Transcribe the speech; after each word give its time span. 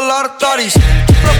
a 0.00 0.08
lot 0.08 0.24
of 0.24 0.32
thotties. 0.40 0.72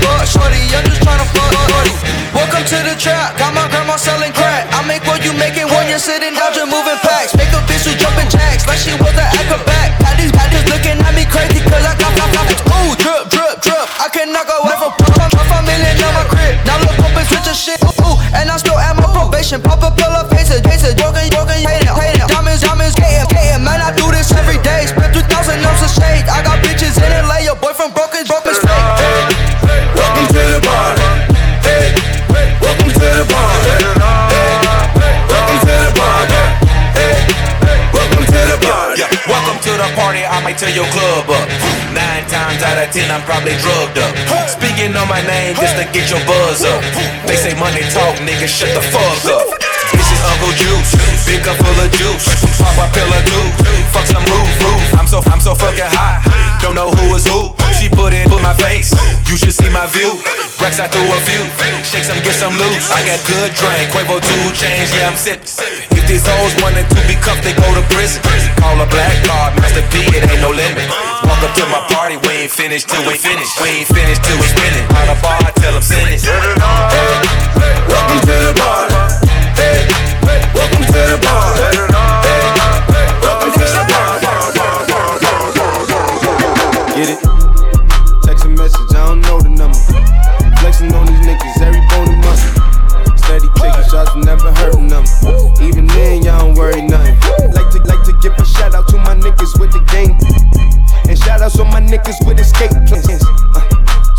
Fuck 0.05 0.21
shorty, 0.29 0.61
I'm 0.77 0.85
just 0.85 1.01
tryna 1.01 1.25
fuck 1.33 1.49
shorty. 1.49 1.97
Welcome 2.37 2.65
to 2.69 2.79
the 2.85 2.93
trap, 2.93 3.33
got 3.41 3.57
my 3.57 3.65
grandma 3.73 3.97
selling 3.97 4.37
crack. 4.37 4.69
I 4.77 4.85
make 4.85 5.01
what 5.09 5.25
you 5.25 5.33
making 5.33 5.65
when 5.73 5.89
you're 5.89 6.03
sitting 6.03 6.37
down, 6.37 6.53
just 6.53 6.69
moving 6.69 7.01
packs. 7.01 7.33
Make 7.33 7.49
a 7.57 7.61
bitch 7.65 7.89
who 7.89 7.97
jumping 7.97 8.29
jacks 8.29 8.69
like 8.69 8.77
she 8.77 8.93
was 9.01 9.17
an 9.17 9.29
acrobat. 9.41 9.97
Got 10.05 10.21
these 10.21 10.33
bitches 10.33 10.67
looking 10.69 11.01
at 11.01 11.15
me 11.17 11.25
crazy 11.25 11.65
cause 11.65 11.85
I 11.89 11.97
got 11.97 12.13
my 12.21 12.29
pockets. 12.37 12.61
Ooh, 12.69 12.93
drip, 13.01 13.33
drip, 13.33 13.65
drip. 13.65 13.87
I 13.97 14.13
cannot 14.13 14.45
go 14.45 14.61
away 14.61 14.77
from 14.77 14.93
pump, 15.17 15.33
pump 15.33 15.53
a 15.57 15.59
million 15.65 15.97
on 16.05 16.13
my 16.21 16.25
crib. 16.29 16.61
Now 16.69 16.77
look 16.85 17.01
up 17.01 17.17
and 17.17 17.27
switch 17.33 17.49
a 17.49 17.57
shit. 17.57 17.81
Ooh, 17.81 18.17
and 18.37 18.53
I'm 18.53 18.61
still 18.61 18.77
at 18.77 18.93
my 18.93 19.09
probation. 19.09 19.65
Pop 19.65 19.81
a 19.81 19.89
pill 19.89 20.13
of 20.13 20.29
faces, 20.29 20.61
faces, 20.69 20.93
broken, 21.01 21.33
broken, 21.33 21.57
hating, 21.65 21.89
hating. 21.97 22.29
Diamonds, 22.29 22.61
diamonds, 22.61 22.93
hating, 23.01 23.25
hating. 23.33 23.65
Man, 23.65 23.81
I 23.81 23.97
do 23.97 24.05
this 24.13 24.29
every 24.37 24.61
day. 24.61 24.85
Spend 24.85 25.17
2,000 25.17 25.65
ounces 25.65 25.89
of 25.89 25.93
shade. 25.97 26.29
I 26.29 26.45
got 26.45 26.50
tear 40.61 40.77
your 40.77 40.89
club 40.93 41.25
up. 41.33 41.49
Nine 41.97 42.29
times 42.29 42.61
out 42.61 42.77
of 42.77 42.93
ten, 42.93 43.09
I'm 43.09 43.25
probably 43.25 43.57
drugged 43.65 43.97
up. 43.97 44.13
Speaking 44.45 44.93
on 44.93 45.09
my 45.09 45.25
name 45.25 45.57
just 45.57 45.81
to 45.81 45.89
get 45.89 46.13
your 46.13 46.21
buzz 46.29 46.61
up. 46.69 46.85
They 47.25 47.41
say 47.41 47.57
money 47.57 47.81
talk, 47.89 48.21
nigga, 48.21 48.45
shut 48.45 48.69
the 48.77 48.85
fuck 48.93 49.25
up. 49.33 49.49
This 49.97 50.09
is 50.13 50.21
Uncle 50.21 50.53
Juice, 50.61 50.93
big 51.25 51.41
cup 51.41 51.57
full 51.57 51.81
of 51.81 51.89
juice. 51.97 52.29
Pop 52.61 52.77
a 52.77 52.87
pill 52.93 53.09
two, 53.09 53.47
fuck 53.89 54.05
some 54.05 54.25
roof, 54.29 54.51
roof. 54.61 54.85
I'm 55.01 55.09
so, 55.09 55.25
I'm 55.33 55.41
so 55.41 55.57
fucking 55.57 55.89
hot, 55.97 56.29
don't 56.61 56.77
know 56.77 56.93
who 56.93 57.17
is 57.17 57.25
who. 57.25 57.57
She 57.81 57.89
put 57.89 58.13
it 58.13 58.29
in 58.29 58.43
my 58.45 58.53
face, 58.61 58.93
you 59.33 59.41
should 59.41 59.57
see 59.57 59.73
my 59.73 59.89
view. 59.89 60.21
Rex, 60.61 60.77
I 60.77 60.93
threw 60.93 61.09
a 61.09 61.17
few, 61.25 61.41
shake 61.89 62.05
some, 62.05 62.21
get 62.21 62.37
some 62.37 62.53
loose. 62.53 62.93
I 62.93 63.01
got 63.09 63.17
good 63.25 63.49
drink, 63.57 63.89
Quavo 63.97 64.21
two 64.21 64.45
change, 64.53 64.93
yeah, 64.93 65.09
I'm 65.09 65.17
sipping. 65.17 65.49
If 65.97 66.05
these 66.05 66.21
hoes 66.21 66.53
wanted 66.61 66.85
to 66.85 67.01
be 67.09 67.17
cuffed, 67.17 67.41
they 67.49 67.57
go 67.57 67.65
to 67.65 67.81
prison. 67.89 68.21
Call 68.61 68.77
a 68.77 68.85
black 68.93 69.17
card, 69.25 69.57
Master 69.57 69.81
P, 69.89 70.05
it 70.13 70.21
ain't 70.21 70.45
no 70.45 70.53
limit. 70.53 70.85
Walk 71.25 71.41
up 71.41 71.57
to 71.57 71.65
my 71.73 71.81
party, 71.89 72.21
we 72.29 72.45
ain't 72.45 72.53
finished 72.53 72.93
till 72.93 73.01
we 73.09 73.17
finish. 73.17 73.49
We 73.57 73.83
ain't 73.83 73.89
finished 73.89 74.21
till 74.21 74.37
we 74.37 74.45
spinning. 74.53 74.85
On 75.01 75.09
the 75.09 75.17
bar, 75.25 75.41
tell 75.65 75.73
them 75.73 75.81
send 75.81 76.13
it. 76.13 76.21
Welcome 77.89 78.21
to 78.21 78.37
the 78.45 78.53
party. 78.61 78.93
Hey, 79.57 79.89
welcome 80.53 80.85
to 80.93 81.01
the 81.09 81.19
party. 81.25 81.89
Hey, 82.21 82.30
shout 101.41 101.53
outs 101.53 101.59
on 101.61 101.69
my 101.69 101.81
niggas 101.81 102.21
with 102.27 102.39
escape 102.39 102.71
plans. 102.87 103.25
Uh, 103.57 103.65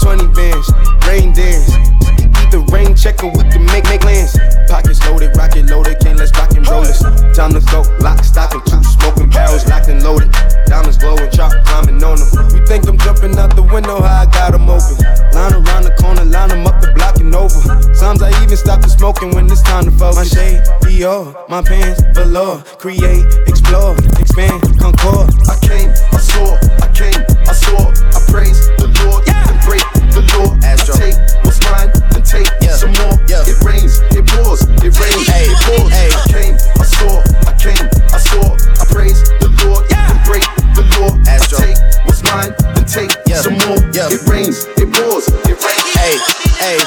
20 0.02 0.34
bands, 0.34 0.68
rain 1.06 1.32
dance. 1.34 1.70
Either 2.42 2.60
rain 2.74 2.96
check 2.96 3.24
or 3.24 3.30
we 3.30 3.44
can 3.50 3.64
make 3.66 3.84
make 3.86 4.02
plans. 4.02 4.36
Pockets 4.68 5.00
loaded, 5.06 5.36
rocket 5.38 5.66
loaded, 5.68 6.00
can't 6.00 6.18
let's 6.18 6.32
rock 6.38 6.52
and 6.56 6.68
roll 6.68 6.82
this. 6.82 7.02
Time 7.38 7.54
to 7.54 7.62
go, 7.70 7.86
lock, 8.00 8.24
stock, 8.24 8.54
and 8.54 8.66
two 8.66 8.82
smoking 8.84 9.30
barrels 9.30 9.68
locked 9.68 9.88
and 9.88 10.02
loaded. 10.04 10.32
Diamonds 10.66 10.98
glowing, 10.98 11.30
chop 11.30 11.52
climbing 11.66 12.04
on 12.04 12.18
them. 12.18 12.58
You 12.58 12.66
think 12.66 12.88
I'm 12.88 12.98
jumping 12.98 13.38
out 13.38 13.56
the 13.56 13.64
window, 13.64 14.02
how 14.02 14.24
I 14.24 14.26
got 14.26 14.54
them 14.54 14.70
open. 14.70 14.98
Line 15.36 15.54
around 15.54 15.84
the 15.84 15.94
corner, 16.02 16.26
line 16.26 16.50
them 16.50 16.66
up 16.66 16.82
the 16.82 16.92
block 16.94 17.20
and 17.20 17.36
over. 17.36 17.62
Sometimes 17.94 18.24
I 18.24 18.44
even 18.44 18.58
stop 18.58 18.82
the 18.82 18.90
smoking 18.90 19.36
when 19.36 19.46
it's 19.46 19.62
time 19.62 19.86
to 19.86 19.92
focus. 19.92 20.18
My 20.18 20.24
shade, 20.26 20.64
Dior, 20.82 21.38
my 21.50 21.62
pants, 21.62 22.02
velour. 22.14 22.64
Create, 22.80 23.26
explore, 23.46 23.94
expand, 24.18 24.62
concord. 24.80 25.30
I 25.46 25.56
came, 25.62 25.92
I 26.12 26.18
saw, 26.18 26.71
I 27.02 27.10
came, 27.10 27.26
I 27.50 27.54
saw, 27.54 27.90
I 27.90 28.20
praise 28.30 28.68
the 28.78 28.86
Lord, 29.02 29.26
and 29.26 29.58
break 29.66 29.82
the 30.14 30.22
law. 30.38 30.54
Astro. 30.62 30.94
Take 31.02 31.18
what's 31.44 31.58
mine 31.66 31.90
and 32.14 32.24
take 32.26 32.46
Yeah. 32.62 32.78
some 32.78 32.94
more. 33.02 33.18
Yeah. 33.26 33.42
It 33.50 33.58
rains, 33.66 33.98
it 34.14 34.22
pours, 34.30 34.62
it 34.86 34.94
rains, 35.02 35.26
Hey, 35.26 35.50
it 35.50 35.58
pours. 35.66 35.90
hey. 35.90 36.10
I 36.14 36.22
came, 36.30 36.56
I 36.78 36.86
saw, 36.86 37.18
I 37.50 37.54
came, 37.58 37.86
I 38.14 38.20
saw, 38.22 38.54
I 38.54 38.86
praise 38.86 39.18
the 39.42 39.50
Lord, 39.66 39.84
and 39.92 40.14
break 40.30 40.46
the 40.78 40.86
law. 41.02 41.18
Astro. 41.26 41.58
I 41.58 41.74
take 41.74 42.06
what's 42.06 42.22
mine 42.24 42.54
and 42.78 42.88
take 42.88 43.10
Yeah. 43.26 43.42
some 43.42 43.58
more. 43.66 43.82
Yeah. 43.98 44.14
It 44.14 44.22
rains, 44.30 44.66
it 44.78 44.90
pours, 44.94 45.26
it 45.50 45.58
rains. 45.58 45.90
Hey, 45.98 46.14
hey. 46.62 46.80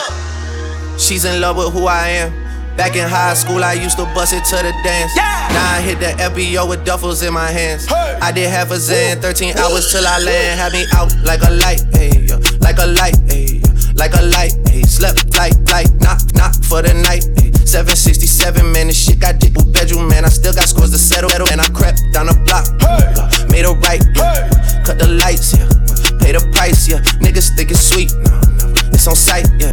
She's 0.97 1.25
in 1.25 1.41
love 1.41 1.57
with 1.57 1.73
who 1.73 1.87
I 1.87 2.09
am. 2.23 2.31
Back 2.77 2.97
in 2.97 3.09
high 3.09 3.35
school, 3.35 3.63
I 3.63 3.75
used 3.75 3.97
to 3.99 4.05
bust 4.15 4.35
it 4.35 4.45
to 4.51 4.57
the 4.57 4.75
dance. 4.83 5.15
Now 5.17 5.79
I 5.79 5.81
hit 5.81 6.01
the 6.01 6.11
FBO 6.19 6.69
with 6.69 6.85
duffels 6.85 7.27
in 7.27 7.33
my 7.33 7.47
hands. 7.47 7.87
I 7.91 8.33
did 8.33 8.51
half 8.51 8.73
a 8.73 8.77
Zan, 8.77 9.21
13 9.21 9.57
hours 9.57 9.93
till 9.93 10.05
I 10.05 10.19
land. 10.19 10.59
Had 10.59 10.73
me 10.73 10.85
out 10.93 11.15
like 11.23 11.43
a 11.43 11.55
light, 11.55 11.83
hey, 11.95 12.11
yeah, 12.27 12.43
like 12.59 12.79
a 12.79 12.87
light, 12.87 13.15
hey, 13.31 13.63
yeah, 13.63 13.71
like 13.95 14.13
a 14.15 14.23
light, 14.23 14.55
hey. 14.67 14.83
Slept 14.83 15.37
like, 15.39 15.55
like, 15.71 15.87
knock, 16.03 16.19
knock 16.35 16.55
for 16.67 16.83
the 16.83 16.95
night, 16.95 17.23
hey. 17.39 17.55
767, 17.63 18.67
man, 18.73 18.89
this 18.89 18.99
shit 18.99 19.21
got 19.21 19.39
with 19.39 19.73
bedroom, 19.73 20.09
man. 20.09 20.25
I 20.25 20.29
still 20.29 20.53
got 20.53 20.67
scores 20.67 20.91
to 20.91 20.99
settle, 20.99 21.31
and 21.31 21.61
I 21.61 21.69
crept 21.71 22.03
down 22.13 22.27
the 22.27 22.35
block, 22.43 22.67
block, 22.79 23.31
made 23.51 23.67
a 23.67 23.75
right, 23.87 24.03
yeah. 24.19 24.51
cut 24.83 24.99
the 24.99 25.07
lights, 25.23 25.55
yeah, 25.55 25.71
pay 26.19 26.35
the 26.35 26.43
price, 26.51 26.91
yeah. 26.91 26.99
Niggas 27.23 27.55
think 27.55 27.71
it's 27.71 27.87
sweet, 27.87 28.11
no, 28.27 28.35
no, 28.59 28.75
it's 28.91 29.07
on 29.07 29.15
sight, 29.15 29.47
yeah. 29.63 29.71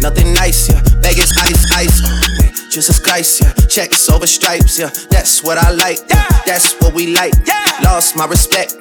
Nothing 0.00 0.32
nice, 0.34 0.68
yeah. 0.68 0.80
Vegas 1.00 1.36
ice, 1.38 1.72
ice, 1.72 2.00
oh, 2.04 2.10
man. 2.40 2.52
Jesus 2.70 2.98
Christ, 2.98 3.40
yeah. 3.40 3.52
Checks 3.66 4.08
over 4.08 4.26
stripes, 4.26 4.78
yeah. 4.78 4.90
That's 5.10 5.42
what 5.42 5.58
I 5.58 5.70
like, 5.70 5.98
yeah. 6.08 6.28
That's 6.44 6.74
what 6.80 6.94
we 6.94 7.14
like. 7.14 7.34
Yeah. 7.46 7.80
Lost 7.82 8.16
my 8.16 8.26
respect, 8.26 8.74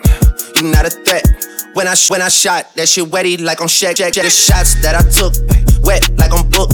you 0.55 0.63
not 0.63 0.85
a 0.85 0.89
threat. 0.89 1.25
When 1.73 1.87
I 1.87 1.95
sh- 1.95 2.09
when 2.09 2.21
I 2.21 2.29
shot, 2.29 2.73
that 2.75 2.87
shit 2.87 3.03
wetty 3.05 3.41
like 3.43 3.59
on 3.59 3.67
Shaq. 3.67 3.95
Jack, 3.95 4.13
the 4.13 4.29
shots 4.29 4.81
that 4.81 4.95
I 4.95 5.03
took, 5.11 5.35
wet 5.83 6.07
like 6.17 6.31
on 6.31 6.49
Book, 6.49 6.71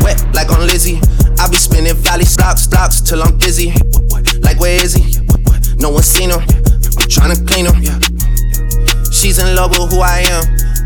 wet 0.00 0.22
like 0.32 0.50
on 0.50 0.66
Lizzie. 0.66 1.00
I 1.38 1.48
be 1.50 1.56
spinning 1.56 1.96
valley 1.96 2.24
stocks, 2.24 2.62
stocks 2.62 3.00
till 3.00 3.22
I'm 3.22 3.36
dizzy. 3.38 3.72
Like 4.42 4.60
where 4.60 4.78
is 4.82 4.94
he? 4.94 5.18
No 5.78 5.90
one 5.90 6.02
seen 6.04 6.30
him. 6.30 6.38
I'm 6.38 7.08
trying 7.10 7.34
to 7.34 7.42
clean 7.42 7.66
him. 7.66 7.82
She's 9.10 9.38
in 9.42 9.54
love 9.56 9.70
with 9.74 9.90
who 9.90 10.00
I 10.00 10.22
am. 10.22 10.44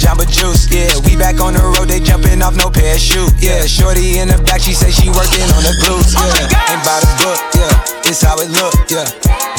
Jamba 0.00 0.24
Juice, 0.24 0.64
yeah, 0.72 0.88
we 1.04 1.12
back 1.12 1.44
on 1.44 1.52
the 1.52 1.60
road, 1.60 1.92
they 1.92 2.00
jumping 2.00 2.40
off 2.40 2.56
no 2.56 2.72
parachute, 2.72 3.36
yeah. 3.36 3.68
Shorty 3.68 4.16
in 4.16 4.32
the 4.32 4.40
back, 4.48 4.64
she 4.64 4.72
say 4.72 4.88
she 4.88 5.12
working 5.12 5.44
on 5.52 5.60
the 5.60 5.76
glutes, 5.84 6.16
oh 6.16 6.24
yeah. 6.40 6.72
Ain't 6.72 6.80
by 6.88 6.96
the 7.04 7.12
book, 7.20 7.40
yeah. 7.52 8.08
It's 8.08 8.24
how 8.24 8.40
it 8.40 8.48
look, 8.48 8.72
yeah. 8.88 9.04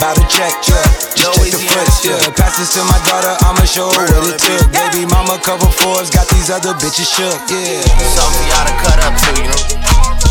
By 0.02 0.18
the 0.18 0.26
check, 0.26 0.50
yeah. 0.66 0.82
Just 1.14 1.38
check 1.38 1.46
the 1.54 1.62
footage, 1.62 2.02
yeah. 2.10 2.34
Pass 2.34 2.58
this 2.58 2.74
to 2.74 2.82
my 2.90 2.98
daughter, 3.06 3.38
I'ma 3.46 3.70
show 3.70 3.94
her 3.94 4.06
what 4.18 4.34
it 4.34 4.42
took. 4.42 4.66
Baby 4.74 5.06
mama 5.06 5.38
cover 5.46 5.70
Forbes, 5.78 6.10
got 6.10 6.26
these 6.34 6.50
other 6.50 6.74
bitches 6.74 7.06
shook, 7.06 7.38
yeah. 7.46 7.86
Something 8.18 8.42
for 8.42 8.46
y'all 8.50 8.66
to 8.66 8.74
cut 8.82 8.98
up 9.06 9.14
to, 9.14 9.30
you 9.38 9.46
know. 9.46 10.31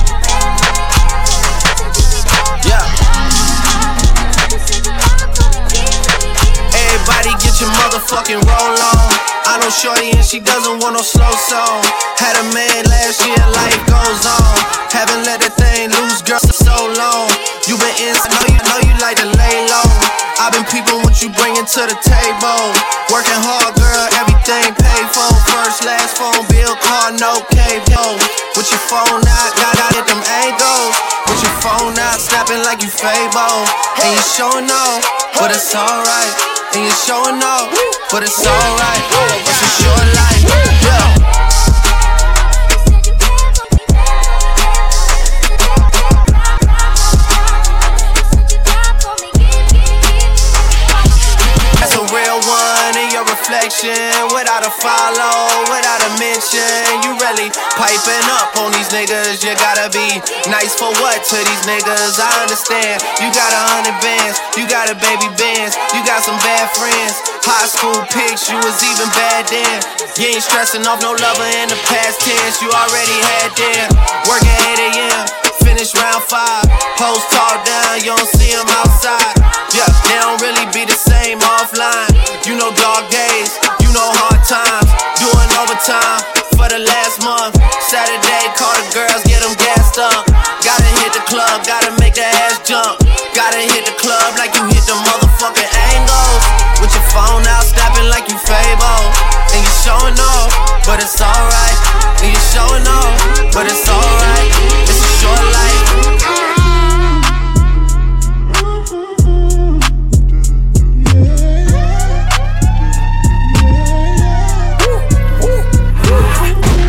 Your 7.60 7.68
motherfucking 7.76 8.40
roll 8.40 8.76
on. 8.80 9.12
I 9.44 9.60
know 9.60 9.68
Shorty 9.68 10.16
and 10.16 10.24
she 10.24 10.40
doesn't 10.40 10.80
want 10.80 10.96
no 10.96 11.04
slow 11.04 11.28
song. 11.44 11.84
Had 12.16 12.32
a 12.40 12.46
man 12.56 12.88
last 12.88 13.20
year, 13.20 13.36
life 13.36 13.80
goes 13.84 14.24
on. 14.24 14.56
Haven't 14.88 15.28
let 15.28 15.44
that 15.44 15.52
thing 15.60 15.92
loose, 15.92 16.24
girl, 16.24 16.40
for 16.40 16.56
so 16.56 16.72
long. 16.96 17.28
You 17.68 17.76
been 17.76 17.92
in, 18.00 18.16
I 18.16 18.28
know 18.32 18.48
you 18.48 18.60
know 18.64 18.78
you 18.88 18.94
like 19.04 19.20
to 19.20 19.28
lay 19.36 19.56
low. 19.68 19.88
I've 20.40 20.56
been 20.56 20.64
peeping 20.72 21.04
what 21.04 21.20
you 21.20 21.28
bringing 21.36 21.68
to 21.68 21.82
the 21.84 21.96
table. 22.00 22.64
Working 23.12 23.40
hard, 23.44 23.76
girl, 23.76 24.08
everything 24.16 24.72
paid 24.80 25.06
for. 25.12 25.28
First, 25.52 25.84
last 25.84 26.16
phone 26.16 26.40
bill, 26.48 26.72
car, 26.80 27.12
no 27.12 27.44
cable. 27.52 28.16
With 28.56 28.72
your 28.72 28.80
phone 28.88 29.20
out, 29.20 29.52
gotta 29.60 29.86
hit 30.00 30.08
them 30.08 30.22
angles. 30.48 30.96
With 31.28 31.44
your 31.44 31.56
phone 31.60 31.92
out, 32.00 32.16
snapping 32.24 32.64
like 32.64 32.80
you 32.80 32.88
Fable. 32.88 33.89
And 34.02 34.17
you 34.17 34.23
showing 34.23 34.70
off, 34.70 35.05
but 35.38 35.50
it's 35.50 35.75
alright. 35.75 36.35
And 36.75 36.85
you 36.85 36.91
showing 36.91 37.43
off, 37.43 37.69
but 38.11 38.23
it's 38.23 38.47
alright. 38.47 39.05
It's 39.44 39.61
a 39.61 39.70
short 39.76 40.08
life, 40.17 40.69
without 53.80 54.60
a 54.60 54.68
follow, 54.68 55.64
without 55.72 56.04
a 56.04 56.10
mention. 56.20 57.00
You 57.00 57.16
really 57.16 57.48
piping 57.80 58.26
up 58.36 58.52
on 58.60 58.76
these 58.76 58.92
niggas. 58.92 59.40
You 59.40 59.56
gotta 59.56 59.88
be 59.88 60.20
nice 60.52 60.76
for 60.76 60.92
what 61.00 61.24
to 61.24 61.36
these 61.40 61.64
niggas? 61.64 62.20
I 62.20 62.44
understand. 62.44 63.00
You 63.24 63.32
got 63.32 63.48
a 63.48 63.62
hundred 63.72 63.96
bands, 64.04 64.36
you 64.60 64.68
got 64.68 64.92
a 64.92 64.96
baby 65.00 65.32
bands, 65.40 65.80
you 65.96 66.04
got 66.04 66.20
some 66.20 66.36
bad 66.44 66.68
friends. 66.76 67.24
High 67.40 67.68
school 67.72 67.96
pics, 68.12 68.52
you 68.52 68.60
was 68.60 68.76
even 68.84 69.08
bad 69.16 69.48
then. 69.48 69.80
You 70.20 70.36
ain't 70.36 70.44
stressing 70.44 70.84
off 70.84 71.00
no 71.00 71.16
lover 71.16 71.48
in 71.64 71.72
the 71.72 71.80
past 71.88 72.20
tense. 72.20 72.60
You 72.60 72.68
already 72.68 73.16
had 73.32 73.48
them. 73.56 73.88
Work 74.28 74.44
at 74.44 74.76
8 74.76 74.92
a.m. 74.92 75.39
Finish 75.64 75.94
round 75.96 76.22
five. 76.24 76.64
Post 76.96 77.30
talk 77.32 77.64
down, 77.64 78.00
you 78.04 78.12
don't 78.12 78.30
see 78.36 78.52
them 78.52 78.68
outside. 78.84 79.36
Yeah, 79.72 79.88
they 80.04 80.18
don't 80.20 80.40
really 80.40 80.66
be 80.72 80.84
the 80.84 80.96
same 80.96 81.38
offline. 81.40 82.10
You 82.44 82.56
know 82.56 82.72
dog 82.74 83.08
days, 83.08 83.56
you 83.80 83.90
know 83.92 84.08
hard 84.20 84.42
times. 84.44 84.90
Doing 85.20 85.50
overtime 85.56 86.20
for 86.60 86.68
the 86.68 86.80
last 86.84 87.24
month. 87.24 87.56
Saturday, 87.88 88.44
call 88.60 88.74
the 88.76 88.88
girls, 88.92 89.22
get 89.24 89.40
them 89.40 89.56
gassed 89.56 89.96
up. 89.96 90.28
Gotta 90.60 90.90
hit 91.00 91.16
the 91.16 91.24
club, 91.24 91.64
gotta 91.64 91.96
make 91.96 92.14
the 92.14 92.26
ass 92.44 92.60
jump. 92.68 93.00
Gotta 93.32 93.64
hit 93.64 93.88
the 93.88 93.96
club 93.96 94.36
like 94.36 94.52
you 94.52 94.64
hit 94.68 94.84
the 94.84 94.96
motherfucking 95.08 95.70
angles. 95.96 96.42
With 96.84 96.92
your 96.92 97.06
phone 97.08 97.44
out, 97.48 97.64
snapping 97.64 98.08
like 98.12 98.28
you 98.28 98.36
Fable. 98.36 99.02
And 99.56 99.60
you 99.64 99.72
showing 99.80 100.18
off, 100.20 100.52
but 100.84 101.00
it's 101.00 101.16
alright. 101.20 101.78
And 102.20 102.28
you 102.28 102.42
showing 102.52 102.84
off, 102.84 103.16
but 103.56 103.64
it's 103.64 103.88
alright. 103.88 104.89
Short 105.20 105.44
life. 105.52 105.87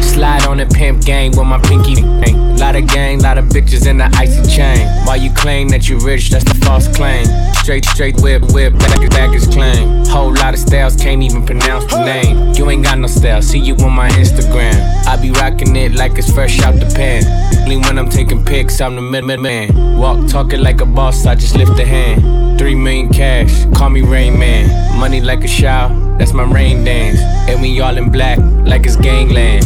Slide 0.01 0.45
on 0.47 0.57
the 0.57 0.65
pimp 0.73 1.03
game 1.03 1.31
with 1.31 1.45
my 1.45 1.59
pinky 1.59 1.95
ring. 2.01 2.40
Lot 2.61 2.75
of 2.75 2.85
gang, 2.85 3.19
lot 3.21 3.39
of 3.39 3.45
bitches 3.45 3.87
in 3.87 3.97
the 3.97 4.05
icy 4.15 4.47
chain. 4.47 4.87
While 5.07 5.17
you 5.17 5.33
claim 5.33 5.69
that 5.69 5.89
you 5.89 5.97
rich, 5.97 6.29
that's 6.29 6.45
the 6.45 6.53
false 6.63 6.87
claim. 6.95 7.25
Straight, 7.55 7.83
straight 7.85 8.21
whip, 8.21 8.43
whip, 8.53 8.77
back, 8.77 9.09
back 9.09 9.33
is 9.33 9.47
claim. 9.47 10.05
Whole 10.05 10.31
lot 10.31 10.53
of 10.53 10.59
styles, 10.59 10.95
can't 10.95 11.23
even 11.23 11.43
pronounce 11.43 11.91
the 11.91 12.05
name. 12.05 12.53
You 12.53 12.69
ain't 12.69 12.83
got 12.83 12.99
no 12.99 13.07
style, 13.07 13.41
see 13.41 13.57
you 13.57 13.73
on 13.77 13.93
my 13.93 14.09
Instagram. 14.09 14.75
I 15.07 15.19
be 15.19 15.31
rocking 15.31 15.75
it 15.75 15.95
like 15.95 16.19
it's 16.19 16.31
fresh 16.31 16.61
out 16.61 16.75
the 16.75 16.85
pan. 16.95 17.23
Only 17.63 17.77
when 17.77 17.97
I'm 17.97 18.09
taking 18.11 18.45
pics, 18.45 18.79
I'm 18.79 18.95
the 18.95 19.01
mid 19.01 19.23
mid 19.23 19.39
man. 19.39 19.97
Walk 19.97 20.29
talking 20.29 20.61
like 20.61 20.81
a 20.81 20.85
boss, 20.85 21.25
I 21.25 21.33
just 21.33 21.55
lift 21.55 21.79
a 21.79 21.85
hand. 21.85 22.59
Three 22.59 22.75
million 22.75 23.09
cash, 23.09 23.65
call 23.73 23.89
me 23.89 24.01
Rain 24.01 24.37
Man. 24.37 24.99
Money 24.99 25.19
like 25.19 25.43
a 25.43 25.47
shower, 25.47 25.89
that's 26.19 26.31
my 26.31 26.43
rain 26.43 26.83
dance. 26.83 27.19
And 27.49 27.59
we 27.59 27.81
all 27.81 27.97
in 27.97 28.11
black, 28.11 28.37
like 28.67 28.85
it's 28.85 28.97
gangland. 28.97 29.65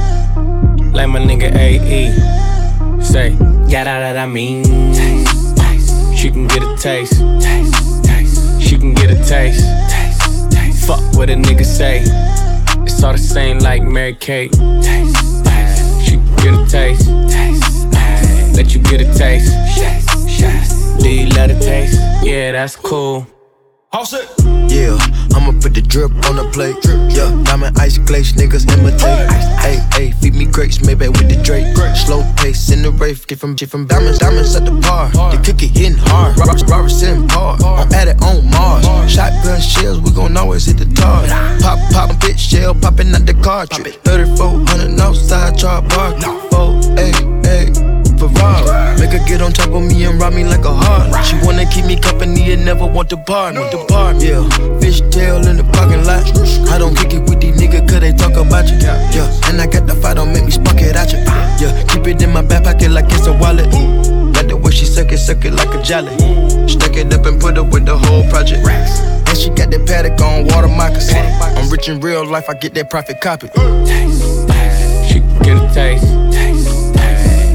like 0.93 1.09
my 1.09 1.19
nigga 1.19 1.53
AE. 1.55 3.01
Say, 3.01 3.31
yeah, 3.67 3.83
that, 3.83 3.99
that 3.99 4.17
I 4.17 4.25
mean. 4.25 4.63
Taste, 4.93 5.57
taste. 5.57 6.17
She 6.17 6.29
can 6.29 6.47
get 6.47 6.63
a 6.63 6.75
taste. 6.77 7.19
taste, 7.41 8.03
taste. 8.03 8.61
She 8.61 8.77
can 8.77 8.93
get 8.93 9.09
a 9.09 9.15
taste. 9.15 9.65
taste, 9.89 10.51
taste. 10.51 10.87
Fuck 10.87 11.01
what 11.15 11.29
a 11.29 11.33
nigga 11.33 11.65
say. 11.65 12.03
It's 12.83 13.03
all 13.03 13.13
the 13.13 13.17
same 13.17 13.59
like 13.59 13.83
Mary 13.83 14.15
Kate. 14.15 14.51
Taste, 14.51 15.45
taste. 15.45 16.05
She 16.05 16.17
can 16.17 16.35
get 16.37 16.53
a 16.53 16.65
taste. 16.69 17.07
taste. 17.29 18.55
Let 18.55 18.73
you 18.73 18.81
get 18.81 19.01
a 19.01 19.13
taste. 19.13 19.51
Do 21.01 21.09
you 21.09 21.27
love 21.29 21.49
the 21.49 21.59
taste? 21.59 21.99
Yeah, 22.23 22.51
that's 22.51 22.75
cool. 22.75 23.25
Yeah, 23.93 24.95
I'ma 25.35 25.51
put 25.59 25.73
the 25.73 25.83
drip 25.85 26.11
on 26.29 26.37
the 26.37 26.49
plate. 26.53 26.79
Yeah, 27.11 27.27
diamond 27.43 27.77
ice 27.77 27.97
glaze, 27.97 28.31
niggas 28.31 28.63
imitate. 28.71 29.29
Hey, 29.59 29.79
hey, 29.91 30.11
feed 30.11 30.33
me 30.33 30.45
grapes, 30.45 30.81
maybe 30.81 31.09
with 31.09 31.27
the 31.27 31.35
Drake. 31.43 31.75
Slow 31.97 32.23
pace 32.37 32.71
in 32.71 32.83
the 32.83 32.91
rave, 32.91 33.27
get 33.27 33.39
from, 33.39 33.53
get 33.53 33.69
from 33.69 33.87
diamonds, 33.87 34.19
diamonds 34.19 34.55
at 34.55 34.63
the 34.63 34.71
bar. 34.71 35.09
The 35.11 35.41
cookie 35.43 35.67
hitting 35.67 35.97
hard, 35.97 36.37
Roberts, 36.37 36.63
Roberts 36.63 37.03
in 37.03 37.27
par. 37.27 37.57
I'm 37.61 37.91
at 37.91 38.07
it 38.07 38.21
on 38.23 38.49
Mars. 38.49 38.85
Shotgun 39.11 39.59
shells, 39.59 39.99
we 39.99 40.11
gon' 40.11 40.37
always 40.37 40.65
hit 40.65 40.77
the 40.77 40.85
tar. 40.95 41.27
Pop, 41.59 41.77
pop, 41.91 42.11
bitch 42.21 42.39
shell, 42.39 42.73
popping 42.73 43.13
out 43.13 43.25
the 43.25 43.33
cartridge. 43.43 43.97
3400 44.05 45.01
outside, 45.01 45.57
char 45.57 45.81
bar. 45.81 46.15
Oh, 46.53 46.79
hey, 46.95 47.11
hey. 47.43 47.90
Make 48.21 49.17
her 49.17 49.25
get 49.25 49.41
on 49.41 49.51
top 49.51 49.71
of 49.71 49.81
me 49.81 50.05
and 50.05 50.21
rob 50.21 50.33
me 50.33 50.43
like 50.43 50.63
a 50.63 50.71
heart. 50.71 51.25
She 51.25 51.35
wanna 51.43 51.65
keep 51.65 51.85
me 51.85 51.99
company 51.99 52.51
and 52.53 52.63
never 52.63 52.85
want 52.85 53.09
to 53.09 53.17
part 53.17 53.55
me. 53.55 53.67
Depart, 53.71 54.21
yeah. 54.21 54.47
Fish 54.79 55.01
tail 55.09 55.41
in 55.47 55.57
the 55.57 55.63
parking 55.73 56.05
lot. 56.05 56.21
I 56.69 56.77
don't 56.77 56.95
kick 56.95 57.13
it 57.13 57.21
with 57.27 57.41
these 57.41 57.57
niggas 57.57 57.89
cause 57.89 58.01
they 58.01 58.13
talk 58.13 58.33
about 58.37 58.69
you. 58.69 58.77
Yeah, 58.77 59.49
and 59.49 59.59
I 59.59 59.65
got 59.65 59.87
the 59.87 59.95
fight, 59.95 60.15
don't 60.17 60.31
make 60.31 60.45
me 60.45 60.51
spark 60.51 60.79
it 60.81 60.95
at 60.95 61.11
you. 61.11 61.19
Yeah, 61.57 61.73
keep 61.87 62.05
it 62.05 62.21
in 62.21 62.31
my 62.31 62.43
back 62.43 62.63
pocket 62.65 62.91
like 62.91 63.05
it's 63.09 63.25
a 63.25 63.33
wallet. 63.33 63.73
Like 64.35 64.47
the 64.47 64.57
way 64.57 64.71
she 64.71 64.85
suck 64.85 65.11
it, 65.11 65.17
suck 65.17 65.43
it 65.43 65.53
like 65.53 65.73
a 65.73 65.81
jelly. 65.81 66.13
Stack 66.67 66.95
it 66.97 67.11
up 67.13 67.25
and 67.25 67.41
put 67.41 67.57
it 67.57 67.65
with 67.65 67.85
the 67.85 67.97
whole 67.97 68.23
project. 68.29 68.61
And 68.67 69.37
she 69.37 69.49
got 69.49 69.71
that 69.71 69.87
paddock 69.87 70.21
on 70.21 70.45
water 70.45 70.67
moccasin. 70.67 71.25
I'm 71.57 71.69
rich 71.71 71.89
in 71.89 71.99
real 72.01 72.25
life, 72.25 72.49
I 72.49 72.53
get 72.53 72.75
that 72.75 72.89
profit 72.91 73.19
copy. 73.19 73.47
She 75.09 75.19
get 75.43 75.57
a 75.57 75.73
taste. 75.73 76.30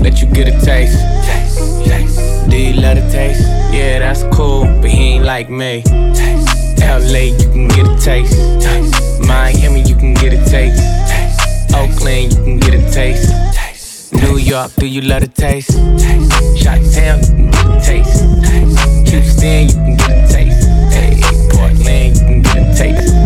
Let 0.06 0.22
you 0.22 0.28
get 0.28 0.46
a 0.46 0.52
taste. 0.64 0.96
taste, 1.26 1.84
taste. 1.84 2.48
Do 2.48 2.56
you 2.56 2.80
love 2.80 2.94
the 2.94 3.10
taste? 3.10 3.42
Yeah, 3.74 3.98
that's 3.98 4.22
cool, 4.32 4.62
but 4.80 4.88
he 4.88 5.14
ain't 5.14 5.24
like 5.24 5.50
me. 5.50 5.82
Taste, 5.82 6.78
LA, 6.78 7.34
you 7.34 7.50
can 7.50 7.66
get 7.66 7.88
a 7.88 7.98
taste. 7.98 8.38
taste. 8.62 9.26
Miami, 9.26 9.80
you 9.80 9.96
can 9.96 10.14
get 10.14 10.32
a 10.32 10.38
taste. 10.48 10.78
taste. 11.10 11.74
Oakland, 11.74 12.32
you 12.34 12.44
can 12.44 12.60
get 12.60 12.74
a 12.74 12.92
taste. 12.92 13.34
taste. 13.52 14.12
New 14.12 14.36
York, 14.36 14.70
do 14.76 14.86
you 14.86 15.00
love 15.00 15.22
the 15.22 15.26
taste? 15.26 15.72
taste. 15.98 16.56
Shot 16.56 16.78
Town, 16.94 17.18
you 17.18 17.50
can 17.50 17.50
get 17.50 17.66
a 17.66 17.80
taste. 17.84 18.22
taste. 18.46 19.08
Houston, 19.10 19.66
you 19.66 19.74
can 19.74 19.96
get 19.96 20.10
a 20.10 20.32
taste. 20.32 20.68
Hey, 20.94 21.18
Portland, 21.50 22.16
you 22.16 22.24
can 22.26 22.42
get 22.42 22.56
a 22.58 22.78
taste. 22.78 23.25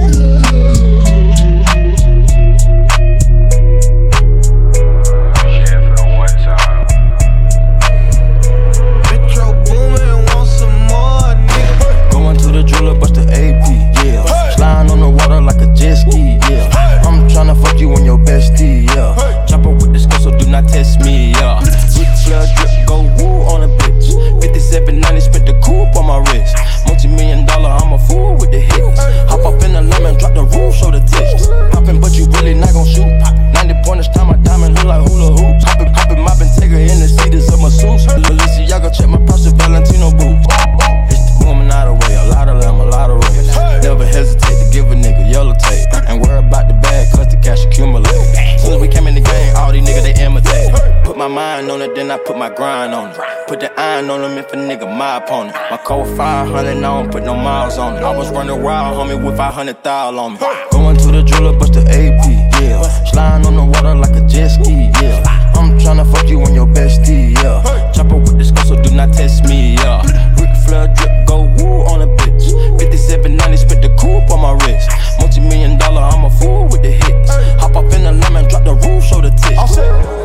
I 58.02 58.16
was 58.16 58.30
running 58.30 58.62
wild, 58.62 58.97
homie, 58.97 59.23
with 59.23 59.37
500 59.37 59.85
thou 59.85 60.16
on 60.16 60.33
me. 60.33 60.38
Going 60.73 60.97
to 60.97 61.12
the 61.12 61.23
jeweler, 61.23 61.59
bust 61.59 61.75
the 61.75 61.83
AP, 61.83 62.25
yeah. 62.61 62.80
Sliding 63.12 63.47
on 63.47 63.57
the 63.57 63.64
water 63.64 63.95
like 63.95 64.16
a 64.16 64.26
jet 64.26 64.49
ski, 64.49 64.88
yeah. 65.04 65.23
I'm 65.54 65.78
tryna 65.78 66.11
fuck 66.11 66.26
you 66.26 66.40
on 66.40 66.54
your 66.54 66.66
bestie, 66.66 67.37
yeah. 67.37 67.92
Chopper 67.92 68.16
with 68.16 68.38
this 68.38 68.50
girl, 68.50 68.64
so 68.64 68.83
do 68.83 68.90
not 68.95 69.12
test 69.12 69.45
me, 69.45 69.75
yeah. 69.75 70.00
Ric 70.40 70.49
Flair 70.64 70.88
drip, 70.97 71.26
go 71.28 71.45
woo 71.61 71.85
on 71.92 72.00
a 72.00 72.07
bitch. 72.07 72.49
5790, 72.80 73.57
spit 73.57 73.83
the 73.83 73.92
coupe 74.00 74.30
on 74.33 74.40
my 74.40 74.57
wrist. 74.64 74.88
Multi 75.21 75.40
million 75.40 75.76
dollar, 75.76 76.00
I'm 76.00 76.25
a 76.25 76.30
fool 76.30 76.64
with 76.73 76.80
the 76.80 76.92
hits. 76.97 77.30
Hop 77.61 77.76
up 77.76 77.92
in 77.92 78.04
the 78.04 78.12
lemon, 78.12 78.49
drop 78.49 78.64
the 78.64 78.75
roof, 78.80 79.04
show 79.04 79.21
the 79.21 79.28
tits. 79.37 79.76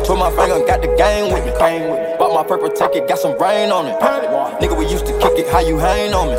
Put 0.08 0.16
my 0.16 0.32
finger, 0.32 0.64
got 0.64 0.80
the 0.80 0.88
game 0.96 1.28
with 1.28 1.44
me. 1.44 1.52
Bought 2.16 2.32
my 2.32 2.42
purple 2.42 2.70
ticket, 2.70 3.06
got 3.06 3.18
some 3.18 3.36
rain 3.36 3.68
on 3.70 3.84
it. 3.84 4.00
Nigga, 4.64 4.72
we 4.72 4.88
used 4.88 5.04
to 5.04 5.12
kick 5.20 5.36
it, 5.36 5.52
how 5.52 5.60
you 5.60 5.76
hang 5.76 6.14
on 6.14 6.32
me? 6.32 6.35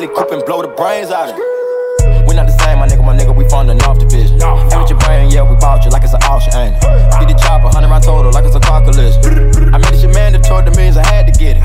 Bentley 0.00 0.16
coupe 0.16 0.32
and 0.32 0.44
blow 0.46 0.62
the 0.62 0.68
brains 0.68 1.10
out 1.10 1.28
of 1.28 1.36
it. 1.36 2.26
We 2.26 2.32
not 2.32 2.46
the 2.48 2.56
same, 2.64 2.78
my 2.78 2.88
nigga, 2.88 3.04
my 3.04 3.12
nigga, 3.12 3.36
we 3.36 3.44
funding 3.50 3.82
off 3.82 3.98
division. 3.98 4.40
Hey, 4.40 4.80
with 4.80 4.88
your 4.88 4.98
brain, 4.98 5.30
yeah, 5.30 5.44
we 5.44 5.56
bought 5.60 5.84
you 5.84 5.90
like 5.90 6.04
it's 6.04 6.14
an 6.14 6.22
auction, 6.24 6.56
ain't 6.56 6.72
it? 6.72 6.80
Get 7.20 7.28
the 7.28 7.36
chopper, 7.36 7.68
100 7.68 7.84
round 7.84 8.04
total, 8.04 8.32
like 8.32 8.46
it's 8.46 8.56
a 8.56 8.60
car 8.60 8.80
collision. 8.80 9.20
I 9.74 9.76
made 9.76 9.92
this 9.92 10.02
your 10.02 10.14
mandatory, 10.14 10.64
the 10.64 10.72
means 10.72 10.96
I 10.96 11.04
had 11.04 11.28
to 11.28 11.38
get 11.38 11.58
it. 11.58 11.64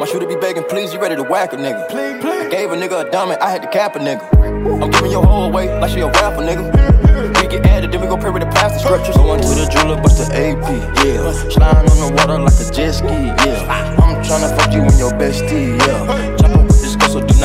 My 0.00 0.04
shooter 0.04 0.26
be 0.26 0.34
begging, 0.34 0.64
please, 0.64 0.92
you 0.92 0.98
ready 0.98 1.14
to 1.14 1.22
whack 1.22 1.52
a 1.52 1.56
nigga? 1.56 1.86
I 1.94 2.48
gave 2.50 2.72
a 2.72 2.74
nigga 2.74 3.06
a 3.06 3.10
diamond, 3.10 3.38
I 3.38 3.50
had 3.50 3.62
to 3.62 3.68
cap 3.68 3.94
a 3.94 4.00
nigga. 4.00 4.26
I'm 4.82 4.90
giving 4.90 5.12
your 5.12 5.24
whole 5.24 5.46
away 5.46 5.70
like 5.78 5.90
she 5.90 6.00
a 6.00 6.10
rapper, 6.10 6.42
nigga. 6.42 6.66
We 7.40 7.46
get 7.46 7.64
added, 7.66 7.92
then 7.92 8.00
we 8.00 8.08
go 8.08 8.16
pray 8.16 8.30
with 8.30 8.42
the 8.42 8.50
plastic 8.50 8.82
scriptures. 8.82 9.14
Going 9.14 9.40
to 9.40 9.46
the 9.46 9.70
jeweler, 9.70 10.02
bust 10.02 10.18
the 10.18 10.26
AP, 10.34 10.66
yeah. 11.06 11.30
Sliding 11.54 11.86
on 11.86 11.98
the 12.02 12.10
water 12.18 12.38
like 12.42 12.58
a 12.58 12.66
jet 12.74 12.98
ski, 12.98 13.30
yeah. 13.46 13.94
I'm 14.02 14.24
tryna 14.26 14.58
fuck 14.58 14.72
you 14.74 14.82
and 14.82 14.98
your 14.98 15.12
bestie, 15.12 15.78
yeah. 15.78 16.25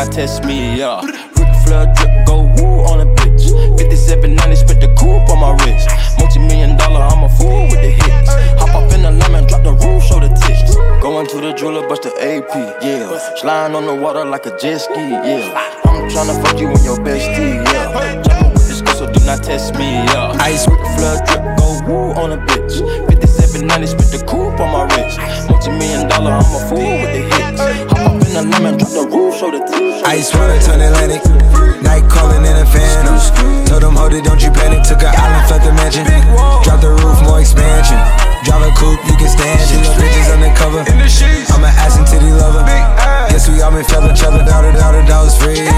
Chopper 0.01 0.17
with 0.17 0.29
this 0.29 0.41
girl, 0.41 0.41
so 0.41 0.41
do 0.41 0.41
not 0.41 0.41
test 0.41 0.43
me, 0.46 0.77
yeah. 0.79 1.01
Ric 1.38 1.51
Flair 1.63 1.86
drip, 1.96 2.25
go 2.25 2.41
woo 2.58 2.81
on 2.89 3.01
a 3.01 3.05
bitch. 3.05 3.53
5790, 3.77 4.55
spit 4.55 4.81
the 4.81 4.89
coupe 4.98 5.29
on 5.29 5.39
my 5.39 5.53
wrist. 5.62 5.89
Multi 6.17 6.39
million 6.39 6.75
dollar, 6.77 7.01
I'm 7.01 7.24
a 7.24 7.29
fool 7.29 7.67
with 7.70 7.81
the 7.81 7.91
hits. 7.91 8.29
Hop 8.60 8.74
up 8.75 8.91
in 8.93 9.03
the 9.03 9.12
lemon, 9.12 9.46
drop 9.46 9.63
the 9.63 9.74
roof, 9.74 10.03
show 10.03 10.20
the 10.20 10.29
tits. 10.41 10.75
Going 11.01 11.27
to 11.27 11.38
the 11.41 11.53
jeweler, 11.53 11.88
bust 11.88 12.03
the 12.03 12.12
AP, 12.17 12.50
yeah. 12.81 13.17
Sliding 13.38 13.75
on 13.75 13.86
the 13.86 13.96
water 13.96 14.25
like 14.25 14.46
a 14.46 14.58
jet 14.58 14.79
ski, 14.79 15.12
yeah. 15.12 15.53
I'm 15.86 16.10
tryna 16.10 16.41
fuck 16.41 16.60
you 16.60 16.70
and 16.70 16.84
your 16.84 16.98
bestie, 16.98 17.62
yeah. 17.70 18.24
Chopper 18.24 18.50
with 18.50 18.67
this 18.67 18.81
girl, 18.81 18.96
so 18.96 19.12
do 19.12 19.24
not 19.25 19.43
test 19.43 19.75
me, 19.75 20.01
yeah. 20.10 20.34
Ice 20.41 20.67
Ric 20.67 20.81
Flair 20.98 21.22
drip, 21.25 21.43
go 21.58 21.67
woo 21.86 22.12
on 22.17 22.31
a 22.31 22.38
bitch. 22.50 22.81
5790, 23.05 23.86
spit 23.86 24.10
the 24.10 24.25
coupe 24.25 24.60
on 24.60 24.72
my 24.74 24.84
wrist. 24.96 25.20
Multi 25.50 25.70
million 25.77 26.10
dollar, 26.10 26.31
I'm 26.31 26.55
a 26.58 26.60
fool 26.70 26.89
with 27.01 27.13
the 27.13 27.22
hits. 27.29 27.40
Hop 27.92 28.12
up 28.12 28.22
in 28.28 28.34
the 28.36 28.44
lemon, 28.51 28.78
drop 28.78 28.92
the 28.92 29.08
roof, 29.08 29.36
show 29.40 29.51
the 29.51 29.63
tits. 29.63 30.04
Ice 30.04 30.34
water 30.36 30.60
turn 30.60 30.82
Atlantic. 30.84 31.24
Night 31.82 32.04
calling 32.12 32.44
in 32.44 32.56
a 32.60 32.66
phantom. 32.68 33.16
Told 33.66 33.84
them, 33.84 33.96
hold 33.96 34.13
it, 34.13 34.24
don't 34.24 34.44
you 34.44 34.51
panic. 34.51 34.84
Took 34.84 35.08
an 35.08 35.16
island, 35.16 35.48
left 35.48 35.63
the 35.63 35.74
mansion. 35.74 36.04
Drop 36.68 36.84
the 36.84 36.92
roof, 36.92 37.18
more 37.24 37.40
expansion. 37.40 37.96
Drive 38.44 38.68
a 38.68 38.72
coupe, 38.75 39.00
you 39.08 39.16
can 39.16 39.32
stand 39.32 39.56
it. 39.56 39.72
Little 39.72 39.96
bitches 40.04 40.28
undercover. 40.34 40.84
I'm 40.84 41.63
an 41.63 41.72
ass 41.80 41.96
and 41.96 42.08
titty 42.08 42.32
lover. 42.36 42.68
Guess 43.32 43.48
we 43.48 43.62
all 43.62 43.72
been 43.72 43.86
fell 43.86 44.04
each 44.12 44.24
other. 44.24 44.44
Daughter, 44.44 44.74
daughter, 44.75 45.04
dogs 45.08 45.38
free. 45.40 45.71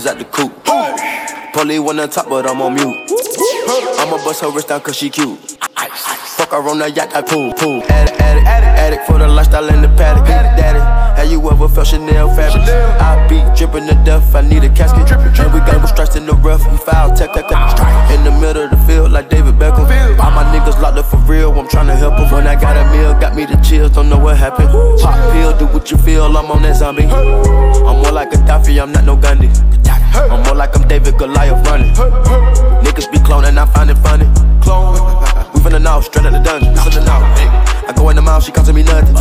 Shit. 0.00 0.02
Blow 0.02 0.18
the 0.18 0.24
coop. 0.24 0.64
Polly 1.52 1.78
on 1.78 2.08
top, 2.08 2.28
but 2.28 2.48
I'm 2.48 2.62
on 2.62 2.74
mute. 2.74 2.96
I'ma 3.98 4.16
bust 4.24 4.40
her 4.40 4.50
wrist 4.50 4.68
down 4.68 4.80
cause 4.80 4.96
she 4.96 5.10
cute. 5.10 5.38
Fuck 6.36 6.50
her 6.50 6.68
on 6.68 6.78
the 6.78 6.90
yacht, 6.90 7.14
I 7.14 7.20
pool, 7.20 7.52
pool. 7.54 7.82
Addict, 7.90 8.20
addict, 8.20 8.46
addict, 8.48 9.06
for 9.06 9.18
the 9.18 9.28
lifestyle 9.28 9.68
in 9.68 9.82
the 9.82 9.88
paddock. 9.88 10.26
Daddy, 10.26 10.78
have 11.20 11.30
you 11.30 11.38
ever 11.50 11.68
felt 11.68 11.88
Chanel 11.88 12.28
fabric? 12.34 12.62
I 12.64 13.26
be 13.28 13.42
dripping 13.56 13.86
to 13.88 13.94
death, 14.04 14.34
I 14.34 14.40
need 14.40 14.64
a 14.64 14.70
casket. 14.70 15.10
And 15.12 15.52
we 15.52 15.60
got 15.60 15.80
no 15.80 15.86
strikes 15.86 16.16
in 16.16 16.24
the 16.24 16.32
rough, 16.32 16.64
we 16.70 16.78
foul, 16.78 17.14
tech, 17.14 17.34
tech, 17.34 17.48
tech. 17.48 18.10
In 18.10 18.24
the 18.24 18.30
middle 18.40 18.64
of 18.64 18.70
the 18.70 18.78
field, 18.86 19.12
like 19.12 19.28
David 19.28 19.56
Beckham. 19.56 19.86
Niggas 20.72 20.80
locked 20.80 20.98
up 20.98 21.06
for 21.06 21.16
real, 21.30 21.52
I'm 21.52 21.66
tryna 21.68 21.96
help 21.96 22.16
them. 22.16 22.30
When 22.30 22.46
I 22.46 22.54
got 22.58 22.76
a 22.76 22.90
meal, 22.96 23.12
got 23.20 23.34
me 23.34 23.44
the 23.44 23.56
chills, 23.56 23.92
don't 23.92 24.08
know 24.08 24.18
what 24.18 24.36
happened. 24.38 24.70
Pop 25.00 25.32
pill, 25.32 25.56
do 25.58 25.66
what 25.66 25.90
you 25.90 25.98
feel, 25.98 26.24
I'm 26.24 26.50
on 26.50 26.62
that 26.62 26.76
zombie. 26.76 27.04
I'm 27.04 28.02
more 28.02 28.12
like 28.12 28.32
a 28.32 28.36
Gaddafi, 28.36 28.80
I'm 28.82 28.92
not 28.92 29.04
no 29.04 29.16
Gandhi. 29.16 29.48
I'm 30.14 30.42
more 30.44 30.54
like 30.54 30.74
I'm 30.76 30.88
David 30.88 31.18
Goliath 31.18 31.66
running. 31.66 31.92
Niggas 32.84 33.10
be 33.10 33.18
cloning, 33.18 33.58
I 33.58 33.66
find 33.66 33.90
it 33.90 33.98
funny. 33.98 34.24
Clone. 34.62 34.94
We 35.52 35.60
finna 35.60 35.82
know, 35.82 36.00
straight 36.00 36.26
out 36.26 36.32
the 36.32 36.38
dungeon. 36.38 36.74
I 36.74 37.92
go 37.94 38.08
in 38.08 38.16
the 38.16 38.22
mouth, 38.22 38.44
she 38.44 38.52
costing 38.52 38.74
me 38.74 38.82
nothing. 38.82 39.14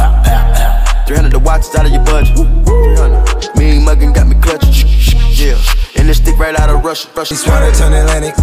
300 1.06 1.32
the 1.32 1.40
watch 1.40 1.62
is 1.62 1.76
out 1.76 1.86
of 1.86 1.92
your 1.92 2.04
budget. 2.06 2.36
300. 2.36 3.56
Mean 3.58 3.82
muggin' 3.86 4.14
got 4.14 4.28
me 4.28 4.36
clutching. 4.36 5.21
Yeah. 5.42 5.58
And 5.98 6.06
this 6.06 6.22
stick 6.22 6.38
right 6.38 6.54
out 6.54 6.70
of 6.70 6.86
Russia. 6.86 7.10
Russia. 7.18 7.34
Ice 7.34 7.50
water 7.50 7.74
turn 7.74 7.98
Atlantic. 7.98 8.38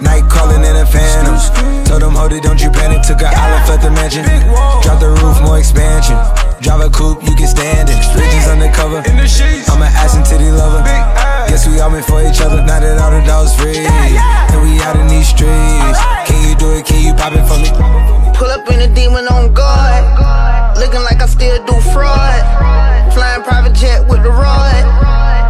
Night 0.00 0.24
calling 0.32 0.64
in 0.64 0.76
a 0.80 0.86
phantom. 0.88 1.36
Told 1.84 2.00
them, 2.00 2.16
hold 2.16 2.32
it, 2.32 2.42
don't 2.42 2.56
you 2.56 2.72
panic. 2.72 3.04
Took 3.04 3.20
an 3.20 3.36
island, 3.36 3.68
left 3.68 3.84
the 3.84 3.92
mansion. 3.92 4.24
Drop 4.80 4.96
the 4.96 5.12
roof, 5.20 5.36
more 5.44 5.60
expansion. 5.60 6.16
Drive 6.64 6.80
a 6.80 6.88
coupe, 6.88 7.20
you 7.20 7.36
can 7.36 7.52
stand 7.52 7.92
it. 7.92 8.00
Bridges 8.16 8.48
undercover. 8.48 9.04
I'm 9.04 9.84
an 9.84 9.92
ass 9.92 10.16
and 10.16 10.24
titty 10.24 10.48
lover. 10.48 10.80
Guess 11.52 11.68
we 11.68 11.80
all 11.84 11.92
meant 11.92 12.08
for 12.08 12.24
each 12.24 12.40
other. 12.40 12.64
Now 12.64 12.80
that 12.80 12.96
all 12.96 13.12
the 13.12 13.20
dogs 13.28 13.52
free. 13.52 13.84
And 13.84 14.58
we 14.64 14.80
out 14.80 14.96
in 14.96 15.04
these 15.04 15.28
streets. 15.28 16.00
Can 16.24 16.40
you 16.48 16.56
do 16.56 16.72
it? 16.80 16.88
Can 16.88 17.04
you 17.04 17.12
pop 17.12 17.36
it 17.36 17.44
for 17.44 17.60
me? 17.60 17.68
Pull 18.32 18.48
up 18.48 18.64
in 18.72 18.80
a 18.80 18.88
demon 18.88 19.28
on 19.28 19.52
guard. 19.52 20.00
Looking 20.80 21.04
like 21.04 21.20
I 21.20 21.28
still 21.28 21.60
do 21.68 21.76
fraud. 21.92 22.40
Flying 23.12 23.44
private 23.44 23.76
jet 23.76 24.00
with 24.08 24.24
the 24.24 24.32
rod. 24.32 24.88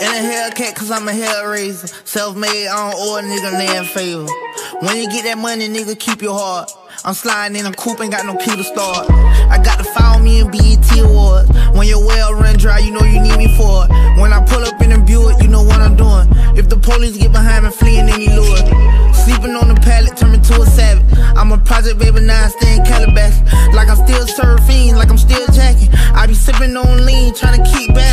In 0.00 0.06
a 0.06 0.16
Hellcat, 0.16 0.74
cause 0.76 0.90
I'm 0.90 1.06
a 1.08 1.12
hellraiser. 1.12 1.92
Self 2.08 2.34
made, 2.34 2.68
I 2.68 2.90
don't 2.90 2.96
owe 2.96 3.18
a 3.18 3.22
nigga 3.22 3.52
land 3.52 3.86
favor. 3.88 4.24
When 4.80 4.96
you 4.96 5.10
get 5.10 5.24
that 5.24 5.36
money, 5.36 5.68
nigga, 5.68 5.92
keep 5.98 6.22
your 6.22 6.32
heart. 6.32 6.72
I'm 7.04 7.12
sliding 7.12 7.58
in 7.60 7.66
a 7.66 7.72
coupe, 7.72 8.00
ain't 8.00 8.10
got 8.10 8.24
no 8.24 8.34
key 8.36 8.56
to 8.56 8.64
start. 8.64 9.10
I 9.10 9.60
got 9.62 9.76
to 9.76 9.84
follow 9.92 10.18
me 10.18 10.40
in 10.40 10.50
BET 10.50 10.88
Awards. 11.04 11.50
When 11.76 11.86
your 11.86 12.00
well 12.00 12.32
run 12.32 12.56
dry, 12.56 12.78
you 12.78 12.92
know 12.92 13.04
you 13.04 13.20
need 13.20 13.36
me 13.36 13.54
for 13.58 13.84
it. 13.84 13.90
When 14.16 14.32
I 14.32 14.42
pull 14.48 14.64
up 14.64 14.80
in 14.80 14.92
a 14.92 15.04
Buick, 15.04 15.36
you 15.42 15.48
know 15.48 15.62
what 15.62 15.80
I'm 15.84 15.96
doing. 15.96 16.32
If 16.56 16.70
the 16.70 16.78
police 16.78 17.18
get 17.18 17.32
behind 17.32 17.66
me, 17.66 17.70
fleeing 17.70 18.08
any 18.08 18.32
lure. 18.32 18.56
Sleeping 19.12 19.52
on 19.52 19.68
the 19.68 19.78
pallet, 19.84 20.16
turn 20.16 20.32
me 20.32 20.40
to 20.40 20.62
a 20.62 20.66
savage. 20.66 21.04
I'm 21.36 21.52
a 21.52 21.58
project 21.58 21.98
baby, 21.98 22.20
now 22.20 22.46
I 22.46 22.48
stay 22.48 22.80
Calabash. 22.88 23.36
Like 23.76 23.92
I'm 23.92 24.00
still 24.00 24.24
surfing, 24.24 24.96
like 24.96 25.10
I'm 25.10 25.18
still 25.18 25.46
jacking. 25.52 25.92
I 26.16 26.26
be 26.26 26.32
sipping 26.32 26.74
on 26.74 27.04
lean, 27.04 27.34
trying 27.34 27.62
to 27.62 27.70
keep 27.70 27.92
balance. 27.92 28.09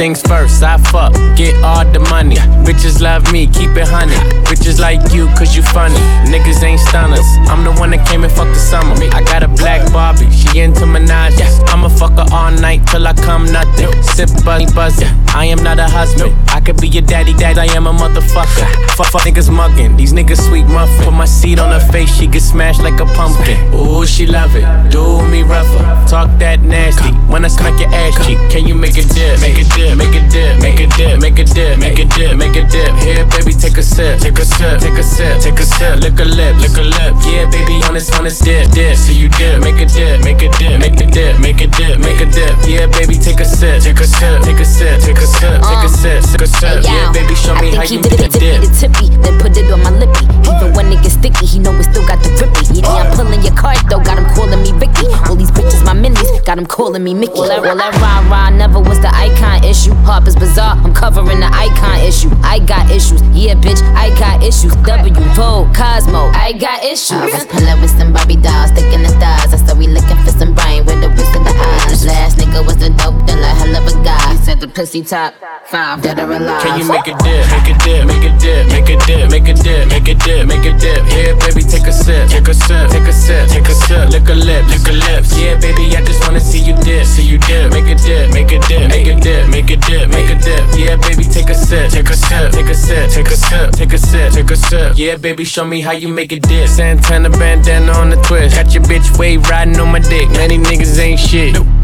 Things 0.00 0.22
first, 0.22 0.62
I 0.62 0.78
fuck, 0.78 1.12
get 1.36 1.62
all 1.62 1.84
the 1.84 2.00
money. 2.08 2.36
Bitches 2.64 3.02
love 3.02 3.30
me, 3.30 3.46
keep 3.46 3.76
it 3.76 3.86
honey. 3.86 4.16
Bitches 4.48 4.80
like 4.80 5.12
you, 5.12 5.26
cause 5.36 5.54
you 5.54 5.62
funny. 5.62 6.00
Niggas 6.24 6.62
ain't 6.62 6.80
stunners. 6.80 7.28
I'm 7.52 7.64
the 7.64 7.72
one 7.78 7.90
that 7.90 8.08
came 8.08 8.24
and 8.24 8.32
fucked 8.32 8.54
the 8.54 8.64
summer. 8.72 8.94
I 9.12 9.22
got 9.22 9.42
a 9.42 9.48
black 9.48 9.92
Barbie, 9.92 10.30
she 10.30 10.60
into 10.60 10.86
Minaj. 10.88 11.36
I'ma 11.68 11.90
fuck 11.90 12.12
her 12.12 12.24
all 12.32 12.50
night 12.50 12.86
till 12.86 13.06
I 13.06 13.12
come 13.12 13.44
nothing. 13.52 13.92
Sip 14.02 14.30
buzz, 14.42 14.72
buzz. 14.72 15.02
I 15.36 15.44
am 15.44 15.62
not 15.62 15.78
a 15.78 15.86
husband. 15.86 16.32
I 16.60 16.62
could 16.62 16.76
be 16.78 16.88
your 16.88 17.00
daddy, 17.00 17.32
dad. 17.32 17.56
I 17.56 17.64
am 17.72 17.86
a 17.86 17.92
motherfucker. 17.92 18.68
Fuck, 18.92 19.06
fuck 19.06 19.22
niggas 19.22 19.50
mugging. 19.50 19.96
These 19.96 20.12
niggas 20.12 20.44
sweet 20.46 20.66
muffin. 20.66 21.04
Put 21.08 21.14
my 21.14 21.24
seat 21.24 21.58
on 21.58 21.72
her 21.72 21.80
face, 21.90 22.12
she 22.14 22.26
get 22.26 22.42
smashed 22.42 22.82
like 22.82 23.00
a 23.00 23.06
pumpkin. 23.16 23.56
Ooh, 23.72 24.04
she 24.04 24.26
love 24.26 24.54
it. 24.54 24.68
Do 24.92 25.24
me 25.32 25.40
rougher. 25.40 25.80
Talk 26.04 26.28
that 26.38 26.60
nasty. 26.60 27.16
When 27.32 27.46
I 27.46 27.48
smack 27.48 27.80
your 27.80 27.88
ass 27.88 28.12
cheek, 28.26 28.36
can 28.52 28.68
you 28.68 28.74
make 28.74 28.98
a 28.98 29.04
dip? 29.08 29.40
Make 29.40 29.56
a 29.56 29.64
dip, 29.72 29.96
make 29.96 30.12
a 30.12 30.20
dip, 30.28 30.60
make 30.60 30.80
a 30.80 30.86
dip, 30.92 31.16
make 31.16 31.38
a 31.40 31.44
dip, 31.48 31.78
make 31.80 31.98
a 31.98 32.04
dip, 32.04 32.36
make 32.36 32.56
a 32.56 32.62
dip. 32.68 32.92
Here, 33.00 33.24
baby, 33.24 33.56
take 33.56 33.78
a 33.78 33.82
sip, 33.82 34.20
take 34.20 34.36
a 34.36 34.44
sip, 34.44 34.84
take 34.84 35.00
a 35.00 35.02
sip, 35.02 35.40
take 35.40 35.56
a 35.56 35.64
sip. 35.64 35.96
Lick 36.04 36.20
a 36.20 36.28
lip, 36.28 36.60
lick 36.60 36.76
a 36.76 36.84
lip. 36.84 37.16
Yeah, 37.24 37.48
baby, 37.48 37.80
on 37.88 37.96
this, 37.96 38.12
on 38.12 38.24
this 38.28 38.38
dip, 38.38 38.68
dip. 38.76 39.00
So 39.00 39.16
you 39.16 39.32
dip, 39.40 39.64
make 39.64 39.80
a 39.80 39.88
dip, 39.88 40.20
make 40.28 40.44
a 40.44 40.52
dip, 40.60 40.76
make 40.76 41.00
a 41.00 41.08
dip, 41.08 41.40
make 41.40 41.64
a 41.64 41.66
dip, 41.72 41.96
make 42.04 42.20
a 42.20 42.28
dip. 42.28 42.52
Yeah, 42.68 42.84
baby, 42.92 43.16
take 43.16 43.40
a 43.40 43.48
sip, 43.48 43.80
take 43.80 43.96
a 43.96 44.04
sip, 44.04 44.44
take 44.44 44.60
a 44.60 44.64
sip, 44.68 45.00
take 45.00 45.16
a 45.16 45.24
sip, 45.24 45.56
take 45.64 45.88
a 45.88 45.88
sip, 45.88 46.20
take 46.28 46.42
a 46.42 46.46
sip. 46.46 46.49
Yeah, 46.60 47.12
baby, 47.12 47.34
show 47.34 47.54
me 47.56 47.74
how 47.74 47.84
you 47.84 48.00
make 48.00 48.20
a 48.20 48.28
dip. 48.28 48.60
The 48.60 48.68
tippy, 48.76 49.08
then 49.22 49.38
put 49.40 49.56
it 49.56 49.70
on 49.72 49.80
my 49.82 49.90
lippy. 49.90 50.26
Even 50.44 50.74
when 50.74 50.92
it 50.92 51.02
gets 51.02 51.14
sticky, 51.14 51.46
he 51.46 51.58
know 51.58 51.72
it 51.78 51.84
still 51.84 52.04
got 52.06 52.20
the 52.20 52.28
grippy. 52.36 52.80
Yeah, 52.80 52.88
I'm 52.88 53.16
pulling 53.16 53.40
your 53.42 53.54
card 53.56 53.78
though, 53.88 54.02
got 54.02 54.18
him 54.18 54.28
calling 54.34 54.60
me 54.60 54.72
Vicky. 54.76 55.08
All 55.28 55.36
these 55.36 55.50
bitches 55.50 55.84
my 55.84 55.94
minis, 55.94 56.28
got 56.44 56.58
him 56.58 56.66
calling 56.66 57.02
me 57.02 57.14
Mickey. 57.14 57.32
Well, 57.32 57.48
that, 57.48 57.62
well, 57.62 57.76
that 57.76 57.94
rah 58.02 58.20
rah 58.28 58.50
never 58.50 58.80
was 58.80 59.00
the 59.00 59.08
icon 59.08 59.64
issue. 59.64 59.94
Harper's 60.04 60.36
Bazaar, 60.36 60.76
I'm 60.76 60.92
covering 60.92 61.40
the 61.40 61.48
icon 61.48 62.00
issue. 62.04 62.30
I 62.42 62.58
got 62.58 62.90
issues, 62.90 63.22
yeah, 63.32 63.54
bitch, 63.54 63.80
I 63.94 64.10
got 64.18 64.42
issues. 64.42 64.74
W, 64.84 65.14
Vogue, 65.32 65.74
Cosmo, 65.74 66.28
I 66.34 66.52
got 66.52 66.84
issues. 66.84 67.12
I 67.12 67.26
was 67.30 67.46
pulling 67.46 67.80
with 67.80 67.90
some 67.96 68.12
Barbie 68.12 68.36
dolls, 68.36 68.70
sticking 68.70 69.02
the 69.02 69.08
stars. 69.08 69.54
I 69.54 69.58
said 69.64 69.78
we 69.78 69.86
looking 69.86 70.18
for 70.24 70.32
some 70.32 70.54
brain 70.54 70.84
with 70.84 71.00
the 71.00 71.08
whisk 71.08 71.32
of 71.36 71.44
the 71.44 71.54
eyes. 71.56 72.04
Last 72.04 72.38
nigga 72.38 72.64
was 72.64 72.76
the 72.76 72.90
dope 73.00 73.24
dealer, 73.26 73.54
hell 73.56 73.76
of 73.76 73.86
a 73.86 74.04
guy. 74.04 74.32
He 74.32 74.38
said 74.44 74.60
the 74.60 74.68
pussy 74.68 75.02
top 75.02 75.34
five, 75.66 76.02
dead 76.02 76.18
or. 76.46 76.60
Can 76.60 76.78
you 76.78 76.86
make 76.88 77.06
a 77.06 77.14
dip, 77.18 77.44
make 77.50 77.68
a 77.68 77.74
dip, 77.84 78.06
make 78.06 78.24
a 78.24 78.32
dip, 78.38 78.66
make 78.70 78.88
a 78.88 78.96
dip, 79.06 79.30
make 79.30 79.48
a 79.48 79.54
dip, 79.54 79.88
make 79.88 80.08
a 80.08 80.14
dip, 80.14 80.46
make 80.46 80.64
a 80.64 80.72
dip? 80.78 81.00
Yeah, 81.10 81.34
baby, 81.40 81.62
take 81.62 81.86
a 81.86 81.92
sip, 81.92 82.28
take 82.28 82.48
a 82.48 82.54
sip, 82.54 82.90
take 82.90 83.08
a 83.08 83.12
sip, 83.12 83.48
take 83.48 83.68
a 83.68 83.74
sip, 83.74 84.10
lick 84.10 84.28
a 84.28 84.34
lip, 84.34 84.66
lick 84.68 84.86
a 84.88 84.92
lips. 84.92 85.36
Yeah, 85.38 85.58
baby, 85.60 85.96
I 85.96 86.04
just 86.04 86.20
wanna 86.24 86.40
see 86.40 86.60
you 86.60 86.74
dip, 86.84 87.06
see 87.06 87.26
you 87.26 87.38
dip, 87.38 87.72
make 87.72 87.88
a 87.88 87.94
dip, 87.94 88.32
make 88.32 88.52
a 88.52 88.58
dip, 88.66 88.88
make 88.90 89.06
a 89.06 89.14
dip, 89.20 89.48
make 89.48 89.70
a 89.70 89.76
dip, 89.76 90.08
make 90.08 90.30
a 90.30 90.36
dip. 90.38 90.62
Yeah, 90.76 90.96
baby, 90.96 91.24
take 91.24 91.50
a 91.50 91.54
sip, 91.54 91.90
take 91.90 92.08
a 92.08 92.16
sip, 92.16 92.52
take 92.52 92.68
a 92.68 92.74
sip, 92.74 93.10
take 93.10 93.30
a 93.30 93.36
sip, 93.36 93.72
take 93.72 93.92
a 93.92 93.98
sip, 93.98 94.32
take 94.32 94.50
a 94.50 94.56
sip. 94.56 94.92
Yeah, 94.96 95.16
baby, 95.16 95.44
show 95.44 95.64
me 95.64 95.80
how 95.80 95.92
you 95.92 96.08
make 96.08 96.32
a 96.32 96.38
dip. 96.38 96.68
Santana 96.68 97.30
bandana 97.30 97.92
on 97.92 98.10
the 98.10 98.16
twist, 98.22 98.56
got 98.56 98.72
your 98.74 98.82
bitch 98.84 99.18
wave 99.18 99.48
riding 99.48 99.78
on 99.80 99.92
my 99.92 100.00
dick. 100.00 100.30
Many 100.30 100.58
niggas 100.58 100.98
ain't 100.98 101.20
shit. 101.20 101.79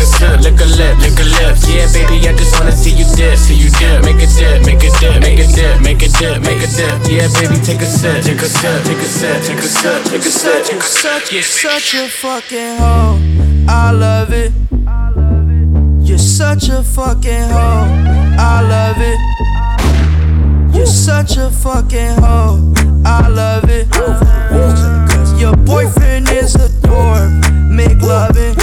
Lick 0.00 0.60
a 0.60 0.64
lip, 0.64 0.96
lick 0.98 1.18
a 1.20 1.24
lip. 1.24 1.56
Yeah, 1.68 1.84
baby, 1.92 2.26
I 2.26 2.32
just 2.32 2.58
wanna 2.58 2.72
see 2.72 2.90
you 2.90 3.04
dip, 3.16 3.36
see 3.36 3.54
you 3.54 3.68
dip. 3.76 4.02
Make 4.04 4.22
a 4.22 4.26
dip, 4.26 4.64
make 4.64 4.82
a 4.82 4.90
dip, 4.98 5.20
make 5.20 5.38
a 5.40 5.46
dip, 5.46 5.80
make 5.82 6.02
a 6.02 6.08
dip, 6.08 6.40
make 6.40 6.62
a 6.62 6.68
dip. 6.72 6.96
Yeah, 7.04 7.28
baby, 7.36 7.60
take 7.60 7.80
a 7.82 7.86
sip, 7.86 8.24
take 8.24 8.40
a 8.40 8.48
sip, 8.48 8.84
take 8.84 8.96
a 8.96 9.04
sip, 9.04 9.42
take 9.44 9.58
a 9.58 9.62
sip, 9.62 10.04
take 10.04 10.20
a 10.20 10.30
sip, 10.30 10.64
take 10.64 10.80
a 10.80 10.82
sip. 10.82 11.32
You're 11.32 11.42
such 11.42 11.94
a 11.94 12.08
fucking 12.08 12.76
hoe. 12.78 13.18
I 13.68 13.90
love 13.92 14.32
it. 14.32 14.52
You're 16.06 16.18
such 16.18 16.68
a 16.70 16.82
fucking 16.82 17.48
hoe. 17.50 17.86
I 18.38 18.62
love 18.62 19.00
it. 19.00 20.74
You're 20.74 20.86
such 20.86 21.36
a 21.36 21.50
fucking 21.50 22.16
hoe. 22.22 22.72
I 23.04 23.28
love 23.28 23.68
it. 23.68 23.86
Your 25.38 25.56
boyfriend 25.56 26.30
is 26.30 26.54
a 26.54 26.68
dork. 26.80 27.30
Make 27.70 28.00
loving. 28.02 28.56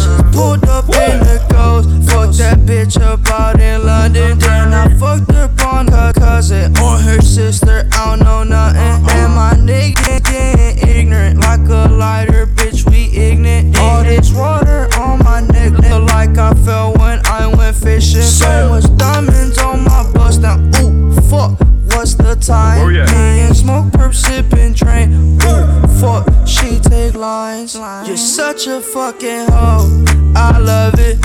Just 0.00 0.32
pulled 0.32 0.64
up 0.64 0.84
in 0.86 1.20
the 1.20 1.38
ghost. 1.50 1.88
Fucked 2.10 2.38
that 2.38 2.58
bitch 2.60 3.00
up 3.00 3.26
out 3.28 3.60
in 3.60 3.84
London. 3.84 4.38
Then 4.38 4.72
I 4.72 4.88
fucked 4.98 5.30
up 5.32 5.52
on 5.66 5.88
her 5.88 6.12
cousin 6.12 6.76
or 6.78 6.96
her 6.98 7.20
sister. 7.20 7.88
I 7.92 8.16
don't 8.16 8.24
know 8.24 8.42
nothing. 8.42 8.80
Uh-huh. 8.80 9.18
And 9.18 9.34
my 9.34 9.52
nigga 9.54 10.22
getting 10.24 10.88
ignorant 10.88 11.40
like 11.40 11.68
a 11.68 11.88
lighter, 11.92 12.46
bitch. 12.46 12.88
We 12.90 13.10
ignorant. 13.16 13.76
All 13.78 14.02
this 14.02 14.32
water 14.32 14.88
on 14.98 15.18
my 15.20 15.40
neck, 15.40 15.72
look 15.72 16.04
like 16.10 16.36
I 16.38 16.54
fell 16.64 16.94
when 16.94 17.20
I 17.26 17.46
went 17.46 17.76
fishing. 17.76 18.22
So 18.22 18.68
much 18.70 18.84
diamonds 18.96 19.58
on 19.58 19.84
my 19.84 20.10
bust 20.12 20.40
now. 20.42 20.58
Ooh, 20.80 21.12
fuck. 21.28 21.58
What's 22.00 22.14
the 22.14 22.34
time? 22.34 22.78
Oh, 22.78 22.84
Where 22.86 22.92
we 22.94 23.00
at? 23.00 23.10
Me 23.10 23.40
and 23.40 23.54
smoke, 23.54 23.92
perp, 23.92 24.14
sipping 24.14 24.72
train. 24.72 25.12
Ooh, 25.42 26.00
fuck. 26.00 26.26
She 26.46 26.80
take 26.80 27.14
lines. 27.14 27.74
You're 27.74 28.16
such 28.16 28.66
a 28.66 28.80
fucking 28.80 29.48
hoe. 29.50 30.06
I 30.34 30.56
love 30.56 30.94
it. 30.96 31.18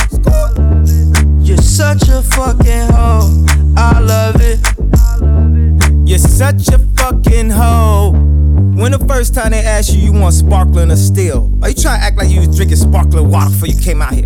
You're 1.48 1.56
such 1.60 2.10
a 2.10 2.22
fucking 2.22 2.92
hoe. 2.92 3.46
I 3.78 4.00
love 4.02 4.36
it. 4.42 4.60
You're 6.06 6.20
such 6.20 6.68
a 6.68 6.80
fucking 6.98 7.52
hoe. 7.52 8.12
When 8.76 8.92
the 8.92 9.06
first 9.08 9.34
time 9.34 9.52
they 9.52 9.64
asked 9.64 9.94
you, 9.94 10.02
you 10.02 10.12
want 10.12 10.34
sparkling 10.34 10.92
or 10.92 10.98
still? 10.98 11.50
Are 11.62 11.70
you 11.70 11.76
trying 11.76 12.02
to 12.02 12.06
act 12.06 12.18
like 12.18 12.30
you 12.30 12.42
was 12.42 12.54
drinking 12.54 12.76
sparkling 12.76 13.32
water 13.32 13.50
before 13.50 13.70
you 13.70 13.80
came 13.82 14.02
out 14.02 14.12
here? 14.12 14.26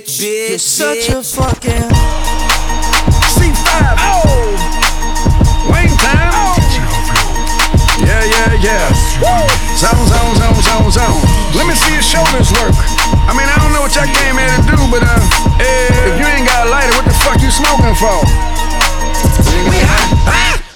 bitch. 0.00 0.20
You're 0.20 0.58
such 0.58 1.08
a 1.08 1.22
fucking 1.22 1.88
C5. 3.32 3.96
Oh! 3.98 4.52
Wing 5.72 5.92
time. 5.96 6.32
Yeah, 8.04 8.24
yeah, 8.24 8.52
yeah. 8.60 8.92
Zone, 9.76 10.06
zone, 10.06 10.34
zone, 10.36 10.62
zone, 10.62 10.90
zone. 10.90 11.20
Let 11.56 11.66
me 11.66 11.74
see 11.74 11.92
your 11.92 12.02
shoulders 12.02 12.52
work. 12.52 12.76
I 13.26 13.32
mean, 13.32 13.48
I 13.48 13.56
don't 13.60 13.72
know 13.72 13.80
what 13.80 13.94
y'all 13.96 14.06
came 14.06 14.36
here 14.36 14.48
to 14.48 14.62
do, 14.68 14.78
but 14.92 15.02
uh, 15.02 15.20
if 15.60 16.20
you 16.20 16.26
ain't 16.26 16.46
got 16.46 16.66
a 16.66 16.70
lighter, 16.70 16.92
what 16.96 17.04
the 17.04 17.16
fuck 17.24 17.40
you 17.40 17.50
smoking 17.50 17.94
for? 17.96 18.20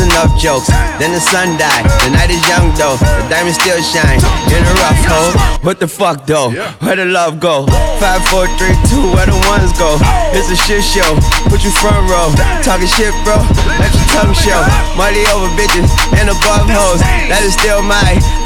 Enough 0.00 0.40
jokes. 0.40 0.68
Then 0.96 1.12
the 1.12 1.20
sun 1.20 1.56
died. 1.60 1.84
The 2.04 2.10
night 2.16 2.30
is 2.32 2.40
young 2.48 2.72
though. 2.74 2.96
The 2.96 3.28
diamond 3.28 3.54
still 3.54 3.80
shine. 3.84 4.18
In 4.48 4.64
a 4.64 4.74
rough 4.80 5.02
hole. 5.04 5.32
What 5.60 5.78
the 5.78 5.88
fuck 5.88 6.24
though? 6.26 6.50
Where 6.80 6.96
the 6.96 7.04
love 7.04 7.38
go? 7.38 7.66
Five, 8.00 8.24
four, 8.32 8.48
three, 8.56 8.72
two, 8.88 9.12
where 9.12 9.28
the 9.28 9.36
ones 9.44 9.76
go? 9.76 10.00
It's 10.32 10.48
a 10.48 10.56
shit 10.56 10.82
show. 10.82 11.08
Put 11.52 11.60
you 11.64 11.70
front 11.70 12.00
row. 12.08 12.32
Talking 12.64 12.88
shit, 12.88 13.12
bro. 13.28 13.36
Let 13.76 13.92
your 13.92 14.08
tongue 14.16 14.32
show. 14.32 14.60
Money 14.96 15.20
over 15.36 15.52
bitches 15.52 15.92
and 16.16 16.32
above 16.32 16.64
hoes. 16.72 17.04
That 17.28 17.44
is 17.44 17.52
still 17.52 17.84
my 17.84 18.16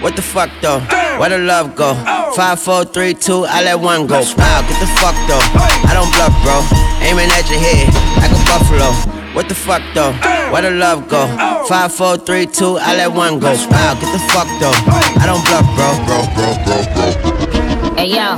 What 0.00 0.14
the 0.14 0.22
fuck 0.22 0.50
though? 0.62 0.80
Where 1.18 1.28
the 1.30 1.38
love 1.38 1.74
go? 1.74 1.94
Five, 2.36 2.60
four, 2.60 2.84
three, 2.84 3.14
two, 3.14 3.44
I 3.46 3.64
let 3.64 3.80
one 3.80 4.06
go. 4.06 4.20
Wow, 4.20 4.62
get 4.62 4.78
the 4.78 4.86
fuck 5.02 5.16
though. 5.26 5.42
I 5.90 5.92
don't 5.92 6.10
bluff, 6.14 6.30
bro. 6.46 6.62
Aiming 7.02 7.30
at 7.34 7.50
your 7.50 7.58
head 7.58 7.90
like 8.22 8.30
a 8.30 8.38
buffalo. 8.46 8.94
What 9.34 9.48
the 9.48 9.54
fuck 9.54 9.82
though? 9.94 10.12
Where 10.52 10.62
the 10.62 10.70
love 10.70 11.08
go? 11.08 11.26
Five, 11.66 11.92
four, 11.92 12.16
three, 12.16 12.46
two, 12.46 12.78
I 12.78 12.94
let 12.94 13.12
one 13.12 13.40
go. 13.40 13.50
Wow, 13.50 13.94
get 14.00 14.12
the 14.12 14.22
fuck 14.30 14.46
though. 14.62 14.72
I 15.18 15.26
don't 15.26 15.42
bluff, 15.50 15.66
bro. 15.74 15.88
Bro, 16.06 16.18
bro, 16.34 16.78
bro. 16.94 17.94
Hey 17.96 18.14
yo, 18.14 18.36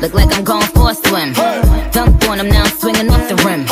look 0.00 0.14
like 0.14 0.36
I'm 0.36 0.42
going 0.42 0.66
for 0.74 0.90
a 0.90 0.94
swim. 0.94 1.34
Dunked 1.94 2.28
on 2.28 2.40
him, 2.40 2.48
now 2.48 2.64
I'm 2.64 2.64
now 2.64 2.66
swinging 2.66 3.10
off 3.10 3.28
the 3.28 3.36
rim. 3.46 3.64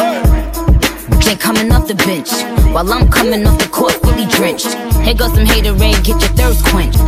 Coming 1.39 1.73
off 1.73 1.89
the 1.89 1.95
bench, 1.95 2.31
while 2.75 2.93
I'm 2.93 3.09
coming 3.11 3.47
off 3.47 3.59
the 3.59 3.69
court 3.69 3.95
fully 4.03 4.27
drenched. 4.27 4.75
Here 5.05 5.15
goes 5.15 5.33
some 5.35 5.47
haterade, 5.47 6.05
get 6.05 6.21
your 6.21 6.33
thirst 6.37 6.65
quenched. 6.67 6.99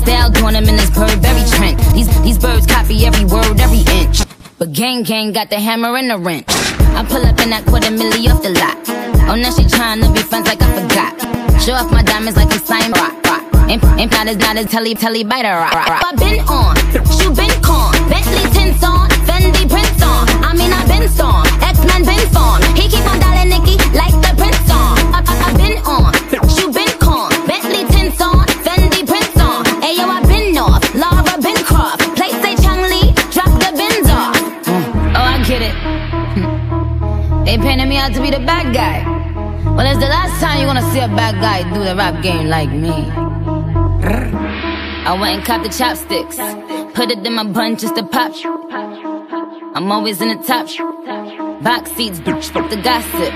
Style 0.00 0.30
doing 0.30 0.54
him 0.54 0.68
in 0.68 0.76
this 0.76 0.90
Burberry 0.90 1.44
trend. 1.52 1.78
These 1.94 2.08
these 2.22 2.38
birds 2.38 2.66
copy 2.66 3.04
every 3.04 3.24
word, 3.24 3.60
every 3.60 3.84
inch. 4.00 4.22
But 4.58 4.72
gang 4.72 5.02
gang 5.02 5.32
got 5.32 5.50
the 5.50 5.60
hammer 5.60 5.96
and 5.96 6.10
the 6.10 6.18
wrench. 6.18 6.46
I 6.96 7.04
pull 7.04 7.24
up 7.24 7.38
in 7.40 7.50
that 7.50 7.64
quarter 7.66 7.92
milli 7.92 8.28
off 8.32 8.42
the 8.42 8.50
lot. 8.50 8.76
Oh 9.28 9.36
now 9.36 9.50
she 9.52 9.64
tryna 9.64 10.12
be 10.14 10.20
friends 10.20 10.48
like 10.48 10.62
I 10.62 10.68
forgot. 10.80 11.12
Show 11.60 11.74
off 11.74 11.92
my 11.92 12.02
diamonds 12.02 12.36
like 12.36 12.52
I'm 12.52 12.60
sign 12.64 12.92
rock 12.92 13.14
rock. 13.28 13.44
Ain't, 13.68 13.82
not 14.40 14.56
as 14.56 14.66
telly 14.66 14.94
telly 14.94 15.24
biter 15.24 15.52
rock 15.52 15.74
rock. 15.74 16.02
I 16.04 16.12
been 16.16 16.40
on, 16.48 16.74
you 17.20 17.28
been 17.36 17.52
con, 17.62 17.92
Bentley 18.08 18.46
tints 18.56 18.82
on, 18.82 19.10
Fendi 19.28 19.68
prints 19.68 20.02
on. 20.02 20.24
I 20.44 20.54
mean 20.56 20.72
I 20.72 20.82
been 20.88 21.08
storm, 21.08 21.44
X 21.60 21.78
Men 21.84 22.04
been 22.04 22.24
formed. 22.32 22.69
Been 25.70 25.84
on, 25.86 26.12
you 26.58 26.72
been 26.72 26.98
con, 26.98 27.30
Bentley 27.46 27.84
tints 27.94 28.20
on, 28.20 28.44
Fendi 28.64 29.06
prints 29.06 29.38
on. 29.38 29.64
Ayo 29.86 30.06
I 30.16 30.20
been 30.26 30.58
off, 30.58 30.82
Laura 30.94 31.34
been 31.40 31.62
croft. 31.64 32.02
Play 32.16 32.30
say 32.42 32.54
Chung 32.56 32.82
Lee, 32.90 33.12
drop 33.34 33.52
the 33.62 33.70
bins 33.78 34.08
off. 34.10 34.34
Mm. 34.66 35.14
Oh 35.16 35.30
I 35.34 35.36
get 35.46 35.62
it. 35.62 35.76
Hmm. 36.34 37.44
They 37.44 37.56
painted 37.58 37.86
me 37.86 37.98
out 37.98 38.12
to 38.14 38.20
be 38.20 38.30
the 38.30 38.40
bad 38.40 38.74
guy. 38.74 38.98
Well, 39.76 39.86
it's 39.86 40.00
the 40.00 40.10
last 40.10 40.40
time 40.40 40.58
you're 40.58 40.66
gonna 40.66 40.90
see 40.92 41.00
a 41.00 41.08
bad 41.08 41.40
guy 41.40 41.62
do 41.72 41.84
the 41.84 41.94
rap 41.94 42.22
game 42.22 42.48
like 42.48 42.70
me. 42.70 42.96
I 45.02 45.16
went 45.20 45.36
and 45.36 45.44
caught 45.44 45.62
the 45.62 45.70
chopsticks, 45.70 46.36
put 46.94 47.10
it 47.10 47.24
in 47.24 47.34
my 47.34 47.44
bun 47.44 47.76
just 47.76 47.94
to 47.96 48.02
pop. 48.02 48.32
I'm 49.74 49.90
always 49.92 50.20
in 50.20 50.28
the 50.28 50.42
top. 50.44 50.66
Box 51.62 51.92
seats, 51.92 52.18
bitch, 52.20 52.48
fuck 52.48 52.70
the 52.70 52.76
gossip. 52.76 53.34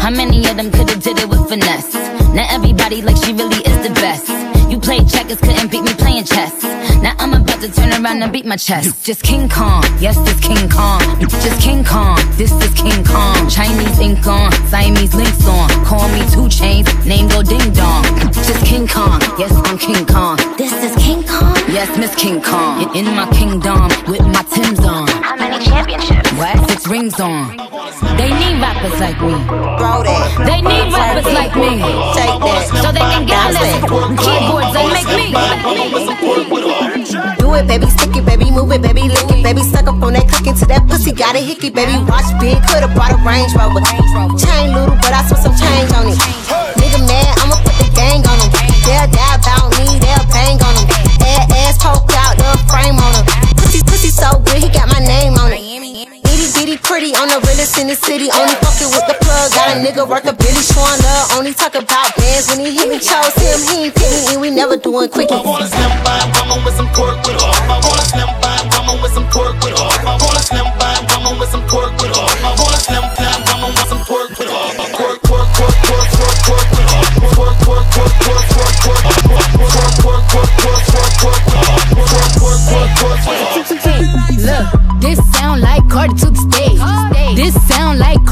How 0.00 0.08
many 0.08 0.48
of 0.48 0.56
them 0.56 0.70
could've 0.70 1.02
did 1.02 1.18
it 1.18 1.28
with 1.28 1.46
finesse? 1.46 1.92
Now 2.32 2.46
everybody 2.48 3.02
like 3.02 3.22
she 3.22 3.34
really 3.34 3.60
is 3.68 3.86
the 3.86 3.92
best. 4.00 4.28
You 4.70 4.80
played 4.80 5.06
checkers, 5.10 5.38
couldn't 5.40 5.70
beat 5.70 5.82
me 5.82 5.92
playing 5.92 6.24
chess. 6.24 6.62
Now 7.02 7.12
I'm 7.18 7.34
about 7.34 7.60
to 7.60 7.70
turn 7.70 7.92
around 7.92 8.22
and 8.22 8.32
beat 8.32 8.46
my 8.46 8.56
chest. 8.56 9.04
Just 9.04 9.22
King 9.22 9.50
Kong, 9.50 9.84
yes, 10.00 10.16
this 10.24 10.40
King 10.40 10.70
Kong. 10.70 11.00
Just 11.20 11.60
King 11.60 11.84
Kong, 11.84 12.16
this 12.38 12.50
is 12.50 12.72
King 12.80 13.04
Kong. 13.04 13.46
Chinese 13.50 13.98
ink 14.00 14.26
on, 14.26 14.50
Siamese 14.72 15.14
links 15.14 15.46
on. 15.46 15.68
Call 15.84 16.08
me 16.08 16.24
two 16.32 16.48
chains, 16.48 16.88
name 17.04 17.28
go 17.28 17.42
ding 17.42 17.72
dong. 17.74 18.04
Just 18.32 18.64
King 18.64 18.88
Kong, 18.88 19.20
yes, 19.38 19.52
I'm 19.52 19.76
King 19.76 20.06
Kong. 20.06 20.38
This 20.56 20.72
is 20.72 20.96
King 20.96 21.22
Kong? 21.24 21.54
Yes, 21.68 21.92
Miss 21.98 22.14
King 22.14 22.40
Kong. 22.40 22.96
In 22.96 23.04
my 23.14 23.28
kingdom, 23.32 23.88
with 24.08 24.24
my 24.24 24.42
Tim's 24.48 24.80
on. 24.80 25.35
How 25.64 25.84
many? 25.84 25.96
What? 26.36 26.68
Six 26.68 26.86
rings 26.88 27.18
on. 27.20 27.56
They 28.20 28.28
need 28.28 28.60
rappers 28.60 29.00
like 29.00 29.16
me. 29.24 29.40
Throw 29.80 30.04
that. 30.04 30.28
They 30.44 30.60
need 30.60 30.92
rappers 30.92 31.32
like 31.32 31.56
me. 31.56 31.80
Take 32.12 32.36
that. 32.44 32.68
So 32.84 32.92
they 32.92 33.00
can 33.00 33.24
get 33.24 33.40
on 33.40 33.56
their 33.56 33.80
keyboards 34.20 34.76
and 34.76 34.92
make 34.92 35.08
me. 35.16 35.32
Do 37.40 37.54
it, 37.54 37.66
baby, 37.66 37.86
stick 37.88 38.16
it, 38.16 38.24
baby, 38.26 38.50
move 38.50 38.72
it, 38.72 38.82
baby, 38.82 39.08
lick 39.08 39.30
it, 39.32 39.42
baby, 39.42 39.62
suck 39.62 39.88
up 39.88 40.02
on 40.02 40.12
that 40.12 40.28
click 40.28 40.52
into 40.52 40.66
that 40.66 40.84
pussy, 40.88 41.12
got 41.12 41.36
a 41.36 41.40
hickey, 41.40 41.70
baby, 41.70 41.96
watch 42.04 42.28
big, 42.36 42.60
could've 42.68 42.92
brought 42.92 43.14
a 43.14 43.18
Range 43.24 43.48
Rover. 43.56 43.80
Chain 44.36 44.76
little, 44.76 44.98
but 45.00 45.12
I 45.14 45.24
spent 45.24 45.40
some 45.40 45.56
change 45.56 45.88
on 45.96 46.10
it. 46.10 46.18
Nigga 46.76 47.00
mad, 47.08 47.32
I'ma 47.40 47.56
put 47.62 47.76
the 47.80 47.88
gang 47.96 48.20
on 48.26 48.36
him. 48.42 48.50
They'll 48.84 49.08
die 49.08 49.36
about 49.40 49.72
me, 49.78 49.86
they'll 50.02 50.26
bang 50.28 50.60
on 50.60 50.74
him. 50.76 50.86
Ass, 51.24 51.48
ass 51.54 51.76
poke 51.80 52.12
out, 52.18 52.36
the 52.36 52.48
frame 52.68 52.98
on 52.98 53.12
him. 53.16 53.24
Pussy, 53.56 53.80
pussy 53.86 54.10
so 54.10 54.36
good, 54.42 54.60
he 54.60 54.68
got 54.68 54.90
my 54.92 55.00
name 55.00 55.35
pretty 56.86 57.12
on 57.18 57.26
the 57.28 57.42
realest 57.50 57.76
in 57.82 57.90
the 57.90 57.98
city. 57.98 58.30
Only 58.30 58.54
fucking 58.62 58.90
with 58.94 59.06
the 59.10 59.18
plug. 59.18 59.50
Got 59.52 59.74
a 59.74 59.82
nigga 59.82 60.06
worth 60.06 60.24
a 60.30 60.32
billy 60.32 60.62
showing 60.62 61.00
love. 61.02 61.34
Only 61.36 61.52
talk 61.52 61.74
about 61.74 62.14
bands 62.16 62.46
when 62.48 62.62
he 62.62 62.70
hit 62.72 62.88
me. 62.88 63.02
Chose 63.02 63.34
him, 63.34 63.58
he 63.66 63.90
ain't 63.90 63.94
pick 63.94 64.08
me, 64.14 64.22
and 64.32 64.40
we 64.40 64.48
never 64.54 64.78
doing 64.78 65.10
quickie. 65.10 65.34
I 65.34 65.42
wanna 65.42 65.66
slim 65.66 65.92
by 66.06 66.16
woman 66.38 66.64
with 66.64 66.76
some 66.78 66.88
pork 66.94 67.18
with 67.26 67.42
her. 67.42 67.52
I 67.66 67.76
wanna 67.82 68.06
slim 68.06 68.30
by 68.40 68.54
woman 68.70 69.02
with 69.02 69.12
some 69.12 69.26
pork 69.34 69.58
with 69.60 69.74
her. 69.74 69.90
I 70.06 70.14
wanna 70.16 70.42
slim 70.46 70.68
by 70.78 70.94
woman 71.10 71.34
with 71.42 71.50
some 71.50 71.66
pork 71.66 71.92
with 71.98 72.14
her. 72.14 72.26
I 72.46 72.54
wanna 72.54 72.80
slim 72.80 73.04
by 73.18 73.34
woman 73.50 73.70
with 73.74 73.88
some 73.90 74.02
pork 74.06 74.30
with 74.38 74.48
her. 74.48 74.64
Pork, 74.94 75.18
pork, 75.26 75.48
pork, 75.58 75.76
pork, 75.90 76.06
pork, 76.16 76.38
pork 76.46 76.66
with 76.70 76.86
her. 76.86 77.02
Pork, 77.34 77.56
pork, 77.66 77.86
pork, 77.94 78.14
pork, 78.24 78.46
pork, 78.54 78.74
pork, 78.86 78.86
pork, 78.86 79.04
pork, 79.10 79.90
pork, 80.06 80.22
pork, 80.30 80.52
pork, 80.62 81.02
pork, 81.18 81.42
pork. 81.42 81.66
Pork, 82.06 82.30
pork, 82.38 82.60
pork, 82.70 82.88
pork 82.94 83.26
with 83.26 83.42
her. 83.42 84.06
Look, 84.46 84.66
this 85.00 85.18
sound 85.34 85.60
like 85.60 85.82
Cardi 85.90 86.14
to 86.22 86.30
the 86.30 86.38
stage. 86.38 86.65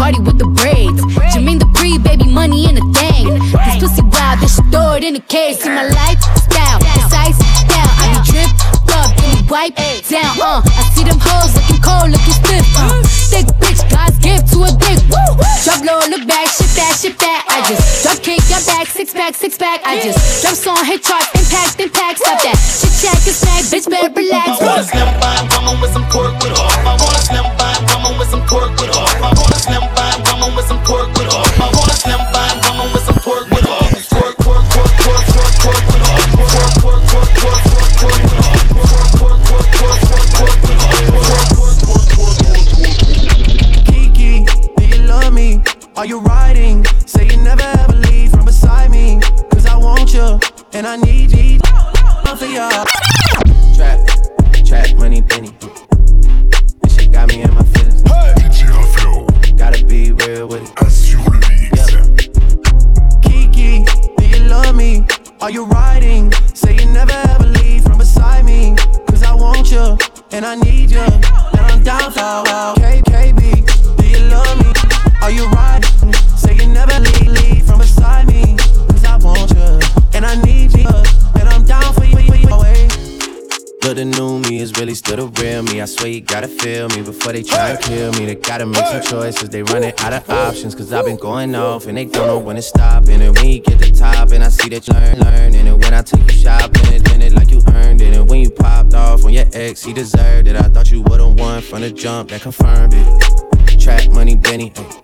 Cardi 0.05 0.21
with 0.21 0.37
the 0.37 0.45
braids. 0.45 1.01
Jermaine 1.33 1.57
the 1.57 1.71
pre 1.73 1.97
baby 1.97 2.29
money 2.29 2.69
in 2.69 2.77
the 2.77 2.85
thing. 2.93 3.25
This 3.41 3.81
pussy 3.81 4.05
wild, 4.05 4.37
this 4.37 4.53
shit 4.53 4.69
throw 4.69 5.01
it 5.01 5.03
in 5.03 5.17
the 5.17 5.25
case. 5.33 5.65
See 5.65 5.73
my 5.73 5.89
lifestyle, 5.89 6.77
ice 7.09 7.41
down. 7.65 7.89
I 7.97 8.13
be 8.13 8.21
drip 8.29 8.53
up, 8.93 9.09
then 9.17 9.33
we 9.33 9.41
wipe 9.49 9.73
down. 10.05 10.37
Uh, 10.37 10.61
I 10.61 10.85
see 10.93 11.09
them 11.09 11.17
hoes 11.17 11.57
looking 11.57 11.81
cold, 11.81 12.13
looking 12.13 12.37
stiff. 12.37 12.69
Uh, 12.77 13.01
thick 13.33 13.49
bitch, 13.57 13.81
God's 13.89 14.21
gift 14.21 14.53
to 14.53 14.69
a 14.69 14.71
dick. 14.77 15.01
Woo! 15.09 15.41
Drop 15.65 15.81
low, 15.81 16.05
look 16.13 16.29
back, 16.29 16.53
shit 16.53 16.69
that, 16.77 17.01
shit 17.01 17.17
that. 17.25 17.41
I 17.49 17.65
just 17.65 18.05
drop 18.05 18.21
kick, 18.21 18.45
got 18.53 18.61
back, 18.69 18.93
six 18.93 19.09
pack, 19.17 19.33
six 19.33 19.57
pack. 19.57 19.81
I 19.89 20.05
just 20.05 20.21
drop 20.45 20.53
song, 20.53 20.85
hit 20.85 21.01
charts, 21.01 21.33
impact, 21.33 21.81
impact. 21.81 22.21
Stop 22.21 22.45
that. 22.45 22.61
Chit 22.61 22.93
chat, 23.01 23.17
get 23.25 23.33
smack, 23.33 23.65
bitch, 23.73 23.89
better 23.89 24.13
relax. 24.13 24.61
I 24.61 24.69
wanna 24.69 24.85
slim 24.85 25.09
by 25.17 25.33
woman 25.49 25.81
with 25.81 25.97
some 25.97 26.05
pork 26.13 26.37
with 26.45 26.53
her. 26.53 26.64
I 50.87 50.97
need 50.97 51.33
you. 51.33 51.59
Love 52.27 53.14
gotta 86.35 86.49
feel 86.49 86.89
me 86.89 87.01
before 87.01 87.33
they 87.33 87.45
try 87.45 87.71
and 87.71 87.81
kill 87.81 88.11
me. 88.15 88.27
They 88.27 88.35
gotta 88.35 88.67
make 88.67 88.85
some 88.87 89.03
choices. 89.03 89.51
They 89.51 89.63
running 89.63 89.93
out 90.01 90.13
of 90.13 90.29
options. 90.29 90.75
Cause 90.75 90.93
I've 90.93 91.05
been 91.05 91.17
going 91.17 91.55
off 91.55 91.87
and 91.87 91.97
they 91.97 92.07
don't 92.07 92.27
know 92.27 92.41
when 92.41 92.57
to 92.57 92.63
stop. 92.63 93.07
And 93.07 93.37
when 93.37 93.49
you 93.49 93.61
get 93.61 93.79
to 93.79 93.93
top 93.93 94.33
and 94.33 94.43
I 94.43 94.49
see 94.49 94.69
that 94.71 94.89
you 94.89 94.95
learn. 94.95 95.55
And 95.55 95.81
when 95.81 95.95
I 95.95 96.03
take 96.03 96.23
you 96.23 96.37
shopping, 96.37 96.83
it 96.93 97.35
like 97.35 97.53
you 97.53 97.63
earned 97.69 98.01
it. 98.01 98.17
And 98.17 98.29
when 98.29 98.41
you 98.41 98.51
popped 98.51 98.95
off 98.95 99.25
on 99.25 99.33
your 99.33 99.45
ex, 99.53 99.85
he 99.85 99.93
deserved 99.93 100.49
it. 100.49 100.57
I 100.57 100.63
thought 100.63 100.91
you 100.91 101.03
would've 101.03 101.39
won 101.39 101.63
from 101.63 101.83
the 101.83 101.93
jump 101.93 102.31
that 102.31 102.43
confirmed 102.43 102.95
it. 102.97 103.79
Trap 103.81 104.11
money, 104.11 104.35
Benny. 104.35 104.73
Eh. 104.75 105.01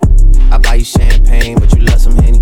I 0.51 0.59
buy 0.59 0.75
you 0.75 0.85
champagne, 0.85 1.61
but 1.61 1.73
you 1.73 1.83
love 1.83 2.01
some 2.01 2.17
Henny. 2.17 2.41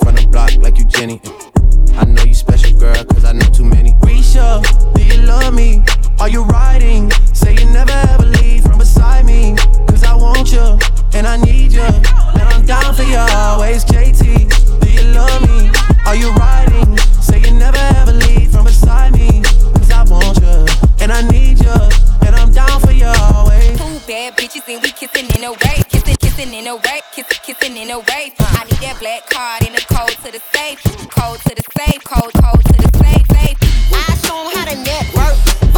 From 0.00 0.14
the 0.14 0.28
block 0.30 0.54
like 0.58 0.78
you 0.78 0.84
Jenny. 0.84 1.20
Eh. 1.24 1.98
I 1.98 2.04
know 2.04 2.22
you 2.22 2.34
special, 2.34 2.78
girl, 2.78 3.04
cause 3.04 3.24
I 3.24 3.32
know 3.32 3.46
too 3.46 3.64
many. 3.64 3.94
Risha, 3.94 4.62
do 4.94 5.02
you 5.02 5.22
love 5.26 5.54
me? 5.54 5.82
Are 6.20 6.28
you 6.28 6.42
riding? 6.44 7.10
Say 7.32 7.54
you 7.54 7.64
never 7.70 7.92
ever 8.12 8.26
leave 8.26 8.62
from 8.64 8.76
beside 8.76 9.24
me. 9.24 9.56
Cause 9.88 10.04
I 10.04 10.14
want 10.14 10.52
you, 10.52 10.78
and 11.14 11.26
I 11.26 11.38
need 11.38 11.72
you. 11.72 11.80
And 11.80 12.42
I'm 12.42 12.66
down 12.66 12.94
for 12.94 13.04
you 13.04 13.16
always, 13.16 13.86
JT. 13.86 14.50
Do 14.80 14.90
you 14.92 15.02
love 15.14 15.40
me? 15.48 15.70
Are 16.04 16.14
you 16.14 16.30
riding? 16.32 16.98
Say 17.22 17.40
you 17.40 17.52
never 17.52 17.78
ever 17.96 18.12
leave 18.12 18.52
from 18.52 18.66
beside 18.66 19.14
me. 19.14 19.40
Cause 19.80 19.90
I 19.90 20.04
want 20.04 20.36
you, 20.42 20.66
and 21.00 21.10
I 21.10 21.22
need 21.30 21.58
you. 21.58 21.78
And 22.26 22.36
I'm 22.36 22.52
down 22.52 22.80
for 22.80 22.92
you 22.92 23.06
always. 23.06 23.78
Two 23.78 23.98
bad 24.06 24.36
bitches 24.36 24.68
and 24.68 24.82
we 24.82 24.92
kissing 24.92 25.24
in 25.34 25.44
a 25.44 25.52
way, 25.52 25.80
kissing, 25.88 26.16
kissing 26.16 26.52
in 26.52 26.66
a 26.66 26.76
way, 26.76 27.00
kissing, 27.14 27.40
kissing 27.42 27.76
in 27.78 27.90
a 27.92 27.98
way. 27.98 28.34
I 28.40 28.64
need 28.68 28.80
that 28.84 28.98
black 29.00 29.24
card 29.30 29.66
in 29.66 29.72
the 29.72 29.80
code 29.88 30.16
to 30.24 30.30
the 30.30 30.42
safe, 30.52 30.84
code 31.08 31.40
to 31.48 31.54
the 31.56 31.64
safe, 31.78 32.04
code, 32.04 32.34
code 32.44 32.60
to 32.60 32.76
the 32.76 32.90
safe, 33.00 33.24
safe. 33.32 33.56
I 33.94 34.14
show 34.20 34.36
'em 34.36 34.52
how 34.54 34.64
to 34.66 34.76
network. 34.76 35.69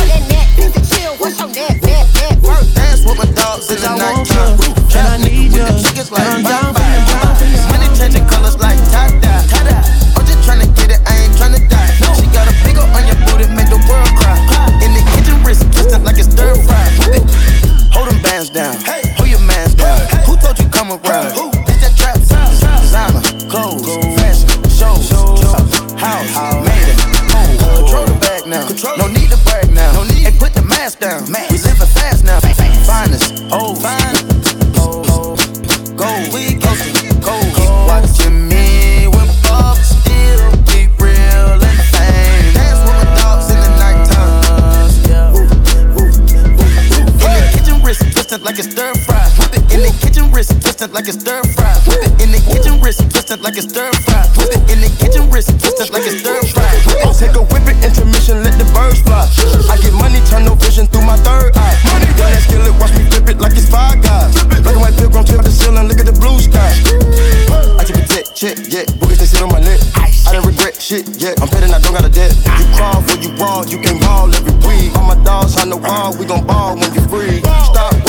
Down, 18.53 18.77
twisted 48.43 48.45
like 48.45 48.59
a 48.59 48.63
stir 48.63 48.95
fry. 49.07 49.23
Whip 49.39 49.55
it 49.55 49.63
in 49.73 49.81
the 49.83 49.93
kitchen, 50.03 50.31
wrist 50.33 50.51
twisted 50.61 50.91
like 50.93 51.07
a 51.07 51.13
stir 51.13 51.43
fry. 51.55 51.75
Whip 51.87 52.03
it 52.03 52.13
in 52.23 52.31
the 52.35 52.41
kitchen, 52.51 52.81
wrist 52.81 53.01
twisted 53.11 53.41
like 53.41 53.57
a 53.57 53.63
stir 53.63 53.91
fry. 54.03 54.27
Whip 54.37 54.51
it 54.51 54.63
in 54.71 54.79
the 54.83 54.91
kitchen, 54.99 55.31
wrist 55.31 55.51
twisted 55.61 55.91
like 55.91 56.07
a 56.07 56.13
stir 56.19 56.43
fry. 56.51 56.67
It. 57.03 57.15
Take 57.19 57.37
a 57.39 57.43
whip 57.43 57.67
it, 57.71 57.79
intermission, 57.85 58.43
let 58.43 58.59
the 58.59 58.67
birds 58.75 59.01
fly. 59.03 59.29
I 59.71 59.79
get 59.79 59.95
money, 59.95 60.19
turn 60.27 60.45
no 60.45 60.55
vision 60.55 60.87
through 60.87 61.07
my 61.07 61.17
third 61.23 61.55
eye. 61.55 61.77
Money, 61.95 62.11
that 62.19 62.43
skillet, 62.43 62.75
watch 62.83 62.93
me 62.99 63.07
flip 63.11 63.31
it 63.31 63.39
like 63.39 63.55
it's 63.55 63.71
five 63.71 64.03
guys. 64.03 64.35
Black 64.51 64.75
and 64.75 64.83
white 64.83 64.97
pilgrim 64.99 65.25
to 65.25 65.39
the 65.39 65.53
ceiling, 65.53 65.87
look 65.87 65.99
at 66.03 66.07
the 66.07 66.17
blue 66.17 66.39
sky. 66.43 66.73
I 67.79 67.87
keep 67.87 67.97
a 67.97 68.05
tech 68.07 68.27
check, 68.35 68.59
yeah. 68.67 68.87
Boogers 68.99 69.23
they 69.23 69.29
sit 69.31 69.43
on 69.43 69.55
my 69.55 69.63
neck. 69.63 69.79
I 70.27 70.35
didn't 70.35 70.51
regret 70.51 70.81
shit, 70.83 71.07
yeah. 71.21 71.39
I'm 71.39 71.47
petting, 71.47 71.71
I 71.71 71.79
don't 71.79 71.95
got 71.95 72.07
a 72.07 72.11
debt. 72.11 72.35
You 72.59 72.67
crawl 72.75 73.03
for 73.07 73.19
you 73.23 73.31
want, 73.39 73.71
you 73.71 73.79
can 73.79 74.03
ball 74.03 74.35
every 74.35 74.55
week. 74.67 74.91
All 74.99 75.07
my 75.07 75.19
dogs 75.23 75.55
on 75.63 75.71
the 75.71 75.79
wall, 75.79 76.17
we 76.19 76.27
gon' 76.27 76.47
ball 76.47 76.75
when 76.75 76.91
you 76.95 77.03
free. 77.07 77.52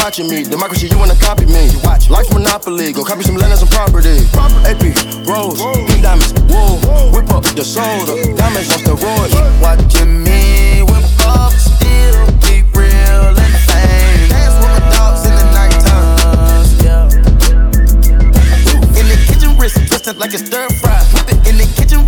Watching 0.04 0.28
me, 0.28 0.44
democracy, 0.44 0.88
you 0.89 0.98
wanna 1.00 1.16
copy 1.16 1.46
me. 1.46 1.72
Life's 2.10 2.34
monopoly, 2.34 2.92
go 2.92 3.06
copy 3.06 3.24
some 3.24 3.38
land 3.38 3.54
and 3.54 3.60
some 3.60 3.70
property. 3.70 4.20
AP, 4.68 4.84
rose, 5.26 5.63
pink 5.88 6.02
diamonds, 6.02 6.34
whoa. 6.52 6.76
Whip 7.16 7.32
up 7.32 7.46
the 7.56 7.63
soda, 7.63 8.36
diamonds 8.36 8.70
on 8.74 8.80
steroids. 8.84 9.32
Keep 9.32 9.62
watching 9.63 10.22
me 10.22 10.84
when 10.84 11.02
Bob 11.18 11.54
still 11.54 12.28
keep 12.44 12.68
real 12.76 13.32
and 13.32 13.56
fame. 13.63 14.28
Dance 14.28 14.60
with 14.60 14.76
my 14.76 14.84
dogs 14.92 15.24
in 15.24 15.32
the 15.39 15.48
nighttime. 15.56 16.68
In 19.00 19.08
the 19.08 19.16
kitchen, 19.26 19.56
wrist 19.58 19.88
twisted 19.88 20.18
like 20.18 20.34
a 20.34 20.38
stir. 20.38 20.68
Whip 20.68 20.83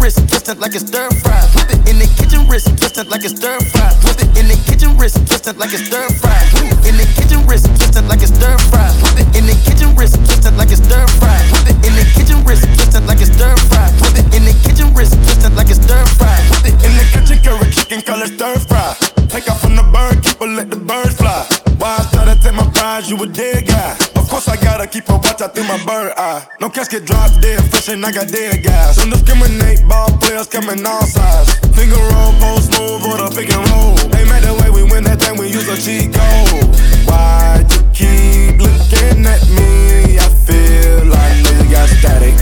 wrist 0.06 0.30
twisted 0.30 0.60
like 0.60 0.76
a 0.76 0.80
stir 0.80 1.10
fry. 1.26 1.42
Whip 1.58 1.74
it 1.74 1.82
in 1.90 1.98
the 1.98 2.06
kitchen, 2.14 2.46
wrist 2.46 2.70
twisted 2.78 3.10
like 3.10 3.26
a 3.26 3.30
stir 3.30 3.58
fry. 3.74 3.90
Whip 4.06 4.22
it 4.22 4.38
in 4.38 4.46
the 4.46 4.58
kitchen, 4.70 4.94
wrist 5.02 5.18
twisted 5.26 5.58
like 5.58 5.74
a 5.74 5.82
stir 5.82 6.06
fry. 6.22 6.38
In 6.86 6.94
the 6.94 7.10
kitchen, 7.18 7.42
wrist 7.50 7.66
twisted 7.74 8.06
like 8.06 8.22
a 8.22 8.30
stir 8.30 8.54
fry. 8.70 8.86
Whip 9.02 9.18
it 9.18 9.26
in 9.34 9.50
the 9.50 9.58
kitchen, 9.66 9.90
wrist 9.98 10.22
twisted 10.22 10.54
like 10.62 10.70
a 10.70 10.78
stir 10.78 11.08
fry. 11.18 11.42
Whip 11.50 11.74
it 11.74 11.78
in 11.82 11.94
the 11.98 12.06
kitchen, 12.14 12.38
wrist 12.46 12.70
twisted 12.78 13.02
like 13.10 13.22
a 13.22 13.26
stir 13.26 13.56
fry. 13.66 13.90
Whip 13.98 14.14
it 14.22 14.30
in 14.38 14.46
the 14.46 14.54
kitchen, 14.62 14.94
wrist 14.94 15.18
twisted 15.26 15.54
like 15.58 15.74
a 15.74 15.76
stir 15.82 16.06
fry. 16.22 16.38
Whip 16.54 16.70
it 16.70 16.78
In 16.86 16.94
the 17.02 17.06
kitchen, 17.10 17.42
curry 17.42 17.66
chicken, 17.74 18.02
color 18.06 18.30
stir 18.30 18.62
fry. 18.70 18.94
Take 19.26 19.50
off 19.50 19.62
from 19.62 19.74
the 19.74 19.86
bird, 19.90 20.22
keep 20.22 20.38
let 20.38 20.70
the 20.70 20.78
birds 20.78 21.18
fly. 21.18 21.50
Why 21.82 21.98
I 21.98 22.06
try 22.14 22.26
to 22.30 22.38
take 22.38 22.54
my 22.54 22.70
prize, 22.78 23.10
you 23.10 23.18
a 23.18 23.26
dead 23.26 23.66
guy. 23.66 24.15
I 24.56 24.64
gotta 24.64 24.88
keep 24.88 25.10
a 25.10 25.18
watch 25.18 25.42
out 25.42 25.54
through 25.54 25.68
my 25.68 25.76
bird 25.84 26.14
eye. 26.16 26.48
No 26.62 26.70
casket 26.70 27.04
drop 27.04 27.30
dead, 27.42 27.60
fresh 27.70 27.90
and 27.90 28.06
I 28.06 28.12
got 28.14 28.30
dead 28.30 28.64
guys. 28.64 28.96
Don't 28.96 29.10
discriminate, 29.10 29.84
ball 29.84 30.08
players 30.24 30.48
coming 30.48 30.80
all 30.86 31.04
sides. 31.04 31.60
Finger 31.76 32.00
roll, 32.00 32.32
post 32.40 32.72
move, 32.80 33.04
or 33.04 33.20
the 33.20 33.28
pick 33.36 33.52
and 33.52 33.68
roll. 33.76 34.00
They 34.16 34.24
made 34.24 34.48
the 34.48 34.56
way 34.64 34.72
we 34.72 34.88
win 34.88 35.04
that 35.04 35.20
thing, 35.20 35.36
we 35.36 35.52
use 35.52 35.68
a 35.68 35.76
cheat 35.76 36.16
code. 36.16 36.72
Why 37.04 37.68
you 37.68 37.84
keep 37.92 38.56
looking 38.64 39.28
at 39.28 39.44
me? 39.52 40.24
I 40.24 40.30
feel 40.48 41.04
like 41.12 41.36
you 41.52 41.68
got 41.68 41.92
static. 41.92 42.40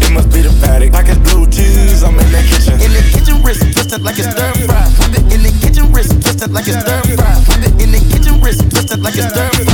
It 0.00 0.10
must 0.16 0.32
be 0.32 0.40
the 0.40 0.52
paddock. 0.64 0.96
Package 0.96 1.20
blue 1.28 1.44
cheese, 1.44 2.00
I'm 2.00 2.16
in 2.16 2.24
that 2.32 2.44
kitchen. 2.48 2.80
In 2.80 2.88
the 2.88 3.04
kitchen, 3.12 3.36
wrist 3.44 3.68
twisted 3.68 4.00
like 4.00 4.16
a 4.16 4.32
stir 4.32 4.64
fry. 4.64 4.88
In 5.28 5.44
the 5.44 5.52
kitchen, 5.60 5.92
wrist 5.92 6.16
twisted 6.24 6.56
like 6.56 6.72
a 6.72 6.80
stir 6.80 7.04
fry. 7.20 7.36
In 7.84 7.92
the 7.92 8.00
kitchen, 8.08 8.40
wrist 8.40 8.64
twisted 8.72 9.04
like 9.04 9.20
a 9.20 9.28
stir 9.28 9.52
fry. 9.60 9.73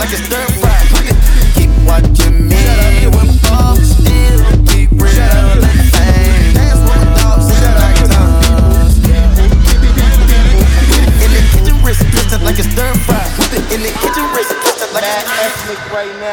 Like 0.00 0.16
a 0.16 0.16
stir 0.16 0.46
fry. 0.64 0.80
Keep 1.60 1.68
watching 1.84 2.48
me 2.48 3.04
when 3.12 3.28
Bob 3.44 3.76
still 3.76 4.40
keep 4.64 4.88
real 4.96 5.60
and 5.60 5.80
fame. 5.92 6.56
Dance 6.56 6.80
with 6.88 7.04
dogs 7.20 7.52
in 7.52 7.60
the 7.60 7.70
nighttime. 7.76 8.32
In 11.20 11.30
the 11.36 11.42
kitchen, 11.52 11.76
wrist 11.84 12.00
twisted 12.00 12.40
like 12.40 12.58
a 12.58 12.64
stir 12.64 12.92
fry. 13.04 13.20
Whip 13.36 13.52
it 13.52 13.64
in 13.76 13.80
the 13.84 13.92
kitchen, 14.00 14.24
wrist 14.32 14.56
twisted 14.64 14.90
like 14.96 15.04
a 15.04 15.20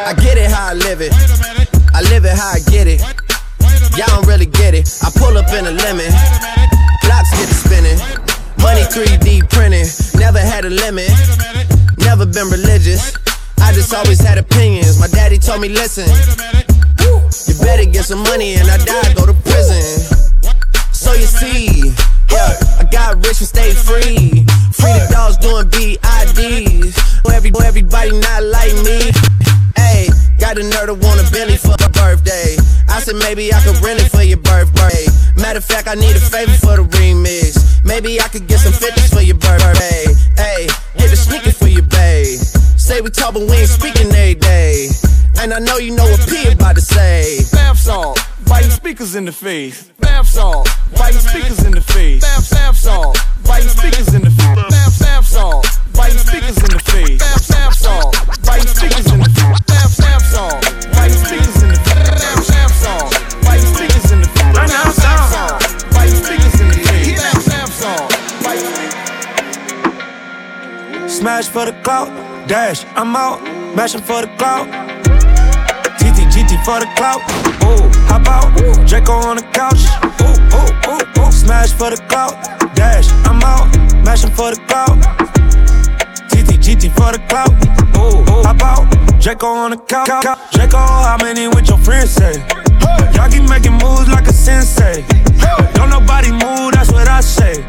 I 0.08 0.14
get 0.16 0.38
it 0.38 0.50
how 0.50 0.72
I 0.72 0.74
live 0.74 1.02
it. 1.02 1.12
I 1.94 2.02
live 2.08 2.24
it 2.24 2.32
how 2.40 2.56
I 2.56 2.60
get 2.72 2.88
it. 2.88 3.02
Y'all 4.00 4.08
don't 4.16 4.28
really 4.28 4.46
get 4.46 4.76
it. 4.76 4.88
I 5.04 5.12
pull 5.20 5.38
up 5.38 5.52
in 5.52 5.68
a 5.68 5.72
lemon. 5.72 6.08
Blocks 7.04 7.32
get 7.36 7.50
to 7.52 7.58
spinning. 7.68 8.00
Money 8.64 8.88
3D 8.88 9.50
printing. 9.50 9.88
Never 10.18 10.40
had 10.40 10.64
a 10.64 10.70
limit. 10.70 11.12
Never 12.00 12.26
been 12.26 12.48
religious. 12.48 13.18
I 13.62 13.74
just 13.74 13.94
always 13.94 14.20
had 14.20 14.38
opinions. 14.38 15.00
My 15.00 15.08
daddy 15.08 15.38
told 15.38 15.62
me, 15.62 15.70
listen. 15.70 16.08
You 17.48 17.56
better 17.64 17.86
get 17.86 18.06
some 18.06 18.24
money 18.24 18.56
and 18.56 18.70
I 18.70 18.78
die, 18.78 19.14
go 19.14 19.26
to 19.26 19.34
prison. 19.34 19.82
So 20.92 21.14
you 21.14 21.26
see, 21.26 21.94
yeah, 22.32 22.54
I 22.80 22.88
got 22.92 23.16
rich 23.26 23.40
and 23.40 23.48
stayed 23.48 23.78
free. 23.78 24.46
Free 24.76 24.94
the 24.98 25.08
dogs 25.12 25.38
doing 25.38 25.70
BIDs. 25.70 26.98
Every, 27.32 27.52
everybody 27.64 28.12
not 28.20 28.44
like 28.44 28.74
me. 28.84 29.12
Hey, 29.76 30.10
got 30.40 30.58
a 30.58 30.62
nerd 30.62 30.88
to 30.88 30.96
want 30.96 31.22
a 31.22 31.32
Bentley 31.32 31.58
for 31.58 31.76
my 31.80 31.88
birthday. 31.94 32.58
I 32.90 33.00
said 33.00 33.16
maybe 33.16 33.54
I 33.54 33.62
could 33.62 33.78
rent 33.84 34.02
it 34.02 34.10
for 34.10 34.24
your 34.24 34.40
birthday. 34.40 35.06
Matter 35.38 35.60
of 35.60 35.66
fact, 35.66 35.88
I 35.88 35.96
need 35.96 36.16
a 36.16 36.20
favor 36.20 36.58
for 36.58 36.78
the 36.78 36.86
remix. 36.98 37.84
Maybe 37.86 38.20
I 38.20 38.28
could 38.28 38.48
get 38.48 38.60
some 38.60 38.74
50s 38.74 39.14
for 39.14 39.22
your 39.22 39.38
birthday. 39.38 40.06
Hey, 40.36 40.68
get 40.98 41.14
a 41.14 41.18
sneaker 41.18 41.52
for 41.52 41.68
your 41.68 41.84
babe. 41.84 42.40
Say 42.88 43.02
we 43.02 43.10
talk, 43.10 43.34
but 43.34 43.44
we 43.44 43.52
ain't 43.52 43.68
speaking 43.68 44.08
every 44.16 44.36
day. 44.36 44.88
And 45.42 45.54
I 45.54 45.60
know 45.60 45.76
you 45.76 45.92
know 45.92 46.06
what 46.06 46.26
P 46.30 46.48
about 46.48 46.76
to 46.76 46.82
say. 46.82 47.44
Bath 47.52 47.80
salt, 47.80 48.18
biting 48.48 48.72
speakers 48.72 49.14
in 49.14 49.26
the 49.26 49.34
face. 49.34 49.92
Bath 50.00 50.30
salt, 50.30 50.70
biting 50.98 51.20
speakers 51.20 51.66
in 51.66 51.74
the 51.74 51.82
face. 51.82 52.22
Bath, 52.22 52.50
bath 52.50 52.78
salt, 52.78 53.20
biting 53.44 53.68
speakers 53.68 54.14
in 54.14 54.22
the 54.22 54.32
face. 54.32 54.72
Bath, 54.72 55.00
bath 55.02 55.28
salt, 55.28 55.68
biting 56.00 56.18
speakers 56.18 56.64
in 56.64 56.72
the 56.72 56.80
face. 56.80 57.20
Bath, 57.20 57.50
bath 57.50 57.76
salt, 57.76 58.16
biting 58.48 58.72
speakers 58.72 59.12
in 59.12 59.20
the 59.20 59.28
face. 59.36 59.68
Bath, 59.68 59.98
bath 60.00 60.24
salt, 60.32 60.64
biting 60.96 61.20
speakers 61.20 61.60
in 61.60 61.68
the 61.68 61.80
face. 61.84 62.08
Bath, 62.08 62.48
bath 62.48 62.72
salt, 62.72 63.12
biting 63.44 63.68
speakers 63.68 64.12
in 64.16 64.22
the 64.24 64.32
face. 64.32 64.56
Bath, 64.56 64.96
bath 64.96 65.28
salt, 65.28 65.60
biting 65.92 66.24
speakers 66.24 66.56
in 66.64 66.68
the 66.72 66.80
face. 66.88 67.20
Bath, 67.20 67.52
bath 67.52 67.68
salt, 67.84 68.16
biting 68.48 68.88
Smash 71.10 71.48
for 71.50 71.66
the 71.66 71.74
clout, 71.84 72.08
dash, 72.48 72.86
I'm 72.96 73.16
out. 73.16 73.42
Mashing 73.76 74.02
for 74.02 74.22
the 74.22 74.28
clout. 74.38 74.68
TT, 76.00 76.28
GT 76.32 76.64
for 76.64 76.80
the 76.80 76.88
clout. 76.96 77.22
Ooh, 77.64 77.90
hop 78.08 78.28
out. 78.28 78.88
Draco 78.88 79.14
on 79.14 79.36
the 79.36 79.44
couch. 79.54 79.84
Ooh, 80.22 80.38
ooh, 80.56 80.92
ooh, 80.92 81.28
ooh. 81.28 81.32
Smash 81.32 81.74
for 81.74 81.90
the 81.90 81.98
clout, 82.08 82.34
dash, 82.76 83.10
I'm 83.26 83.42
out, 83.44 83.68
mashing 84.04 84.32
for 84.32 84.52
the 84.52 84.60
clout. 84.68 84.98
GT 86.68 86.92
for 86.92 87.14
the 87.16 87.20
clout. 87.30 87.48
Ooh, 87.96 88.44
hop 88.44 88.62
out, 88.62 89.22
Draco 89.22 89.48
on 89.48 89.72
the 89.72 89.78
couch. 89.78 90.10
Draco, 90.52 90.78
how 90.78 91.16
many 91.22 91.48
with 91.48 91.70
your 91.70 91.78
friends 91.78 92.10
say? 92.12 92.44
Y'all 93.16 93.32
keep 93.32 93.48
making 93.48 93.72
moves 93.72 94.10
like 94.10 94.28
a 94.28 94.34
sensei. 94.34 95.06
Don't 95.76 95.90
nobody 95.90 96.30
move, 96.30 96.74
that's 96.74 96.92
what 96.92 97.08
I 97.08 97.22
say. 97.22 97.64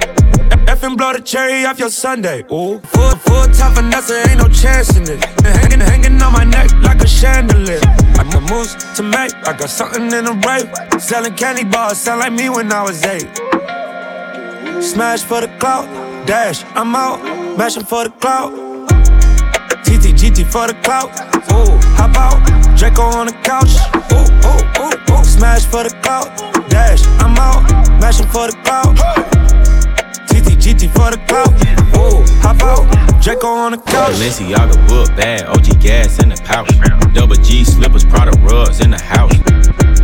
F 0.67 0.83
and 0.83 0.97
blow 0.97 1.13
the 1.13 1.21
cherry 1.21 1.65
off 1.65 1.79
your 1.79 1.91
Sunday. 1.91 2.41
Ooh, 2.51 2.81
full, 2.81 3.15
full 3.23 3.47
top 3.55 3.77
finesse, 3.77 4.11
ain't 4.11 4.39
no 4.39 4.49
chance 4.49 4.97
in 4.97 5.05
it. 5.05 5.25
Hanging, 5.47 5.79
hanging 5.79 6.21
on 6.21 6.33
my 6.33 6.43
neck 6.43 6.73
like 6.83 7.01
a 7.01 7.07
chandelier. 7.07 7.79
I'm 8.19 8.29
a 8.35 8.41
moose 8.51 8.75
to 8.97 9.05
make, 9.05 9.33
I 9.47 9.57
got 9.57 9.71
something 9.71 10.11
in 10.11 10.25
the 10.25 10.35
rape. 10.43 11.01
Selling 11.01 11.37
candy 11.37 11.63
bars, 11.63 11.99
sound 11.99 12.19
like 12.19 12.33
me 12.33 12.49
when 12.49 12.73
I 12.73 12.83
was 12.83 13.05
eight. 13.05 13.31
Smash 14.83 15.23
for 15.23 15.41
the 15.41 15.49
clout, 15.61 15.87
dash, 16.27 16.65
I'm 16.75 16.97
out, 16.97 17.23
mashing 17.57 17.85
for 17.85 18.03
the 18.03 18.11
clout. 18.11 18.67
TT, 19.76 20.14
GT 20.14 20.50
for 20.50 20.66
the 20.66 20.74
clout, 20.83 21.11
ooh, 21.52 21.78
hop 21.96 22.16
out, 22.16 22.38
Draco 22.76 23.02
on 23.02 23.26
the 23.26 23.33
couch, 23.42 23.76
ooh, 24.12 24.28
ooh, 24.46 24.85
ooh, 24.85 25.18
ooh. 25.18 25.24
Smash 25.24 25.64
for 25.66 25.85
the 25.85 25.90
clout, 26.02 26.37
dash, 26.68 27.07
I'm 27.20 27.37
out, 27.37 27.62
mashing 28.00 28.26
for 28.28 28.46
the 28.46 28.57
clout. 28.64 29.67
GT 30.68 30.92
for 30.92 31.11
the 31.11 31.16
clout, 31.24 31.48
ooh, 31.96 32.20
hop 32.44 32.61
out, 32.61 33.22
Draco 33.22 33.46
on 33.46 33.72
the 33.72 33.78
couch. 33.78 34.12
Balenciaga 34.12 34.76
book 34.87 35.09
bag, 35.16 35.44
OG 35.48 35.81
gas 35.81 36.22
in 36.22 36.28
the 36.28 36.37
pouch. 36.44 36.68
Double 37.14 37.37
G 37.37 37.64
slippers, 37.64 38.04
product 38.04 38.37
rugs 38.40 38.81
in 38.81 38.90
the 38.90 39.00
house. 39.00 39.33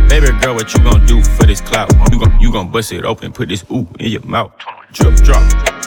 Baby 0.09 0.33
girl, 0.41 0.55
what 0.55 0.73
you 0.73 0.83
gon' 0.83 1.05
do 1.05 1.21
for 1.21 1.45
this 1.45 1.61
clout? 1.61 1.93
You 2.11 2.19
gon' 2.19 2.39
you 2.41 2.51
gon' 2.51 2.71
bust 2.71 2.91
it 2.91 3.05
open, 3.05 3.31
put 3.31 3.49
this 3.49 3.63
ooh 3.69 3.85
in 3.99 4.09
your 4.09 4.25
mouth. 4.25 4.53
Drip 4.91 5.13
drop, 5.17 5.43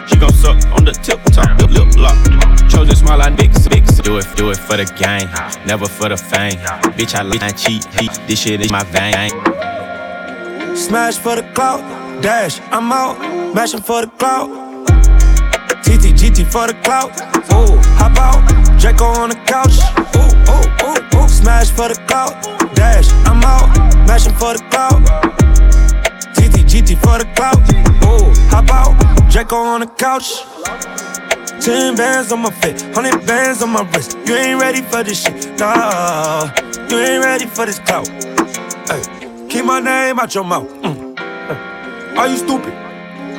she 0.07 0.17
gon' 0.17 0.33
suck 0.33 0.63
on 0.71 0.85
the 0.85 0.93
tip 0.93 1.19
top, 1.35 1.59
lip 1.59 1.71
lip 1.71 1.97
lock. 1.97 2.17
Chosen 2.71 2.95
smile, 2.95 3.21
I 3.21 3.31
mix 3.31 3.69
mix. 3.69 3.99
Do 3.99 4.19
it 4.19 4.27
do 4.37 4.51
it 4.51 4.59
for 4.59 4.77
the 4.77 4.87
gang, 4.95 5.27
never 5.67 5.87
for 5.87 6.09
the 6.09 6.17
fame. 6.17 6.55
Bitch, 6.95 7.17
I 7.17 7.25
lit 7.25 7.43
and 7.43 7.59
cheat, 7.59 7.85
heat. 7.99 8.13
This 8.29 8.43
shit 8.43 8.61
is 8.61 8.71
my 8.71 8.85
vein. 8.85 9.31
Smash 10.77 11.17
for 11.17 11.35
the 11.35 11.43
clout, 11.53 11.83
dash, 12.23 12.61
I'm 12.71 12.93
out, 12.93 13.19
mashing 13.57 13.81
for 13.81 14.03
the 14.03 14.07
clout. 14.07 14.68
TT, 16.39 16.45
GT 16.45 16.53
for 16.53 16.67
the 16.69 16.75
clout, 16.85 17.11
ooh, 17.51 17.81
hop 17.99 18.17
out, 18.17 18.79
Draco 18.79 19.07
on 19.07 19.31
the 19.31 19.35
couch, 19.47 19.75
ooh, 20.15 20.23
ooh, 20.47 21.19
ooh, 21.19 21.25
ooh. 21.25 21.29
Smash 21.29 21.71
for 21.71 21.89
the 21.89 21.97
clout, 22.07 22.33
dash, 22.77 23.11
I'm 23.27 23.43
out, 23.43 23.67
mashing 24.07 24.35
for 24.35 24.55
the 24.55 24.63
clout. 24.71 25.03
TT, 26.35 26.63
GT 26.65 26.97
for 27.03 27.19
the 27.19 27.27
clout, 27.35 27.59
ooh, 28.05 28.31
hop 28.51 28.71
out, 28.71 29.31
Draco 29.33 29.57
on 29.57 29.81
the 29.81 29.87
couch. 29.87 30.45
Ten 31.61 31.97
bands 31.97 32.31
on 32.31 32.41
my 32.41 32.51
face, 32.51 32.83
hundred 32.95 33.27
bands 33.27 33.61
on 33.61 33.71
my 33.71 33.83
wrist. 33.91 34.17
You 34.25 34.37
ain't 34.37 34.61
ready 34.61 34.83
for 34.83 35.03
this 35.03 35.25
shit, 35.25 35.59
nah. 35.59 36.53
You 36.89 36.99
ain't 36.99 37.25
ready 37.25 37.47
for 37.47 37.67
this 37.67 37.81
clout. 37.81 38.07
Hey, 38.87 39.03
keep 39.49 39.65
my 39.65 39.81
name 39.81 40.21
out 40.21 40.33
your 40.33 40.45
mouth. 40.45 40.69
Mm. 40.83 42.17
Are 42.17 42.29
you 42.29 42.37
stupid? 42.37 42.75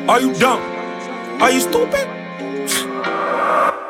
Are 0.09 0.19
you 0.19 0.33
dumb? 0.33 0.59
Are 1.41 1.49
you 1.49 1.61
stupid? 1.61 2.18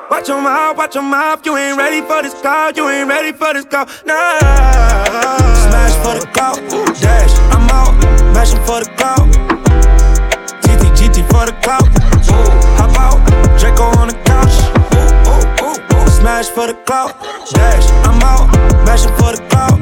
Watch 0.10 0.28
your 0.28 0.42
mouth, 0.42 0.76
watch 0.76 0.96
your 0.96 1.04
mouth. 1.04 1.46
You 1.46 1.56
ain't 1.56 1.78
ready 1.78 2.02
for 2.02 2.24
this 2.24 2.34
clout. 2.42 2.76
You 2.76 2.90
ain't 2.90 3.08
ready 3.08 3.32
for 3.32 3.54
this 3.54 3.64
clout. 3.66 3.90
Nah. 4.08 4.40
Smash 5.70 5.94
for 6.02 6.20
the 6.20 6.26
clout, 6.34 6.58
dash. 7.00 7.32
I'm 7.54 7.70
out, 7.70 7.94
mashing 8.34 8.58
for 8.66 8.80
the 8.80 8.90
clout. 8.98 9.30
TT, 10.64 10.90
GT 10.98 11.22
for 11.30 11.46
the 11.46 11.54
clout. 11.62 11.86
Ooh, 11.86 12.50
hop 12.82 12.98
out, 12.98 13.22
Draco 13.60 13.84
on 14.00 14.08
the 14.08 14.16
couch. 14.26 14.58
Ooh, 14.98 15.14
ooh, 15.30 15.70
ooh, 15.70 16.02
ooh. 16.02 16.10
Smash 16.10 16.48
for 16.50 16.66
the 16.66 16.74
clout, 16.86 17.14
dash. 17.52 17.88
I'm 18.10 18.20
out, 18.24 18.50
mashing 18.88 19.14
for 19.14 19.32
the 19.38 19.46
clout. 19.50 19.78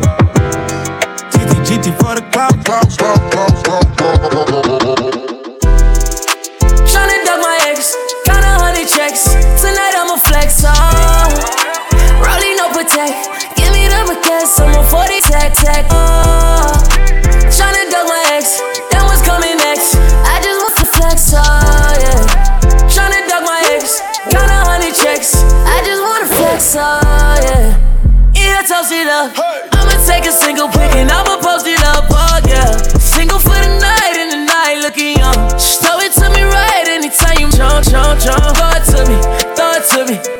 TT, 1.31 1.55
GT 1.63 1.95
for 2.03 2.15
the 2.15 2.23
clout. 2.33 2.53
Tryna 6.83 7.23
duck 7.23 7.39
my 7.39 7.59
ex, 7.69 7.95
count 8.25 8.43
a 8.43 8.59
hundred 8.59 8.89
checks. 8.89 9.46
Oh. 10.47 11.27
Rolling 12.23 12.55
no 12.55 12.71
protect, 12.71 13.19
give 13.59 13.67
me 13.75 13.83
the 13.91 13.99
baguettes, 14.07 14.55
I'm 14.63 14.79
a 14.79 14.83
40 14.87 15.19
tack 15.27 15.51
tack, 15.53 15.85
oh. 15.91 16.71
Tryna 17.51 17.91
duck 17.91 18.07
my 18.07 18.23
ex, 18.31 18.63
then 18.87 19.03
what's 19.03 19.21
coming 19.27 19.57
next? 19.59 19.99
I 20.23 20.39
just 20.39 20.55
want 20.63 20.77
to 20.79 20.85
flex, 20.87 21.35
oh, 21.35 21.43
yeah. 21.99 22.87
Tryna 22.87 23.27
duck 23.27 23.43
my 23.43 23.59
ex, 23.75 23.99
count 24.31 24.47
a 24.47 24.59
hundred 24.63 24.95
checks. 24.95 25.35
I 25.67 25.83
just 25.83 25.99
wanna 25.99 26.31
flex, 26.31 26.79
oh, 26.79 27.03
yeah. 27.43 27.75
Yeah, 28.31 28.63
toast 28.63 28.95
it 28.95 29.07
up. 29.11 29.35
I'ma 29.75 29.99
take 30.07 30.25
a 30.25 30.31
single 30.31 30.69
pic 30.69 30.95
and 30.95 31.11
I'ma 31.11 31.43
post 31.43 31.67
it 31.67 31.83
up, 31.83 32.07
oh, 32.07 32.39
yeah. 32.47 32.71
Single 32.95 33.39
for 33.39 33.51
the 33.51 33.83
night 33.83 34.15
and 34.15 34.31
the 34.31 34.41
night 34.47 34.79
looking 34.79 35.19
young. 35.19 35.51
Just 35.59 35.83
throw 35.83 35.99
it 35.99 36.13
to 36.13 36.31
me 36.31 36.43
right 36.47 36.87
anytime 36.87 37.35
you 37.35 37.51
jump, 37.51 37.83
jump, 37.83 38.15
jump. 38.23 38.55
Throw 38.55 38.71
it 38.79 38.83
to 38.95 38.99
me, 39.11 39.17
throw 39.59 39.75
it 39.75 39.83
to 39.91 40.05
me. 40.07 40.36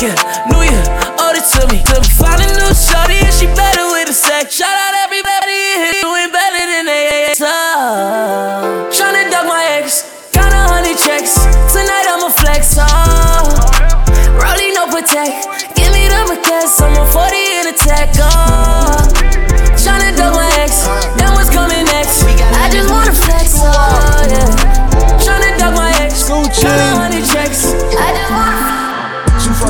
It 0.00 0.14
New 0.46 0.62
Year, 0.62 0.84
owe 1.18 1.34
it 1.34 1.42
to 1.58 1.66
me. 1.74 1.82
To 1.90 1.98
find 2.14 2.38
a 2.38 2.46
new 2.54 2.70
shorty 2.70 3.18
and 3.18 3.34
she 3.34 3.50
better 3.58 3.82
with 3.90 4.06
a 4.06 4.14
sex. 4.14 4.54
Shout 4.54 4.70
out 4.70 4.94
everybody 5.02 5.50
in 5.50 5.76
here 5.90 5.98
doing 6.06 6.30
better 6.30 6.62
than 6.70 6.86
they 6.86 7.26
ex. 7.26 7.42
Oh. 7.42 8.86
Tryna 8.94 9.26
duck 9.28 9.50
my 9.50 9.58
ex, 9.82 10.30
got 10.30 10.54
a 10.54 10.62
hundred 10.70 10.94
checks. 11.02 11.34
Tonight 11.74 12.06
I'ma 12.14 12.30
flex, 12.30 12.78
oh. 12.78 13.58
Rolling 14.38 14.78
no 14.78 14.86
protect, 14.86 15.74
give 15.74 15.90
me 15.90 16.06
the 16.06 16.30
baguettes. 16.30 16.78
I'm 16.78 16.94
a 16.94 17.02
40 17.02 17.34
in 17.34 17.66
a 17.66 17.74
tech, 17.74 18.14
oh. 18.22 19.02
Tryna 19.74 20.14
duck 20.14 20.30
my 20.30 20.46
ex, 20.62 20.86
then 21.18 21.34
what's 21.34 21.50
coming 21.50 21.82
next? 21.90 22.22
I 22.22 22.70
just 22.70 22.88
wanna 22.88 23.10
flex, 23.10 23.58
oh 23.66 23.97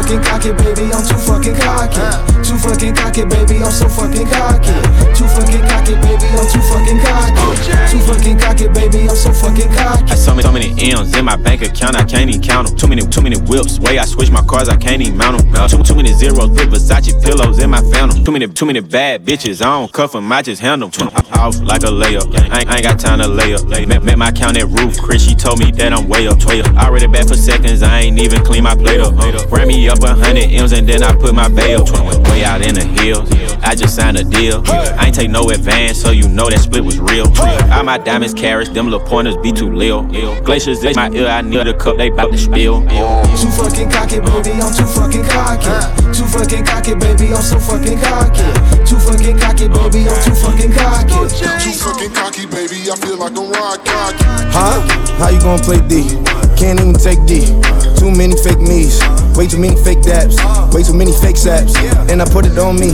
fucking 0.08 0.24
cocky, 0.24 0.52
baby, 0.52 0.88
I'm 0.92 1.04
too 1.04 1.18
fucking 1.20 1.54
cocky. 1.56 2.00
Too 2.42 2.56
fucking 2.56 2.94
cocky, 2.94 3.24
baby, 3.24 3.62
I'm 3.62 3.70
so 3.70 3.88
fucking 3.88 4.26
cocky. 4.28 4.72
Too 5.12 5.28
fucking 5.28 5.64
cocky, 5.68 5.94
baby, 6.00 6.28
I'm 6.32 6.48
too 6.48 6.62
fucking 6.64 7.00
cocky. 7.04 7.72
Too 7.92 8.00
fucking 8.00 8.38
cocky, 8.38 8.68
baby, 8.68 9.08
I'm 9.08 9.16
so 9.16 9.32
fucking 9.32 9.68
cocky. 9.74 10.12
I 10.12 10.14
so 10.14 10.34
many, 10.34 10.42
so 10.42 10.52
many 10.52 10.92
M's 10.92 11.16
in 11.16 11.24
my 11.24 11.36
bank 11.36 11.62
account, 11.62 11.96
I 11.96 12.04
can't 12.04 12.30
even 12.30 12.42
count 12.42 12.68
them. 12.68 12.76
Too 12.76 12.88
many, 12.88 13.02
too 13.06 13.20
many 13.20 13.36
whips. 13.36 13.78
Way 13.80 13.98
I 13.98 14.06
switch 14.06 14.30
my 14.30 14.42
cars, 14.42 14.68
I 14.68 14.76
can't 14.76 15.02
even 15.02 15.16
mount 15.16 15.52
them. 15.52 15.68
Too, 15.68 15.82
too 15.82 15.94
many 15.94 16.12
zeros, 16.14 16.48
put 16.48 16.68
Versace 16.68 17.12
pillows 17.22 17.58
in 17.58 17.70
my 17.70 17.82
phantom. 17.92 18.24
Too 18.24 18.32
many, 18.32 18.48
too 18.48 18.66
many 18.66 18.80
bad 18.80 19.26
bitches. 19.26 19.60
I 19.60 19.66
don't 19.66 19.92
cuff 19.92 20.12
them, 20.12 20.32
I 20.32 20.40
just 20.40 20.62
handle 20.62 20.88
them. 20.88 21.08
Off 21.34 21.60
like 21.60 21.82
a 21.82 21.92
layup. 21.92 22.34
I 22.50 22.60
ain't, 22.60 22.70
I 22.70 22.74
ain't 22.76 22.82
got 22.82 22.98
time 22.98 23.20
to 23.20 23.28
lay 23.28 23.54
up. 23.54 23.64
Met, 23.68 24.02
met 24.02 24.18
my 24.18 24.32
count 24.32 24.56
at 24.56 24.66
roof. 24.66 24.98
Chris, 24.98 25.24
she 25.24 25.34
told 25.34 25.58
me 25.58 25.70
that 25.72 25.92
I'm 25.92 26.08
way 26.08 26.26
up. 26.26 26.42
Way 26.44 26.62
up. 26.62 26.74
Already 26.76 27.06
back 27.06 27.28
for 27.28 27.34
seconds, 27.34 27.82
I 27.82 28.00
ain't 28.00 28.18
even 28.18 28.42
clean 28.44 28.64
my 28.64 28.74
plate 28.74 29.00
up. 29.00 29.14
Ran 29.50 29.68
me 29.68 29.88
up 29.88 29.97
a 30.04 30.14
hundred 30.14 30.50
M's 30.50 30.72
and 30.72 30.88
then 30.88 31.02
I 31.02 31.14
put 31.14 31.34
my 31.34 31.48
bay 31.48 31.74
up. 31.74 31.88
Way 32.30 32.44
out 32.44 32.62
in 32.62 32.74
the 32.74 32.84
hills. 32.84 33.30
I 33.62 33.74
just 33.74 33.96
signed 33.96 34.16
a 34.16 34.24
deal. 34.24 34.62
I 34.66 35.06
ain't 35.06 35.14
take 35.14 35.30
no 35.30 35.50
advance, 35.50 36.00
so 36.00 36.10
you 36.10 36.28
know 36.28 36.48
that 36.48 36.60
split 36.60 36.84
was 36.84 36.98
real. 36.98 37.26
All 37.72 37.84
my 37.84 37.98
diamonds 37.98 38.34
carats, 38.34 38.70
them 38.70 38.88
little 38.88 39.06
pointers 39.06 39.36
be 39.38 39.52
too 39.52 39.72
lil. 39.72 40.04
Glaciers 40.42 40.82
in 40.84 40.94
my 40.94 41.10
ear, 41.10 41.28
I 41.28 41.42
need 41.42 41.66
a 41.66 41.76
cup, 41.76 41.96
they 41.96 42.10
bout 42.10 42.30
to 42.30 42.38
spill. 42.38 42.80
Too 42.82 43.50
fucking 43.50 43.90
cocky, 43.90 44.20
baby, 44.20 44.52
I'm 44.60 44.72
too 44.72 44.86
fucking 44.86 45.24
cocky. 45.24 45.98
Too 46.12 46.24
fucking 46.24 46.64
cocky, 46.64 46.94
baby, 46.94 47.34
I'm 47.34 47.42
so 47.42 47.58
fucking 47.58 47.98
cocky. 47.98 48.46
Too 48.86 48.98
fucking 48.98 49.38
cocky, 49.38 49.68
baby, 49.68 50.08
I'm 50.08 50.22
too 50.24 50.34
fucking 50.34 50.72
cocky. 50.72 51.18
Too 51.62 51.72
fucking 51.72 52.12
cocky, 52.14 52.46
baby. 52.46 52.90
I 52.90 52.96
feel 52.96 53.18
like 53.18 53.36
I'm 53.36 53.50
rock 53.50 53.84
cocky. 53.84 54.24
Huh? 54.54 54.80
How 55.18 55.28
you 55.28 55.40
gonna 55.40 55.62
play 55.62 55.80
D? 55.88 56.47
Can't 56.58 56.80
even 56.80 56.94
take 56.94 57.22
D. 57.24 57.46
Too 57.94 58.10
many 58.10 58.34
fake 58.34 58.58
me's, 58.58 58.98
way 59.38 59.46
too 59.46 59.58
many 59.58 59.76
fake 59.76 60.02
daps. 60.02 60.36
way 60.74 60.82
too 60.82 60.92
many 60.92 61.12
fake 61.12 61.36
saps, 61.36 61.74
and 62.10 62.20
I 62.20 62.24
put 62.26 62.46
it 62.46 62.58
on 62.58 62.74
me. 62.78 62.90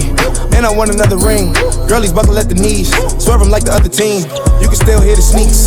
And 0.54 0.66
I 0.66 0.70
want 0.70 0.92
another 0.92 1.16
ring. 1.16 1.52
Girlies 1.88 2.12
buckle 2.12 2.38
at 2.38 2.48
the 2.48 2.54
knees, 2.54 2.92
swerve 3.18 3.40
'em 3.40 3.50
like 3.50 3.64
the 3.64 3.72
other 3.72 3.88
team. 3.88 4.24
You 4.60 4.68
can 4.68 4.76
still 4.76 5.00
hear 5.00 5.16
the 5.16 5.22
sneaks. 5.22 5.64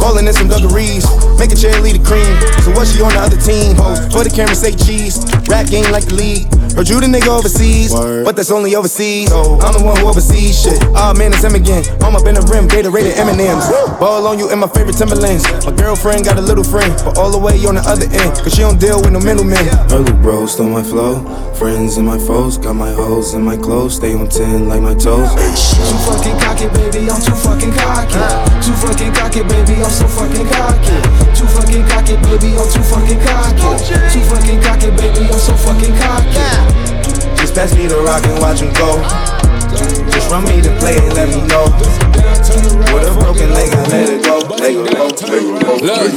Ballin' 0.00 0.26
in 0.26 0.34
some 0.34 0.48
dungarees, 0.48 1.04
make 1.38 1.52
a 1.52 1.56
cheerleader 1.56 2.04
cream. 2.04 2.32
So 2.64 2.70
what 2.72 2.88
she 2.88 3.02
on 3.02 3.12
the 3.12 3.20
other 3.20 3.36
team? 3.36 3.76
For 4.10 4.24
the 4.24 4.30
camera 4.30 4.54
say 4.54 4.72
cheese. 4.72 5.20
Rap 5.48 5.68
game 5.68 5.90
like 5.92 6.06
the 6.06 6.14
league. 6.14 6.48
Heard 6.76 6.88
you 6.88 7.00
the 7.00 7.08
nigga 7.08 7.32
overseas, 7.32 7.88
but 7.88 8.36
that's 8.36 8.50
only 8.50 8.76
overseas. 8.76 9.32
I'm 9.32 9.72
the 9.72 9.82
one 9.82 9.96
who 9.96 10.08
oversees 10.08 10.60
shit. 10.60 10.76
Ah 10.94 11.14
man, 11.16 11.32
it's 11.32 11.42
him 11.42 11.54
again. 11.54 11.82
I'm 12.04 12.14
up 12.14 12.28
in 12.28 12.36
the 12.36 12.44
rim, 12.52 12.68
data 12.68 12.90
rated 12.90 13.16
M&M's. 13.16 13.66
Ball 13.98 14.26
on 14.26 14.38
you 14.38 14.52
in 14.52 14.58
my 14.60 14.68
favorite 14.68 14.96
Timberlands. 14.96 15.44
My 15.64 15.72
girlfriend 15.72 16.24
got 16.24 16.36
a 16.36 16.44
little 16.44 16.62
friend, 16.64 16.92
but 17.02 17.16
all 17.16 17.32
the 17.32 17.40
way 17.40 17.56
on 17.64 17.80
the 17.80 17.84
other 17.88 18.04
end, 18.12 18.36
cause 18.44 18.52
she 18.52 18.60
don't 18.60 18.78
deal 18.78 19.00
with 19.00 19.16
no 19.16 19.20
middlemen. 19.20 19.64
Early 19.88 20.12
bro 20.20 20.44
stole 20.44 20.68
my 20.68 20.84
flow, 20.84 21.24
friends 21.56 21.96
and 21.96 22.06
my 22.06 22.20
foes, 22.20 22.58
got 22.58 22.76
my 22.76 22.92
hoes 22.92 23.32
in 23.32 23.42
my 23.42 23.56
clothes, 23.56 23.96
stay 23.96 24.12
on 24.12 24.28
10 24.28 24.68
like 24.68 24.84
my 24.84 24.92
toes. 24.92 25.32
Too 25.32 25.98
fucking 26.04 26.36
cocky, 26.44 26.68
baby, 26.76 27.08
I'm 27.08 27.16
too 27.24 27.32
fucking 27.34 27.72
cocky. 27.72 28.20
Too 28.60 28.76
fucking 28.76 29.12
cocky, 29.16 29.42
baby, 29.48 29.80
I'm 29.80 29.88
so 29.88 30.06
fucking 30.06 30.44
cocky. 30.52 30.96
Too 31.32 31.48
fucking 31.50 31.82
cocky. 31.88 31.96
cocky, 32.06 32.16
baby, 32.22 32.56
I'm 32.56 32.68
too 32.70 32.82
fucking 32.82 33.20
cocky. 33.20 33.88
Too 34.12 34.20
fucking 34.20 34.60
cocky, 34.60 34.90
baby, 34.90 35.26
I'm 35.26 35.38
so 35.38 35.54
fucking 35.54 35.94
cocky. 35.96 36.65
Just 37.36 37.54
pass 37.54 37.74
me 37.74 37.86
the 37.86 38.00
rock 38.00 38.24
and 38.24 38.38
watch 38.38 38.60
him 38.60 38.72
go. 38.74 39.02
Just 40.10 40.30
run 40.30 40.44
me 40.44 40.60
the 40.60 40.74
play 40.78 40.96
and 40.96 41.14
let 41.14 41.28
me 41.28 41.42
know. 41.46 42.35
With 42.46 43.10
a 43.10 43.14
broken 43.18 43.50
leg, 43.50 43.72
I 43.72 43.82
let 43.90 44.08
it 44.08 44.24
go. 44.24 44.38
Let 44.56 44.70
it 44.70 44.94
go. 44.94 45.06
Look, 45.82 46.10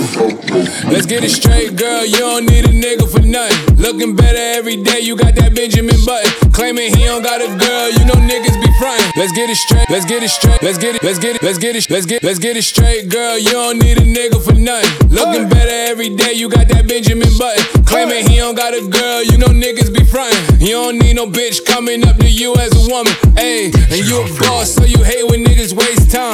let's 0.86 1.06
get 1.06 1.24
it 1.24 1.32
straight, 1.32 1.76
girl. 1.76 2.06
You 2.06 2.20
don't 2.20 2.46
need 2.46 2.66
a 2.66 2.74
nigga 2.74 3.10
for 3.10 3.22
nothing. 3.22 3.78
Looking 3.78 4.16
better 4.16 4.38
every 4.38 4.78
day. 4.78 5.00
You 5.00 5.16
got 5.16 5.36
that 5.36 5.56
Benjamin 5.56 5.98
Button. 6.06 6.52
Claiming 6.52 6.96
he 6.96 7.06
don't 7.06 7.24
got 7.24 7.42
a 7.42 7.48
girl. 7.48 7.90
You 7.92 8.06
know 8.06 8.14
niggas 8.14 8.62
be 8.62 8.70
frontin'. 8.78 9.12
Let's 9.18 9.34
get 9.34 9.50
it 9.50 9.58
straight. 9.58 9.90
Let's 9.90 10.06
get 10.06 10.22
it 10.24 10.30
straight. 10.30 10.62
Let's 10.62 10.78
get 10.78 10.96
it. 10.96 11.04
Let's 11.04 11.18
get 11.20 11.36
it. 11.36 11.44
Let's 11.44 11.58
get 11.58 11.76
it. 11.76 11.90
Let's 11.90 12.06
get. 12.06 12.24
Let's 12.24 12.40
get 12.40 12.58
it 12.58 12.64
straight, 12.64 13.10
girl. 13.10 13.38
You 13.38 13.52
don't 13.52 13.80
need 13.80 13.98
a 13.98 14.06
nigga 14.06 14.38
for 14.44 14.54
nothing. 14.54 15.10
Looking 15.10 15.50
better 15.50 15.78
every 15.90 16.14
day. 16.16 16.34
You 16.34 16.50
got 16.50 16.68
that 16.70 16.88
Benjamin 16.88 17.30
Button. 17.38 17.84
Claiming 17.86 18.30
he 18.30 18.38
don't 18.38 18.56
got 18.56 18.74
a 18.74 18.86
girl. 18.88 19.24
You 19.24 19.38
know 19.38 19.50
niggas 19.50 19.90
be 19.94 20.04
frontin'. 20.06 20.62
You 20.62 20.78
don't 20.78 21.00
need 21.00 21.16
no 21.16 21.26
bitch 21.26 21.66
coming 21.66 22.06
up 22.06 22.18
to 22.18 22.30
you 22.30 22.56
as 22.56 22.72
a 22.74 22.90
woman. 22.90 23.14
Ayy, 23.34 23.74
and 23.90 24.06
you 24.06 24.22
a 24.22 24.26
boss, 24.40 24.76
so 24.76 24.84
you 24.86 25.02
hate 25.04 25.26
when 25.26 25.44
niggas 25.44 25.74
waste 25.74 26.12
time. 26.12 26.29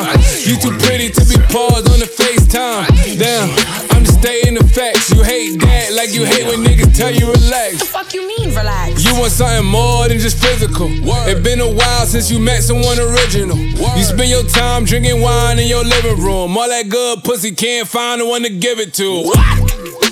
You 0.46 0.58
too 0.58 0.76
pretty 0.84 1.10
to 1.10 1.24
be 1.26 1.38
paused 1.48 1.88
on 1.88 2.00
the 2.00 2.06
FaceTime. 2.06 3.18
Damn, 3.18 3.50
I'm 3.96 4.04
just 4.04 4.20
stating 4.20 4.56
the 4.56 4.64
facts. 4.64 5.10
You 5.12 5.24
hate 5.24 5.60
that 5.62 5.94
like 5.94 6.14
you 6.14 6.26
hate 6.26 6.46
when 6.48 6.64
niggas 6.66 6.96
tell 6.96 7.14
you 7.14 7.32
relax. 7.32 7.80
The 7.80 7.86
fuck 7.86 8.14
you 8.14 8.28
mean, 8.28 8.50
relax? 8.50 9.04
You 9.06 9.16
want 9.16 9.32
something 9.32 9.66
more 9.66 10.08
than 10.08 10.20
just 10.20 10.38
physical. 10.44 10.88
It's 10.90 11.40
been 11.40 11.62
a 11.62 11.72
while 11.72 12.06
since 12.06 12.30
you 12.30 12.40
met 12.40 12.64
someone 12.64 13.00
original. 13.00 13.58
You 13.58 14.04
spend 14.04 14.30
your 14.30 14.44
time 14.44 14.84
drinking 14.84 15.22
wine 15.22 15.60
in 15.60 15.68
your 15.68 15.84
living 15.84 16.20
room. 16.22 16.58
All 16.58 16.68
that 16.68 16.90
good 16.90 17.24
pussy 17.24 17.52
can't 17.52 17.88
find 17.88 18.22
the 18.22 18.26
one 18.26 18.44
to 18.44 18.50
give 18.50 18.80
it 18.80 18.94
to. 18.96 20.05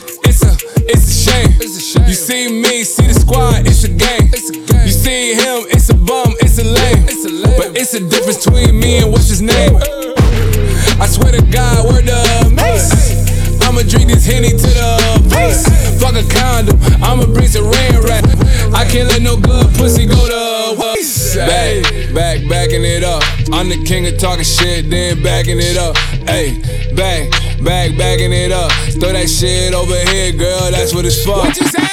It's 0.85 1.27
a, 1.27 1.63
it's 1.63 1.77
a 1.77 1.81
shame. 1.81 2.07
You 2.07 2.13
see 2.13 2.51
me, 2.51 2.83
see 2.83 3.07
the 3.07 3.13
squad, 3.13 3.65
it's 3.65 3.83
a 3.83 3.89
game. 3.89 4.29
You 4.83 4.91
see 4.91 5.33
him, 5.33 5.63
it's 5.71 5.89
a 5.89 5.95
bum, 5.95 6.35
it's 6.41 6.59
a 6.59 6.63
lame. 6.63 7.05
But 7.57 7.77
it's 7.77 7.93
a 7.93 8.01
difference 8.01 8.43
between 8.45 8.79
me 8.79 8.97
and 8.97 9.11
what's 9.11 9.29
his 9.29 9.41
name. 9.41 9.77
I 10.99 11.07
swear 11.07 11.31
to 11.31 11.41
God, 11.51 11.87
word 11.87 12.05
the 12.05 12.51
mace. 12.51 12.91
I'ma 13.63 13.81
drink 13.87 14.11
this 14.11 14.25
henny 14.25 14.51
to 14.51 14.69
the 14.75 15.23
face. 15.31 15.63
Fuck 16.01 16.15
a 16.15 16.23
condom, 16.27 16.77
I'ma 17.01 17.25
bring 17.31 17.47
some 17.47 17.65
rain 17.65 17.95
rap. 18.03 18.25
I 18.75 18.83
can't 18.83 19.07
let 19.07 19.21
no 19.21 19.37
good 19.37 19.67
pussy 19.75 20.05
go 20.05 20.19
to 20.19 20.81
waste. 20.81 21.35
Back, 21.35 22.13
back, 22.13 22.49
backing 22.49 22.83
it 22.83 23.03
up. 23.03 23.22
I'm 23.53 23.69
the 23.69 23.77
king 23.85 24.07
of 24.07 24.17
talking 24.17 24.43
shit, 24.43 24.89
then 24.89 25.21
backing 25.21 25.59
it 25.61 25.77
up. 25.77 25.95
Hey, 26.25 26.57
back, 26.97 27.29
back, 27.63 27.95
backing 27.95 28.33
it 28.33 28.51
up. 28.51 28.71
Throw 28.97 29.13
that 29.13 29.29
shit 29.29 29.75
over 29.75 29.93
here, 30.09 30.33
girl, 30.33 30.71
that's 30.71 30.91
what 30.91 31.05
it's 31.05 31.23
for. 31.23 31.37
What 31.37 31.55
you 31.55 31.67
say? 31.67 31.85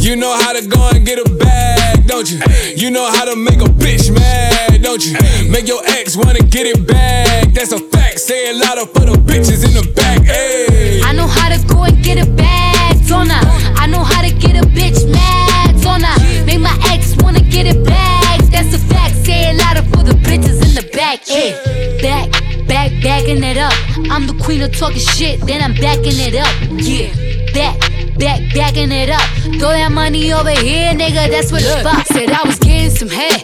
You 0.00 0.16
know 0.16 0.32
how 0.32 0.54
to 0.54 0.66
go 0.66 0.88
and 0.88 1.04
get 1.04 1.20
a 1.20 1.28
bag, 1.36 2.06
don't 2.06 2.28
you? 2.32 2.40
You 2.74 2.90
know 2.90 3.04
how 3.04 3.26
to 3.26 3.36
make 3.36 3.60
a 3.60 3.68
bitch 3.68 4.08
mad, 4.10 4.82
don't 4.82 5.04
you? 5.04 5.12
Make 5.50 5.68
your 5.68 5.84
ex 5.84 6.16
wanna 6.16 6.40
get 6.40 6.66
it 6.66 6.86
back. 6.88 7.52
That's 7.52 7.72
a 7.72 7.78
fact. 7.78 8.18
Say 8.18 8.48
it 8.48 8.56
louder 8.56 8.86
for 8.86 9.04
the 9.04 9.20
bitches 9.20 9.68
in 9.68 9.74
the 9.76 9.92
back. 9.92 10.22
Hey. 10.24 11.02
I 11.04 11.12
know 11.12 11.28
how 11.28 11.54
to 11.54 11.60
go 11.68 11.84
and 11.84 12.02
get 12.02 12.26
a 12.26 12.28
bag, 12.32 13.06
don't 13.06 13.30
I? 13.30 13.44
I 13.76 13.86
know 13.86 14.02
how 14.02 14.22
to 14.22 14.32
get 14.32 14.56
a 14.56 14.66
bitch 14.66 15.06
mad, 15.12 15.41
back. 21.26 21.36
Hey, 21.36 21.98
back, 22.02 22.30
back, 22.66 22.90
backing 23.02 23.42
it 23.42 23.56
up. 23.56 23.72
I'm 24.10 24.26
the 24.26 24.38
queen 24.42 24.62
of 24.62 24.76
talking 24.76 24.98
shit, 24.98 25.40
then 25.46 25.62
I'm 25.62 25.74
backing 25.74 26.14
it 26.16 26.34
up. 26.34 26.54
Yeah, 26.70 27.14
back. 27.52 27.78
Back, 28.12 28.54
backing 28.54 28.92
it 28.92 29.08
up. 29.08 29.22
Throw 29.58 29.70
that 29.70 29.90
money 29.90 30.32
over 30.34 30.50
here, 30.50 30.92
nigga. 30.92 31.30
That's 31.30 31.50
what 31.50 31.62
the 31.62 31.80
for. 31.82 32.12
Said 32.12 32.30
I 32.30 32.46
was 32.46 32.58
getting 32.58 32.90
some 32.90 33.08
head, 33.08 33.42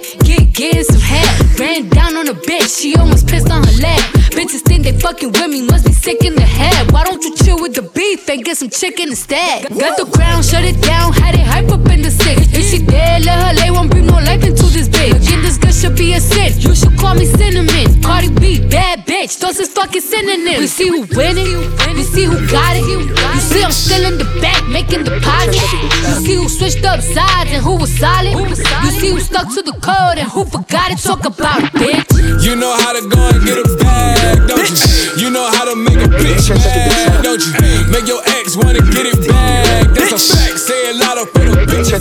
getting 0.58 0.82
some 0.82 1.00
head. 1.00 1.58
Ran 1.58 1.88
down 1.88 2.16
on 2.16 2.26
a 2.28 2.34
bitch, 2.34 2.80
she 2.80 2.96
almost 2.96 3.28
pissed 3.28 3.48
on 3.48 3.62
her 3.62 3.76
leg. 3.80 4.00
Bitches 4.34 4.62
think 4.62 4.82
they 4.84 4.92
fucking 4.92 5.30
with 5.30 5.48
me, 5.48 5.62
must 5.62 5.86
be 5.86 5.92
sick 5.92 6.24
in 6.24 6.34
the 6.34 6.42
head. 6.42 6.90
Why 6.90 7.04
don't 7.04 7.22
you 7.22 7.34
chill 7.36 7.62
with 7.62 7.74
the 7.74 7.82
beef 7.82 8.28
and 8.28 8.44
get 8.44 8.56
some 8.56 8.68
chicken 8.68 9.10
instead? 9.10 9.68
Got 9.70 9.96
the 9.96 10.04
ground, 10.04 10.44
shut 10.44 10.64
it 10.64 10.82
down, 10.82 11.12
had 11.12 11.34
it 11.36 11.46
hype 11.46 11.70
up 11.70 11.86
in 11.88 12.02
the 12.02 12.10
six. 12.10 12.52
If 12.52 12.66
she 12.70 12.84
dead, 12.84 13.24
let 13.24 13.38
her 13.38 13.54
lay, 13.54 13.70
won't 13.70 13.90
bring 13.90 14.06
no 14.06 14.14
life 14.14 14.42
into 14.44 14.66
this 14.66 14.88
bitch. 14.88 15.14
Again, 15.14 15.42
this 15.42 15.58
girl 15.58 15.72
should 15.72 15.96
be 15.96 16.14
a 16.14 16.20
sin. 16.20 16.52
You 16.58 16.74
should 16.74 16.98
call 16.98 17.14
me 17.14 17.26
cinnamon. 17.26 18.02
Cardi 18.02 18.30
B, 18.34 18.58
bad 18.68 19.06
bitch, 19.06 19.38
those 19.38 19.58
is 19.60 19.68
fucking 19.68 20.02
synonyms. 20.02 20.58
We 20.58 20.66
see 20.66 20.88
who 20.88 21.06
winning, 21.14 21.70
we 21.94 22.02
see 22.02 22.24
who 22.24 22.34
got 22.50 22.74
it. 22.76 22.82
You 22.82 23.40
see 23.40 23.62
I'm 23.62 23.70
still 23.70 24.04
in 24.10 24.18
the 24.18 24.26
back, 24.42 24.66
making 24.68 25.04
deposits. 25.04 25.72
You 25.72 26.14
see 26.26 26.34
who 26.34 26.48
switched 26.48 26.84
up 26.84 27.00
sides 27.00 27.50
and 27.50 27.62
who 27.62 27.76
was 27.76 27.96
solid. 27.96 28.34
You 28.34 28.90
see 28.90 29.10
who 29.10 29.20
stuck 29.20 29.52
to 29.54 29.62
the 29.62 29.72
code 29.78 30.18
and 30.18 30.28
who 30.28 30.47
forgot 30.48 30.90
it. 30.90 30.98
Talk 30.98 31.24
about 31.24 31.62
it, 31.62 31.72
bitch. 31.72 32.44
You 32.44 32.56
know 32.56 32.72
how 32.72 32.92
to 32.92 33.00
go 33.08 33.28
and 33.28 33.44
get 33.44 33.58
a 33.58 33.64
bag, 33.76 34.48
don't 34.48 34.68
you? 34.68 34.76
You 35.24 35.30
know 35.30 35.46
how 35.46 35.64
to 35.64 35.76
make 35.76 35.96
a 35.96 36.08
bitch 36.08 36.50
mad, 36.50 37.22
don't 37.22 37.40
you? 37.44 37.52
Make 37.90 38.06
your 38.06 38.22
ex 38.38 38.56
wanna 38.56 38.80
get 38.80 39.06
it 39.06 39.28
back. 39.28 39.88
That's 39.94 40.12
a 40.12 40.18
fact. 40.18 40.58
Say 40.58 40.90
it 40.90 40.96
louder 40.96 41.26
for 41.26 41.40
the 41.40 41.66
bitch. 41.66 41.92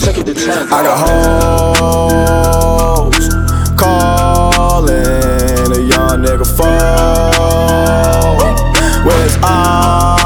I 0.72 0.84
got 0.84 0.98
hoes 1.88 3.28
calling 3.76 4.96
a 5.72 5.80
young 5.82 6.22
nigga 6.24 6.46
phone. 6.46 6.68
Where's 9.06 9.36
Ollie 9.44 10.17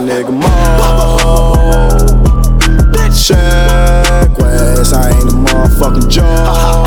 my 0.00 0.06
nigga 0.06 0.32
Mo. 0.32 0.48
Sheck 3.10 4.38
Wes, 4.38 4.92
I 4.92 5.10
ain't 5.10 5.32
a 5.32 5.34
motherfucking 5.34 6.08
joke. 6.10 6.77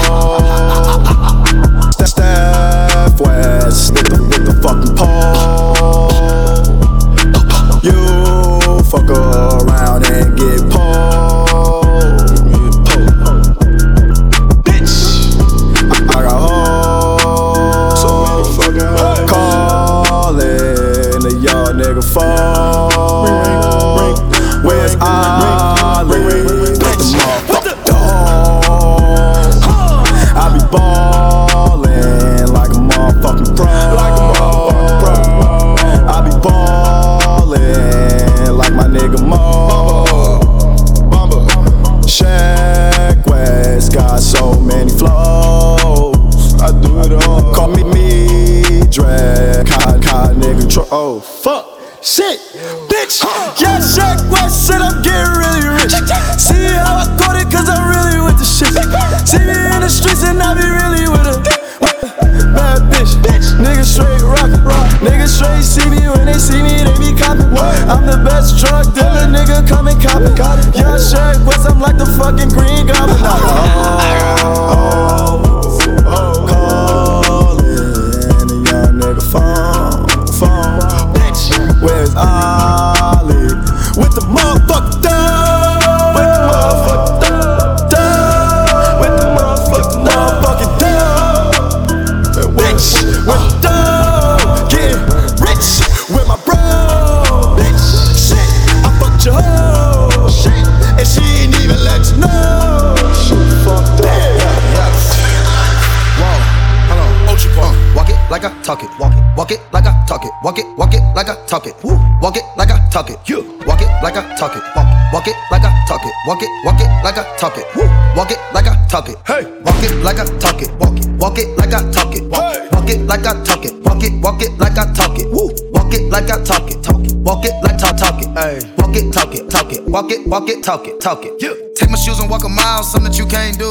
Walk 130.32 130.48
it, 130.48 130.64
talk 130.64 130.88
it, 130.88 131.02
talk 131.02 131.26
it. 131.26 131.38
Take 131.76 131.90
my 131.90 131.98
shoes 131.98 132.22
and 132.22 132.30
walk 132.30 132.46
a 132.46 132.48
mile, 132.48 132.84
something 132.84 133.12
that 133.12 133.20
you 133.20 133.28
can't 133.28 133.60
do. 133.60 133.68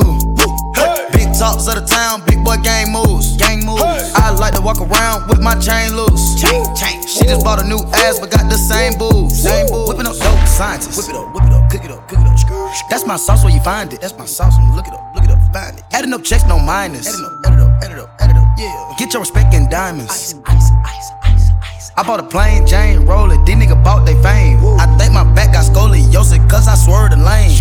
Hey. 0.77 1.09
Big 1.09 1.33
talks 1.33 1.65
of 1.65 1.81
the 1.81 1.87
town, 1.89 2.21
big 2.29 2.45
boy 2.45 2.61
gang 2.61 2.93
moves, 2.93 3.35
gang 3.41 3.65
moves. 3.65 3.81
I 4.13 4.29
like 4.37 4.53
to 4.57 4.61
walk 4.61 4.77
around 4.77 5.27
with 5.31 5.41
my 5.41 5.57
chain 5.57 5.97
loose. 5.97 6.37
Chain, 6.37 6.61
chain. 6.77 7.01
She 7.09 7.25
just 7.25 7.49
bought 7.49 7.65
a 7.65 7.67
new 7.67 7.81
ass, 8.05 8.21
but 8.21 8.31
got 8.31 8.45
the 8.53 8.61
same 8.61 8.93
boobs. 9.01 9.41
Same 9.41 9.73
boobs. 9.73 9.89
Whipping 9.89 10.05
up 10.05 10.21
dope 10.21 10.45
scientists. 10.45 11.01
Whip 11.01 11.09
it 11.09 11.17
up, 11.17 11.33
whip 11.33 11.49
it 11.49 11.53
up, 11.57 11.71
cook 11.73 11.81
it 11.81 11.91
up, 11.91 12.07
cook 12.13 12.21
it 12.21 12.29
up. 12.29 12.91
That's 12.91 13.07
my 13.07 13.17
sauce 13.17 13.43
where 13.43 13.55
you 13.57 13.65
find 13.65 13.91
it. 13.95 14.03
That's 14.03 14.19
my 14.19 14.27
sauce 14.27 14.53
when 14.61 14.69
you 14.69 14.77
look 14.77 14.87
it 14.87 14.93
up, 14.93 15.01
look 15.17 15.25
it 15.25 15.31
up, 15.31 15.41
find 15.57 15.79
it. 15.79 15.85
Adding 15.97 16.13
up 16.13 16.23
checks, 16.25 16.45
no 16.45 16.59
minus. 16.59 17.09
Adding 17.09 17.25
up, 17.25 17.41
add 17.41 17.57
it 17.57 17.61
up, 17.65 17.73
add 17.81 17.91
it 17.93 17.99
up, 18.05 18.11
add 18.21 18.31
it 18.33 18.37
up. 18.37 18.49
Yeah. 18.61 18.95
Get 18.99 19.15
your 19.17 19.25
respect 19.25 19.55
in 19.55 19.71
diamonds. 19.71 20.13
Ice, 20.13 20.35
ice, 20.45 20.71
ice, 20.85 21.09
ice, 21.25 21.51
ice. 21.73 21.91
I 21.97 22.03
bought 22.05 22.21
a 22.21 22.23
plain 22.23 22.67
Jane 22.67 23.07
roller. 23.07 23.43
These 23.47 23.57
nigga 23.57 23.83
bought 23.83 24.05
they 24.05 24.13
fame. 24.21 24.61
I 24.77 24.85
scoliosis, 25.71 26.43
cause 26.51 26.67
I 26.69 26.75
swerved 26.75 27.13
the 27.13 27.21
lane. 27.23 27.55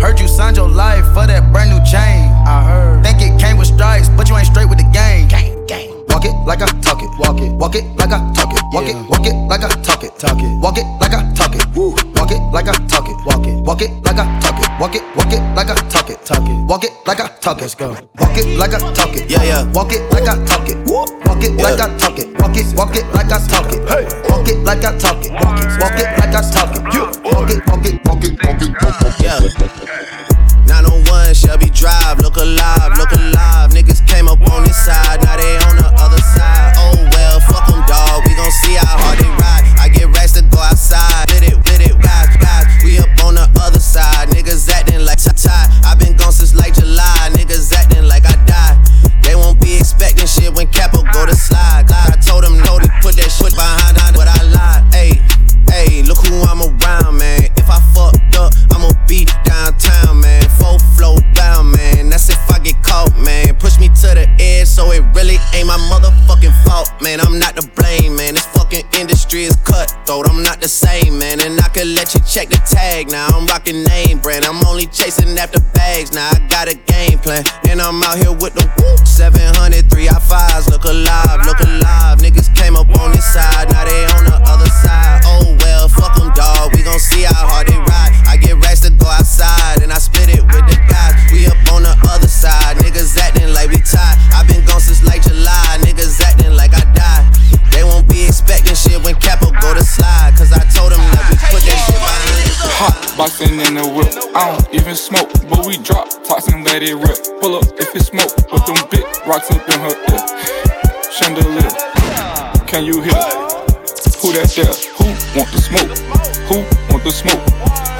Heard 0.00 0.18
you 0.18 0.28
signed 0.28 0.56
your 0.56 0.68
life 0.68 1.04
for 1.14 1.26
that 1.26 1.52
brand 1.52 1.70
new 1.70 1.82
chain. 1.84 2.26
I 2.46 2.64
heard. 2.64 3.04
Think 3.04 3.20
it 3.22 3.38
came 3.40 3.56
with 3.56 3.68
stripes, 3.68 4.08
but 4.08 4.28
you 4.28 4.36
ain't 4.36 4.46
straight 4.46 4.68
with 4.68 4.78
the 4.78 4.88
game. 4.90 5.28
Gang, 5.28 5.66
gang. 5.66 5.92
Walk 6.08 6.24
it 6.24 6.34
like 6.46 6.62
I 6.62 6.66
talk 6.80 7.02
it. 7.02 7.10
Walk 7.18 7.40
it. 7.40 7.52
Walk 7.52 7.74
it 7.74 7.84
like 7.96 8.12
I 8.12 8.18
talk 8.32 8.50
it. 8.52 8.62
Walk 8.72 8.88
it. 8.88 8.96
Walk 9.08 9.26
it 9.26 9.36
like 9.46 9.62
I 9.62 9.68
talk 9.84 10.02
it. 10.02 10.18
Talk 10.18 10.40
it. 10.40 10.50
Walk 10.60 10.78
it 10.78 10.86
like 11.00 11.14
I 11.14 11.22
talk 11.34 11.54
it. 11.54 11.64
Woo. 11.76 11.94
Walk 12.16 12.32
it 12.32 12.40
like 12.52 12.68
I 12.68 12.74
talk 12.88 13.06
it. 13.06 13.16
Walk 13.26 13.46
it. 13.46 13.54
Walk 13.62 13.82
it 13.82 13.90
like 14.04 14.18
I 14.18 14.26
talk 14.40 14.58
it. 14.58 14.68
Walk 14.80 14.94
it. 14.96 15.02
Walk 15.16 15.32
it 15.32 15.42
like 15.54 15.70
I 15.70 15.74
talk 15.88 16.10
it. 16.10 16.18
Talk 16.24 16.48
it. 16.48 16.56
Walk 16.66 16.84
it 16.84 16.92
like 17.06 17.20
I 17.20 17.28
talk 17.40 17.58
it. 17.58 17.62
Let's 17.62 17.74
go. 17.74 17.90
Walk 18.18 18.36
it 18.36 18.58
like 18.58 18.74
I 18.74 18.80
talk 18.92 19.14
it. 19.14 19.30
Yeah, 19.30 19.44
yeah. 19.44 19.72
Walk 19.72 19.92
it 19.92 20.02
like 20.10 20.26
I 20.26 20.34
talk 20.44 20.68
it. 20.68 20.78
Walk 20.88 21.44
it 21.44 21.52
like 21.60 21.80
I 21.80 21.96
talk 21.98 22.18
it. 22.18 22.28
Walk 22.40 22.56
it. 22.56 22.66
Walk 22.76 22.96
it 22.96 23.06
like 23.12 23.30
I 23.30 23.38
talk 23.46 23.68
it. 23.72 23.84
Hey. 23.88 24.04
Walk 24.28 24.48
it 24.48 24.58
like 24.64 24.84
I 24.84 24.96
talk 24.98 25.24
it. 25.24 25.32
Walk 25.32 25.60
it. 25.60 25.68
Walk 25.78 25.98
it 26.00 26.08
like 26.18 26.34
I 26.34 26.42
talk 26.50 26.74
it. 26.74 26.82
Walk 26.82 26.99
it. 27.50 27.66
Walk 27.66 27.84
it. 27.86 28.04
Walk 28.04 28.24
it. 28.24 28.38
Walk 28.44 28.62
it. 28.62 28.70
Walk 28.82 29.02
it. 29.02 29.22
Yeah. 29.22 29.40
901 30.66 31.34
Shelby 31.34 31.70
Drive, 31.70 32.18
look 32.20 32.36
alive. 32.36 32.79
Now. 76.12 76.30
I 76.30 76.38
got 76.48 76.68
a 76.68 76.74
game 76.74 77.18
plan, 77.18 77.44
and 77.68 77.80
I'm 77.80 78.02
out 78.02 78.18
here 78.18 78.32
with 78.32 78.54
the 78.54 78.66
woo. 78.78 78.96
700, 79.04 79.90
3 79.90 80.06
I5s. 80.06 80.70
Look 80.70 80.84
alive, 80.84 81.46
look 81.46 81.60
alive. 81.60 82.18
Niggas 82.18 82.54
came 82.54 82.76
up 82.76 82.88
on 82.98 83.12
this 83.12 83.26
side, 83.26 83.70
now 83.70 83.84
they 83.84 84.04
on 84.18 84.24
the 84.24 84.38
other 84.46 84.70
side. 84.82 85.22
Oh 85.24 85.56
well, 85.60 85.88
fuck 85.88 86.16
them, 86.16 86.32
dawg. 86.34 86.74
We 86.74 86.82
gon' 86.82 86.98
see 86.98 87.22
how 87.22 87.46
hard 87.46 87.68
they 87.68 87.78
ride. 87.78 88.12
I 88.26 88.36
get 88.36 88.56
racks 88.62 88.80
to 88.86 88.90
go 88.90 89.06
outside, 89.06 89.82
and 89.82 89.92
I 89.92 89.98
split 89.98 90.28
it 90.30 90.42
with 90.42 90.66
the 90.66 90.78
guys. 90.88 91.14
We 91.32 91.46
up 91.46 91.58
on 91.72 91.82
the 91.82 91.94
other 92.08 92.28
side. 92.28 92.76
Niggas 92.78 93.16
acting 93.18 93.52
like 93.52 93.70
we 93.70 93.78
tied. 93.82 94.18
i 94.34 94.42
been 94.46 94.64
gone 94.64 94.80
since 94.80 95.02
like 95.04 95.22
July. 95.22 95.78
Niggas 95.82 96.20
acting 96.20 96.54
like 96.54 96.74
I 96.74 96.84
died. 96.94 97.26
They 97.70 97.84
won't 97.84 98.08
be 98.08 98.26
expecting 98.26 98.74
shit 98.74 98.98
when 99.02 99.14
Capo 99.14 99.50
go 99.62 99.74
to 99.74 99.84
slide. 99.84 100.34
Cause 100.36 100.52
I 100.52 100.62
told 100.74 100.92
them 100.92 101.00
that 101.14 101.24
we 101.30 101.36
put 101.38 101.62
that 101.64 101.78
shit 101.86 101.96
behind. 101.96 102.50
Hot 102.80 102.96
boxing 103.16 103.60
in 103.60 103.74
the 103.74 103.86
whip. 103.86 104.12
I 104.34 104.52
don't 104.52 104.74
even 104.74 104.94
smoke, 104.94 105.30
rip. 106.78 107.18
Pull 107.40 107.56
up 107.56 107.64
if 107.78 107.94
it 107.96 108.02
smoke, 108.02 108.30
put 108.48 108.64
them 108.64 108.76
big 108.90 109.02
rocks 109.26 109.50
up 109.50 109.68
in 109.68 109.80
her 109.80 109.90
ear. 109.90 110.22
Chandelier, 111.10 111.68
can 112.66 112.84
you 112.84 113.02
hear? 113.02 113.18
Who 114.22 114.30
that 114.32 114.46
there? 114.54 114.70
Who 114.94 115.10
want 115.34 115.50
the 115.50 115.58
smoke? 115.58 115.90
Who 116.46 116.62
want 116.92 117.02
the 117.02 117.10
smoke? 117.10 117.42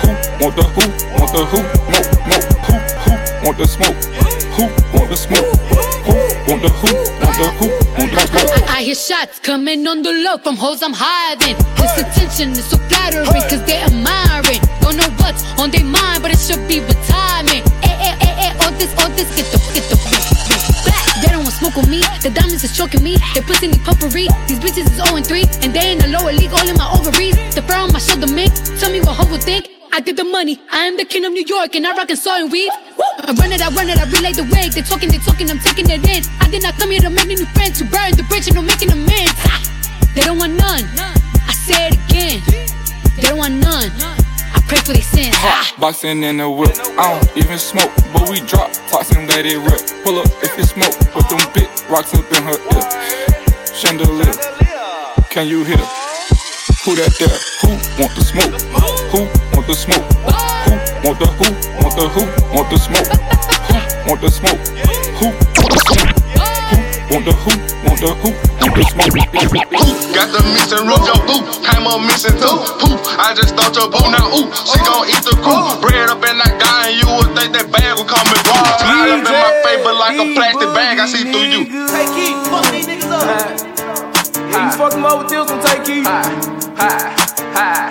Who 0.02 0.08
want 0.38 0.54
the 0.54 0.62
who? 0.62 0.82
Want 1.18 1.32
the 1.34 1.44
who? 1.50 1.58
Mo, 1.90 1.98
mo, 2.30 2.38
who? 2.66 2.74
Who 3.02 3.46
want 3.46 3.58
the 3.58 3.66
smoke? 3.66 3.98
Who 4.54 4.62
want 4.96 5.10
the 5.10 5.16
smoke? 5.16 5.50
Who 6.06 6.14
want 6.46 6.62
the 6.62 6.70
who? 6.70 6.94
Want 6.94 7.36
the 7.42 7.50
who? 7.58 7.66
Want 7.98 8.12
the 8.12 8.26
smoke? 8.30 8.70
I 8.70 8.82
hear 8.82 8.94
shots 8.94 9.40
coming 9.40 9.86
on 9.88 10.02
the 10.02 10.12
low 10.12 10.38
from 10.38 10.56
hoes 10.56 10.82
I'm 10.82 10.92
hiding. 10.94 11.56
This 11.74 11.98
attention 11.98 12.50
is 12.52 12.66
so 12.66 12.78
flattering, 12.86 13.26
cause 13.50 13.64
they 13.66 13.82
admiring. 13.82 14.62
Don't 14.80 14.96
know 14.96 15.10
what's 15.18 15.42
on 15.58 15.70
their 15.70 15.84
mind, 15.84 16.22
but 16.22 16.30
it 16.30 16.38
should 16.38 16.68
be 16.68 16.78
The 22.30 22.38
diamonds 22.46 22.62
is 22.62 22.76
choking 22.76 23.02
me. 23.02 23.18
They 23.34 23.42
pussy 23.42 23.66
need 23.66 23.82
puffery. 23.82 24.30
These 24.46 24.62
bitches 24.62 24.86
is 24.86 25.02
0 25.02 25.18
and 25.18 25.26
3, 25.26 25.66
and 25.66 25.74
they 25.74 25.90
in 25.90 25.98
the 25.98 26.06
lower 26.14 26.30
league, 26.30 26.54
all 26.54 26.62
in 26.62 26.78
my 26.78 26.86
ovaries. 26.94 27.34
The 27.58 27.62
fur 27.66 27.74
on 27.74 27.90
my 27.90 27.98
shoulder, 27.98 28.30
mink. 28.30 28.54
Tell 28.78 28.86
me 28.92 29.00
what 29.02 29.18
hoe 29.18 29.26
would 29.34 29.42
think. 29.42 29.66
I 29.90 29.98
get 29.98 30.14
the 30.14 30.22
money. 30.22 30.62
I 30.70 30.86
am 30.86 30.96
the 30.96 31.04
king 31.04 31.24
of 31.24 31.32
New 31.32 31.42
York, 31.42 31.74
and 31.74 31.84
I 31.84 31.90
rock 31.96 32.08
and 32.08 32.16
saw 32.16 32.38
and 32.38 32.46
weave. 32.52 32.70
I 32.70 33.34
run 33.34 33.50
it, 33.50 33.58
I 33.58 33.74
run 33.74 33.90
it, 33.90 33.98
I 33.98 34.06
relay 34.06 34.30
the 34.30 34.46
wave. 34.46 34.78
They 34.78 34.82
talking, 34.82 35.10
they 35.10 35.18
talking, 35.18 35.50
I'm 35.50 35.58
taking 35.58 35.90
it 35.90 36.06
in. 36.06 36.22
I 36.38 36.46
did 36.46 36.62
not 36.62 36.78
come 36.78 36.92
here 36.94 37.00
to 37.00 37.10
make 37.10 37.26
new 37.26 37.50
friends. 37.50 37.82
To 37.82 37.84
burn 37.90 38.14
the 38.14 38.22
bridge 38.30 38.46
and 38.46 38.54
no 38.54 38.62
making 38.62 38.94
amends. 38.94 39.34
They 40.14 40.22
don't 40.22 40.38
want 40.38 40.54
none. 40.54 40.86
I 40.86 41.50
say 41.50 41.90
it 41.90 41.98
again. 42.06 42.38
They 43.18 43.26
don't 43.26 43.38
want 43.38 43.58
none. 43.58 43.90
I 44.54 44.62
pray 44.70 44.78
for 44.78 44.94
their 44.94 45.02
sins. 45.02 45.34
Boxing 45.80 46.22
in 46.24 46.36
the 46.36 46.50
whip. 46.50 46.76
I 46.98 47.08
don't 47.08 47.36
even 47.38 47.56
smoke, 47.56 47.90
but 48.12 48.28
we 48.28 48.40
drop 48.40 48.70
tops 48.92 49.12
and 49.12 49.26
let 49.26 49.46
it 49.46 49.56
rip. 49.56 49.80
Pull 50.04 50.18
up 50.18 50.26
if 50.44 50.58
it 50.58 50.66
smoke, 50.68 50.92
put 51.08 51.26
them 51.30 51.40
big 51.54 51.68
rocks 51.88 52.12
up 52.12 52.28
in 52.36 52.42
her 52.44 52.52
ear. 52.52 52.84
Chandelier, 53.72 54.30
can 55.30 55.48
you 55.48 55.64
hear? 55.64 55.80
Who 56.84 56.96
that 57.00 57.16
there? 57.16 57.32
Who 57.64 57.80
want 57.96 58.12
the 58.12 58.20
smoke? 58.20 58.60
Who 59.08 59.24
want 59.56 59.66
the 59.66 59.72
smoke? 59.72 60.04
Who 60.68 60.76
want 61.08 61.18
the 61.18 61.26
who? 61.40 61.48
Want 61.80 61.96
the 61.96 62.08
who? 62.12 62.28
Want 62.54 62.68
the 62.68 62.76
smoke? 62.76 63.08
Who 63.64 64.10
want 64.10 64.20
the 64.20 64.28
smoke? 64.28 64.60
Who 65.16 65.32
want 65.32 65.72
the 65.72 65.80
smoke? 65.88 66.12
Who 66.68 66.76
want 67.08 67.24
the 67.24 67.32
who? 67.32 67.52
Want 67.88 68.00
the 68.00 68.12
who? 68.20 68.28
Want 68.60 68.74
the 68.76 68.84
smoke? 68.84 69.69
Got 70.10 70.34
the 70.34 70.42
missing 70.50 70.84
rope, 70.90 71.06
your 71.06 71.20
boo. 71.22 71.38
Came 71.62 71.86
up 71.86 72.02
missing 72.02 72.34
too. 72.34 72.56
Poof, 72.82 72.98
I 73.14 73.30
just 73.34 73.54
thought 73.54 73.70
your 73.78 73.86
boo. 73.86 74.02
Now, 74.10 74.26
ooh, 74.34 74.50
she 74.66 74.78
oh. 74.82 74.86
gon' 74.86 75.04
eat 75.06 75.22
the 75.22 75.34
crew. 75.38 75.62
Bread 75.78 76.10
up 76.10 76.18
in 76.26 76.36
that 76.42 76.58
guy, 76.58 76.90
and 76.90 76.96
you 76.98 77.06
would 77.14 77.30
think 77.38 77.54
that 77.54 77.70
bag 77.70 77.94
would 77.94 78.10
come 78.10 78.26
and 78.26 78.42
go. 78.42 78.54
Smile 78.82 79.22
up 79.22 79.22
in 79.22 79.34
my 79.34 79.52
face, 79.62 79.82
but 79.86 79.94
like 79.94 80.18
a 80.18 80.26
plastic 80.34 80.70
bag, 80.74 80.98
I 80.98 81.06
see 81.06 81.24
through 81.30 81.48
you. 81.54 81.62
Hey, 81.94 82.10
Keith, 82.10 82.42
fuck 82.50 82.66
these 82.74 82.90
niggas 82.90 83.06
up. 83.06 83.22
Yeah, 84.50 84.66
you 84.66 84.70
fuck 84.74 84.90
them 84.90 85.06
up 85.06 85.22
with 85.22 85.30
this 85.30 85.46
one, 85.46 85.62
Tay 85.62 85.78
Keith. 85.86 86.06
Hi, 86.06 87.14
hi. 87.54 87.90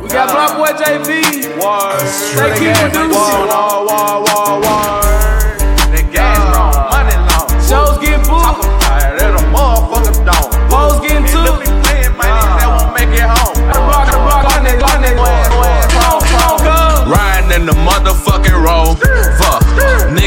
We 0.00 0.08
got 0.08 0.32
BlocBoy 0.32 0.72
JB. 0.80 1.60
Word. 1.60 2.00
Tay 2.40 2.52
Keith 2.56 2.80
producer. 2.88 3.20
Word, 3.20 3.84
word, 3.84 4.24
word, 4.24 4.64
word. 4.64 5.11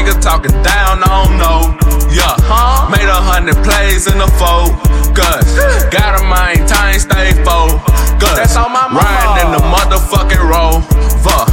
Nigga 0.06 0.22
talking 0.22 0.54
down, 0.62 1.02
I 1.02 1.26
don't 1.26 1.34
know. 1.34 1.74
Yeah. 2.14 2.38
Made 2.94 3.10
a 3.10 3.18
hundred 3.18 3.58
plays 3.66 4.06
in 4.06 4.22
the 4.22 4.30
focus. 4.38 5.50
Got 5.90 6.20
a 6.20 6.22
mind, 6.22 6.68
time, 6.70 6.94
stay 7.02 7.34
focused. 7.42 8.54
Riding 8.54 9.34
in 9.42 9.50
the 9.50 9.66
motherfucking 9.66 10.38
road. 10.38 10.86
Fuck. 11.26 11.50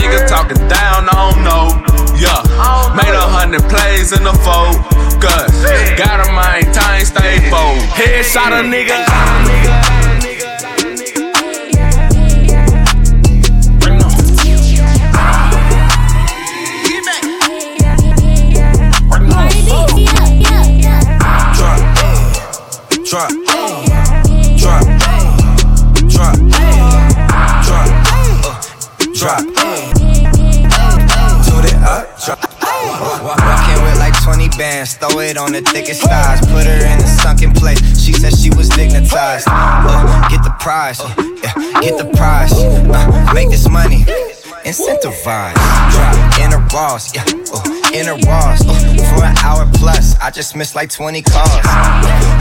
Nigga 0.00 0.24
talking 0.26 0.56
down, 0.64 1.12
I 1.12 1.28
don't 1.28 1.44
know. 1.44 1.76
Yeah. 2.16 2.40
Made 2.96 3.12
a 3.12 3.28
hundred 3.28 3.68
plays 3.68 4.16
in 4.16 4.24
the 4.24 4.32
focus. 4.32 5.52
Got 6.00 6.26
a 6.26 6.32
mind, 6.32 6.72
time, 6.72 7.04
stay 7.04 7.36
focused. 7.52 8.00
Headshot 8.00 8.48
a 8.48 8.64
nigga. 8.64 10.19
Drop, 23.10 23.28
drop, 23.28 23.42
drop, 24.56 24.86
drop, 26.06 26.36
uh, 27.66 28.54
drop. 29.18 29.42
Do 31.42 31.56
that 31.58 31.82
up, 31.90 32.06
drop. 32.22 32.38
Walking 33.20 33.82
with 33.82 33.98
like 33.98 34.14
20 34.22 34.50
bands, 34.50 34.94
throw 34.94 35.18
it 35.18 35.36
on 35.36 35.50
the 35.50 35.60
thickest 35.60 36.02
thighs. 36.02 36.38
Put 36.52 36.66
her 36.66 36.86
in 36.86 37.00
a 37.00 37.06
sunken 37.08 37.52
place. 37.52 37.80
She 38.00 38.12
said 38.12 38.32
she 38.32 38.50
was 38.50 38.68
dignitized. 38.68 39.48
Uh, 39.48 40.28
get 40.28 40.44
the 40.44 40.54
prize, 40.60 41.00
uh, 41.00 41.12
yeah, 41.42 41.80
get 41.80 41.98
the 41.98 42.08
prize. 42.16 42.52
Uh, 42.52 43.32
make 43.34 43.50
this 43.50 43.68
money, 43.68 44.04
incentivize. 44.64 45.54
Drop 45.54 46.40
in 46.40 46.52
a 46.52 46.58
Ross, 46.74 47.14
yeah, 47.14 47.24
uh, 47.52 47.92
in 47.94 48.08
a 48.08 48.14
Ross. 48.26 48.62
Uh, 48.66 48.74
for 49.14 49.24
an 49.24 49.36
hour 49.38 49.68
plus, 49.74 50.16
I 50.20 50.30
just 50.30 50.56
missed 50.56 50.74
like 50.74 50.90
20 50.90 51.22
calls. 51.22 51.50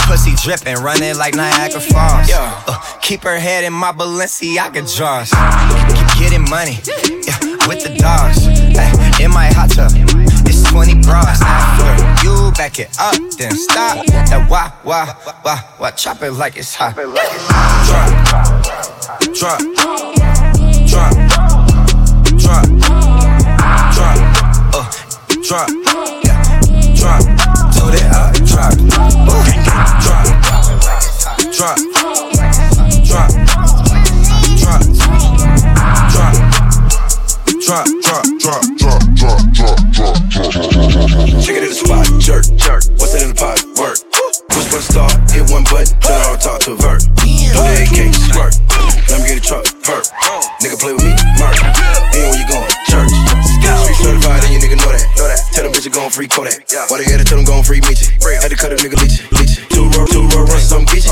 Pussy 0.07 0.33
dripping, 0.43 0.83
running 0.83 1.17
like 1.17 1.35
Niagara 1.35 1.79
Falls. 1.79 2.29
Uh, 2.31 2.79
keep 3.01 3.21
her 3.23 3.39
head 3.39 3.63
in 3.63 3.73
my 3.73 3.91
Balenciaga 3.91 4.83
drawers. 4.95 5.31
Keep 5.31 6.19
getting 6.19 6.49
money, 6.49 6.79
yeah, 7.25 7.67
with 7.67 7.83
the 7.83 7.95
dogs. 7.97 8.47
Ay, 8.77 9.23
in 9.23 9.31
my 9.31 9.47
hot 9.47 9.69
tub, 9.71 9.91
it's 10.45 10.63
20 10.71 11.01
bras. 11.01 11.41
After 11.41 12.25
you 12.25 12.51
back 12.53 12.79
it 12.79 12.89
up, 12.99 13.15
then 13.37 13.51
stop. 13.55 14.05
That 14.05 14.47
wah, 14.49 14.71
wah, 14.83 15.15
wah, 15.45 15.61
wah, 15.79 15.91
chop 15.91 16.21
it 16.23 16.31
like 16.31 16.57
it's 16.57 16.75
hot. 16.75 16.95
Drop, 16.95 17.13
drop, 19.33 19.59
drop, 19.59 20.08
drop, 25.49 25.65
drop. 26.93 27.25
Do 27.73 27.89
that 27.89 28.05
drop, 28.45 28.69
uh, 28.69 28.69
drop, 28.69 28.77
try, 30.05 30.21
drop, 30.21 30.77
drop, 31.49 31.79
drop, 31.79 32.05
try, 33.09 33.09
drop, 33.09 33.33
drop, 34.59 34.85
drop, 36.13 36.37
drop, 37.65 37.89
drop, 38.05 38.25
drop, 38.37 38.61
drop, 38.77 39.41
drop, 39.57 39.81
drop. 39.89 40.17
Check 41.41 41.57
it 41.57 41.65
in 41.65 41.69
the 41.69 41.77
spot, 41.81 42.05
jerk, 42.21 42.45
jerk. 42.53 42.85
What's 43.01 43.13
that 43.13 43.23
in 43.23 43.29
the 43.29 43.35
pot? 43.35 43.57
Work. 43.81 43.97
Push 44.49 44.65
button 44.69 44.85
start, 44.85 45.08
hit 45.08 45.08
Kodak. 56.39 56.63
Why 56.87 57.03
they 57.03 57.07
had 57.11 57.19
to 57.19 57.27
tell 57.27 57.35
them 57.35 57.43
gon' 57.43 57.67
free 57.67 57.83
Meechie? 57.83 58.15
Had 58.39 58.47
to 58.47 58.55
cut 58.55 58.71
a 58.71 58.79
nigga 58.79 58.95
leech, 58.95 59.19
leech. 59.35 59.59
Two 59.75 59.91
roll, 59.91 60.07
two 60.07 60.23
roll, 60.31 60.47
runs, 60.47 60.71
I'm 60.71 60.87
get 60.87 61.03
you. 61.03 61.11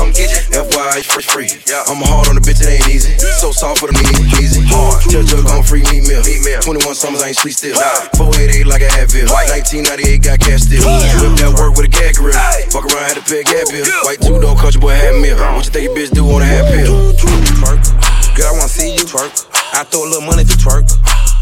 FYI, 0.56 1.04
free, 1.04 1.28
free. 1.28 1.50
I'm 1.84 2.00
hard 2.00 2.32
on 2.32 2.40
the 2.40 2.40
bitch, 2.40 2.64
it 2.64 2.72
ain't 2.72 2.88
easy. 2.88 3.12
So 3.36 3.52
soft 3.52 3.84
for 3.84 3.92
the 3.92 3.96
knee, 4.00 4.08
easy. 4.40 4.64
Hard. 4.72 5.04
Tell 5.04 5.20
Jug 5.20 5.44
gon' 5.44 5.60
free 5.60 5.84
me 5.92 6.00
meal. 6.00 6.24
21 6.24 6.80
summers, 6.96 7.20
I 7.20 7.28
ain't 7.28 7.36
sleep 7.36 7.52
still. 7.52 7.76
488 8.16 8.64
like 8.64 8.80
a 8.80 8.88
Advil. 8.96 9.28
1998 9.28 10.24
got 10.24 10.40
cash 10.40 10.64
still. 10.64 10.80
Whip 11.20 11.36
that 11.44 11.52
work 11.60 11.76
with 11.76 11.84
a 11.84 11.92
gag 11.92 12.16
grill. 12.16 12.32
Fuck 12.72 12.88
around, 12.88 13.12
had 13.12 13.20
to 13.20 13.24
pay 13.28 13.44
a 13.44 13.44
gap 13.44 13.68
bill. 13.68 13.84
White 14.08 14.24
two 14.24 14.40
door 14.40 14.56
country 14.56 14.80
boy 14.80 14.96
had 14.96 15.20
meal. 15.20 15.36
What 15.36 15.68
you 15.68 15.72
think 15.76 15.92
your 15.92 15.96
bitch 15.96 16.08
do 16.16 16.24
on 16.24 16.40
a 16.40 16.48
half 16.48 16.64
pill? 16.72 17.12
Twerk. 17.20 17.84
Girl, 18.32 18.48
I 18.48 18.52
wanna 18.56 18.72
see 18.72 18.96
you 18.96 19.04
twerk. 19.04 19.47
I 19.72 19.84
throw 19.84 20.04
a 20.04 20.08
little 20.08 20.26
money 20.26 20.42
you 20.42 20.56
twerk. 20.56 20.88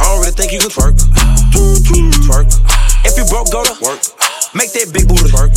I 0.00 0.10
don't 0.10 0.20
really 0.20 0.32
think 0.32 0.52
you 0.52 0.58
can 0.60 0.70
twerk. 0.70 0.96
Twerk. 2.26 2.48
If 3.04 3.16
you 3.16 3.24
broke, 3.30 3.50
go 3.50 3.64
to 3.64 3.74
work. 3.82 4.00
Make 4.54 4.72
that 4.72 4.92
big 4.92 5.08
booty 5.08 5.30
twerk. 5.30 5.54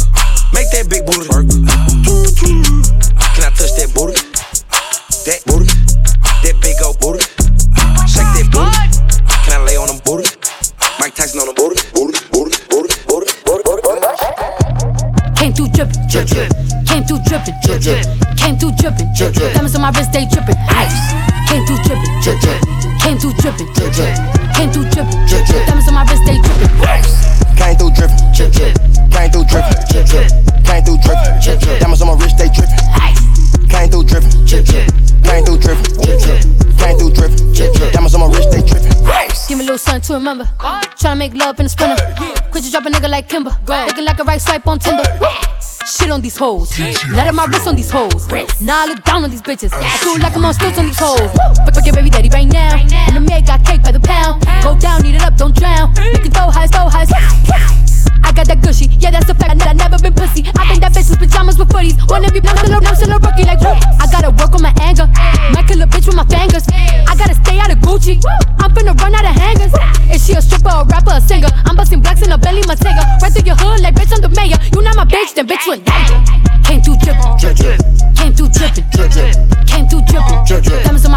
Make 0.53 0.70
that 0.72 0.89
big 0.89 1.05
booty 1.05 1.28
twerk. 1.28 1.49
Can 3.36 3.43
I 3.43 3.51
touch 3.55 3.74
that 3.76 3.91
booty? 3.93 4.15
That 5.26 5.41
booty. 5.45 5.67
That 6.45 6.55
big 6.61 6.78
old 6.86 6.99
booty. 6.99 7.24
Shake 8.07 8.32
that 8.38 8.47
booty. 8.51 8.72
Can 9.45 9.59
I 9.59 9.63
lay 9.65 9.78
on 9.78 9.88
them 9.88 9.99
booty? 10.05 10.30
Mike 10.99 11.15
Tyson 11.15 11.41
on 11.41 11.47
the 11.47 11.55
booty. 11.55 11.80
Booty, 11.91 12.20
booty, 12.32 12.55
booty, 12.70 12.95
booty, 13.07 13.34
booty, 13.45 13.82
booty. 13.82 14.01
Came 15.36 15.53
through 15.53 15.70
drippin', 15.70 16.07
drip, 16.07 16.28
drip. 16.28 16.59
Through 17.20 17.39
drippin', 17.39 17.55
drip, 17.61 17.82
drip. 17.82 18.38
Came 18.38 18.57
through 18.57 18.72
drippin', 18.80 19.11
drip, 19.13 19.34
drip. 19.34 19.53
Diamonds 19.53 19.76
on 19.76 19.82
my 19.82 19.91
wrist, 19.91 20.13
they 20.13 20.26
drippin', 20.26 20.55
ice. 20.70 20.95
Came 21.49 21.65
through 21.65 21.78
drippin', 21.84 22.22
drip, 22.24 22.39
drip. 22.39 22.61
Came 23.01 23.17
through 23.17 23.34
drippin', 23.34 23.67
drip, 23.74 23.91
drip. 23.91 24.15
Came 24.55 24.72
through 24.72 24.88
drippin', 24.89 25.28
drip, 25.28 25.45
drip. 25.45 25.65
Diamonds 25.67 25.88
on 25.88 25.95
my 25.95 26.03
wrist, 26.03 26.24
they 26.26 26.39
drippin', 26.39 26.72
ice. 26.88 27.11
Came 27.57 27.76
through 27.76 27.91
drippin', 27.91 28.32
drip, 28.32 28.51
drip. 28.53 28.74
Came 29.11 29.32
through 29.32 29.45
drippin', 29.51 29.84
drip, 29.91 30.05
drip. 30.07 30.28
Came 30.63 30.84
through 30.84 30.97
drippin', 31.03 31.41
drip, 31.43 31.59
drip. 31.59 31.80
Diamonds 31.80 32.01
on 32.01 32.07
my 32.07 32.24
wrist, 32.24 32.38
they 32.38 32.47
drippin'. 32.47 33.28
Came 33.70 33.89
through 33.89 34.03
drippin', 34.03 34.45
drip, 34.45 34.65
drip. 34.65 34.88
Came 35.24 35.45
through 35.45 35.59
drippin', 35.59 35.93
drip, 36.01 36.20
drip. 36.20 36.41
Came 36.78 36.97
through 36.97 37.11
drippin', 37.13 37.53
drip, 37.53 37.74
drip. 37.74 37.93
Diamonds 37.93 38.15
on 38.15 38.22
my 38.22 38.28
wrist, 38.28 38.51
they 38.51 38.61
drippin'. 38.61 38.91
Give 39.47 39.57
me 39.57 39.63
a 39.63 39.67
little 39.67 39.78
something 39.78 40.01
to 40.01 40.13
remember. 40.13 40.45
Tryna 40.99 41.17
make 41.17 41.34
love 41.34 41.59
in 41.59 41.65
the 41.65 41.70
sprinter. 41.70 41.97
Quit 42.51 42.63
you 42.63 42.72
drop 42.72 42.86
a 42.86 42.89
nigga 42.89 43.09
like 43.09 43.30
Kimber. 43.30 43.55
Looking 43.67 44.05
like 44.05 44.20
a 44.20 44.24
right 44.24 44.41
swipe 44.41 44.67
on 44.67 44.80
Tinder. 44.80 45.03
Shit 45.88 46.11
on 46.11 46.22
these 46.22 46.38
hoes. 46.38 46.78
Let 47.09 47.28
up 47.28 47.36
my 47.36 47.45
wrist 47.45 47.67
on 47.67 47.76
these 47.76 47.89
hoes. 47.89 48.28
Now 48.61 48.84
I 48.84 48.86
look 48.88 49.03
down 49.03 49.24
on 49.24 49.30
these 49.32 49.41
bitches. 49.41 49.72
I 49.74 49.97
feel 49.97 50.20
like 50.20 50.36
I'm 50.36 50.45
on 50.45 50.53
stilts 50.53 50.78
on 50.78 50.86
these 50.86 50.99
hoes. 50.99 51.32
But 51.65 51.74
fuck 51.74 51.86
your 51.86 51.95
baby 51.95 52.09
daddy 52.09 52.30
right 52.30 52.47
now. 52.47 52.78
And 53.07 53.15
the 53.15 53.22
maid 53.22 53.47
got 53.47 53.65
cake 53.65 53.82
by 53.82 53.91
the 53.91 53.99
pound. 53.99 54.45
Go 54.61 54.78
down, 54.78 55.05
eat 55.05 55.15
it 55.15 55.24
up, 55.24 55.36
don't 55.36 55.55
drown. 55.55 55.93
You 55.97 56.20
can 56.20 56.32
throw 56.32 56.49
highs, 56.51 56.70
throw 56.70 56.89
highs. 56.89 57.09
I 58.24 58.32
got 58.32 58.47
that 58.47 58.61
gushy, 58.61 58.88
yeah, 58.99 59.11
that's 59.11 59.30
a 59.30 59.36
fact. 59.36 59.61
I 59.65 59.74
never 59.74 59.97
been 59.99 60.13
pussy. 60.13 60.45
I 60.57 60.67
think 60.67 60.82
that 60.82 60.93
bitch 60.93 61.09
with 61.09 61.20
pajamas 61.20 61.57
with 61.57 61.70
footies. 61.70 61.97
Wanna 62.09 62.32
be 62.32 62.39
blown, 62.39 62.57
I'm 62.57 62.95
still 62.95 63.11
a 63.11 63.20
rookie, 63.20 63.45
like 63.45 63.59
whoop. 63.61 63.78
I 63.99 64.05
gotta 64.11 64.32
work 64.32 64.53
on 64.53 64.61
my 64.61 64.74
anger. 64.82 65.07
Might 65.53 65.67
kill 65.67 65.82
a 65.82 65.88
bitch 65.88 66.07
with 66.07 66.15
my 66.15 66.26
fingers. 66.26 66.65
I 67.07 67.13
gotta 67.15 67.36
stay 67.36 67.59
out 67.59 67.72
of 67.72 67.80
Gucci. 67.80 68.22
I'm 68.59 68.72
finna 68.72 68.93
run 68.99 69.15
out 69.15 69.26
of 69.26 69.36
hangers. 69.36 69.74
Is 70.13 70.26
she 70.26 70.34
a 70.34 70.41
stripper, 70.41 70.70
a 70.70 70.86
rapper, 70.86 71.15
a 71.15 71.22
singer? 71.22 71.49
I'm 71.65 71.76
busting 71.76 72.01
blacks 72.01 72.22
in 72.22 72.32
a 72.32 72.38
belly, 72.38 72.63
my 72.67 72.76
Sega. 72.76 73.03
Right 73.22 73.32
through 73.32 73.45
your 73.45 73.55
hood, 73.55 73.82
like 73.82 73.95
bitch, 73.95 74.13
I'm 74.13 74.22
the 74.22 74.30
mayor. 74.30 74.57
You 74.74 74.82
not 74.82 74.95
my 74.95 75.05
bitch, 75.05 75.34
then 75.36 75.47
bitch, 75.47 75.65
you 75.65 75.74
ain't 75.74 75.86
Came 76.70 76.82
through 76.82 77.01
drippin', 77.01 77.34
drip, 77.41 77.57
drip. 77.57 77.82
Came 78.13 78.34
through 78.34 78.53
drippin', 78.53 78.86
drip, 78.93 79.09
drip. 79.09 79.34
Came 79.65 79.89
through 79.89 80.05
drippin', 80.05 80.45
drip, 80.45 80.61
drip. 80.61 80.84
Diamonds 80.86 81.09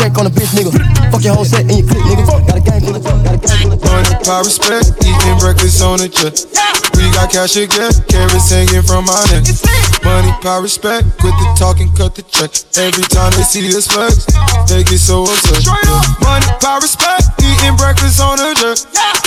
check 0.00 0.16
on 0.16 0.26
a 0.26 0.32
bitch 0.32 0.56
nigga. 0.56 0.72
Fuck 1.12 1.22
your 1.22 1.34
whole 1.36 1.44
set 1.44 1.68
and 1.68 1.76
your 1.76 1.84
clip, 1.84 2.00
nigga. 2.08 2.24
Got 2.24 2.56
a 2.56 2.62
gang 2.64 2.80
full 2.80 2.96
of, 2.96 3.04
got 3.04 3.36
a 3.36 3.38
gang 3.38 3.60
full 3.60 3.72
of. 3.76 3.84
Money, 3.84 4.12
power, 4.24 4.44
respect, 4.44 4.96
eating 5.04 5.36
breakfast 5.36 5.84
on 5.84 6.00
the 6.00 6.08
jet. 6.08 6.40
We 6.96 7.04
got 7.12 7.28
cash 7.28 7.54
get, 7.54 7.92
carats 8.08 8.48
hanging 8.48 8.80
from 8.80 9.04
my 9.04 9.20
neck. 9.28 9.44
Money, 10.00 10.32
power, 10.40 10.64
respect, 10.64 11.04
quit 11.20 11.36
the 11.36 11.46
talking, 11.60 11.92
cut 11.92 12.16
the 12.16 12.24
check. 12.24 12.48
Every 12.80 13.04
time 13.12 13.32
they 13.36 13.44
see 13.44 13.68
us 13.76 13.84
flex, 13.84 14.24
they 14.68 14.80
get 14.88 15.00
so 15.00 15.28
upset. 15.28 15.68
Money, 16.24 16.48
power, 16.64 16.80
respect, 16.80 17.28
eating 17.44 17.76
breakfast 17.76 18.24
on 18.24 18.40
the 18.40 18.56
jet. 18.56 18.80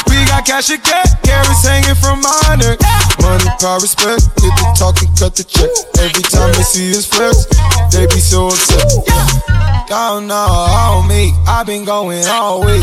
We 0.09 0.25
got 0.25 0.41
cash 0.45 0.73
get, 0.73 1.05
carats 1.21 1.61
hanging 1.61 1.97
from 2.01 2.25
my 2.25 2.57
neck. 2.57 2.81
Money, 3.21 3.45
power, 3.61 3.77
respect, 3.77 4.25
quit 4.41 4.53
the 4.57 4.65
talking, 4.73 5.09
cut 5.21 5.37
the 5.37 5.45
check. 5.45 5.69
Every 6.01 6.25
time 6.33 6.49
they 6.57 6.65
see 6.65 6.89
us 6.97 7.05
flex, 7.05 7.45
they 7.93 8.09
be 8.09 8.17
so 8.17 8.49
upset. 8.49 9.62
Don't 9.93 10.25
know 10.25 11.05
me, 11.07 11.37
i 11.45 11.61
been 11.61 11.85
going 11.85 12.25
all 12.25 12.65
week. 12.65 12.81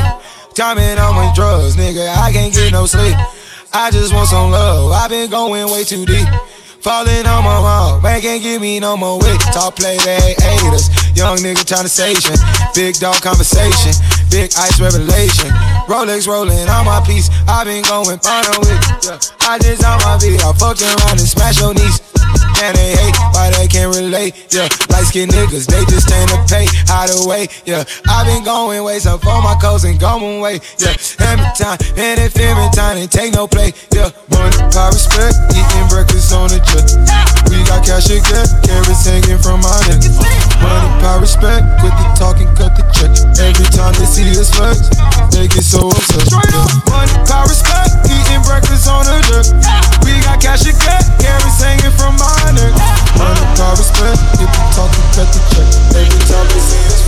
Timing 0.54 0.96
on 0.96 1.16
my 1.18 1.32
drugs, 1.34 1.74
nigga, 1.74 2.06
I 2.06 2.30
can't 2.30 2.54
get 2.54 2.70
no 2.70 2.86
sleep. 2.86 3.16
I 3.74 3.90
just 3.90 4.14
want 4.14 4.28
some 4.28 4.52
love, 4.52 4.92
i 4.92 5.08
been 5.08 5.28
going 5.28 5.66
way 5.72 5.82
too 5.82 6.06
deep. 6.06 6.28
Falling 6.78 7.26
on 7.26 7.42
my 7.42 7.58
mouth, 7.66 8.00
man 8.00 8.20
can't 8.20 8.40
give 8.40 8.62
me 8.62 8.78
no 8.78 8.96
more 8.96 9.18
wit. 9.18 9.40
Talk 9.50 9.74
play, 9.74 9.98
they 9.98 10.38
hate 10.38 10.70
us. 10.70 10.86
Young 11.18 11.38
nigga 11.38 11.66
trying 11.66 11.82
to 11.82 11.90
station. 11.90 12.38
Big 12.78 12.94
dog 13.02 13.20
conversation, 13.20 13.90
big 14.30 14.54
ice 14.54 14.78
revelation. 14.78 15.50
Rolex 15.90 16.28
rolling 16.28 16.68
on 16.70 16.86
my 16.86 17.02
piece, 17.04 17.28
i 17.48 17.64
been 17.64 17.82
going 17.90 18.20
final 18.20 18.54
with. 18.62 18.78
Yeah. 19.02 19.18
I 19.50 19.58
just 19.58 19.82
on 19.82 19.98
my 20.06 20.14
beat, 20.22 20.38
I 20.46 20.54
fuck 20.54 20.78
around 20.78 21.18
and 21.18 21.26
smash 21.26 21.58
your 21.58 21.74
knees. 21.74 21.98
Understand 22.60 22.76
they 22.76 22.92
hate, 22.92 23.16
why 23.32 23.48
they 23.56 23.68
can't 23.68 23.88
relate. 23.96 24.36
Yeah, 24.52 24.68
light 24.92 25.08
skinned 25.08 25.32
niggas, 25.32 25.64
they 25.64 25.80
just 25.88 26.12
stand 26.12 26.28
to 26.28 26.36
pay. 26.44 26.68
Hideaway, 26.84 27.48
yeah. 27.64 27.88
i 28.04 28.20
been 28.28 28.44
going 28.44 28.84
way, 28.84 28.98
some 29.00 29.18
for 29.18 29.40
my 29.40 29.56
coats 29.56 29.84
and 29.84 29.96
going 29.98 30.44
way. 30.44 30.60
Yeah, 30.76 30.92
every 31.24 31.48
time, 31.56 31.80
and 31.96 32.20
if 32.20 32.36
every 32.36 32.68
time, 32.76 33.00
they 33.00 33.08
take 33.08 33.32
no 33.32 33.48
play. 33.48 33.72
Yeah, 33.96 34.12
money, 34.28 34.60
power, 34.76 34.92
respect, 34.92 35.40
eating 35.56 35.88
breakfast 35.88 36.36
on 36.36 36.52
the 36.52 36.60
jet. 36.60 36.84
We 37.48 37.64
got 37.64 37.80
cash 37.80 38.12
again, 38.12 38.44
carats 38.60 39.08
hanging 39.08 39.40
from 39.40 39.64
my 39.64 39.80
neck. 39.88 40.04
Money, 40.60 40.88
power, 41.00 41.24
respect, 41.24 41.64
quit 41.80 41.96
the 41.96 42.06
talking, 42.12 42.50
cut 42.60 42.76
the 42.76 42.84
check. 42.92 43.08
Every 43.40 43.68
time 43.72 43.96
they 43.96 44.04
see 44.04 44.28
us 44.36 44.52
flex, 44.52 44.84
they 45.32 45.48
get 45.48 45.64
so 45.64 45.88
upset. 45.88 46.28
Yeah. 46.28 46.68
Money, 46.92 47.16
power, 47.24 47.48
respect, 47.48 48.04
eating 48.04 48.44
breakfast 48.44 48.84
on 48.84 49.08
the 49.08 49.16
jet. 49.32 49.48
We 50.04 50.12
got 50.20 50.44
cash 50.44 50.68
again, 50.68 51.00
carats 51.16 51.64
hanging 51.64 51.96
from 51.96 52.20
my 52.20 52.36
neck. 52.44 52.49
Money, 52.50 52.74
power, 53.54 53.76
respect, 53.78 54.18
get 54.40 54.50
the 54.50 54.62
talking, 54.74 55.06
cut 55.14 55.28
the 55.30 55.38
check. 55.54 55.70
Every 55.94 56.18
time 56.26 56.48
they 56.48 56.58
see 56.58 56.82
us. 56.90 57.06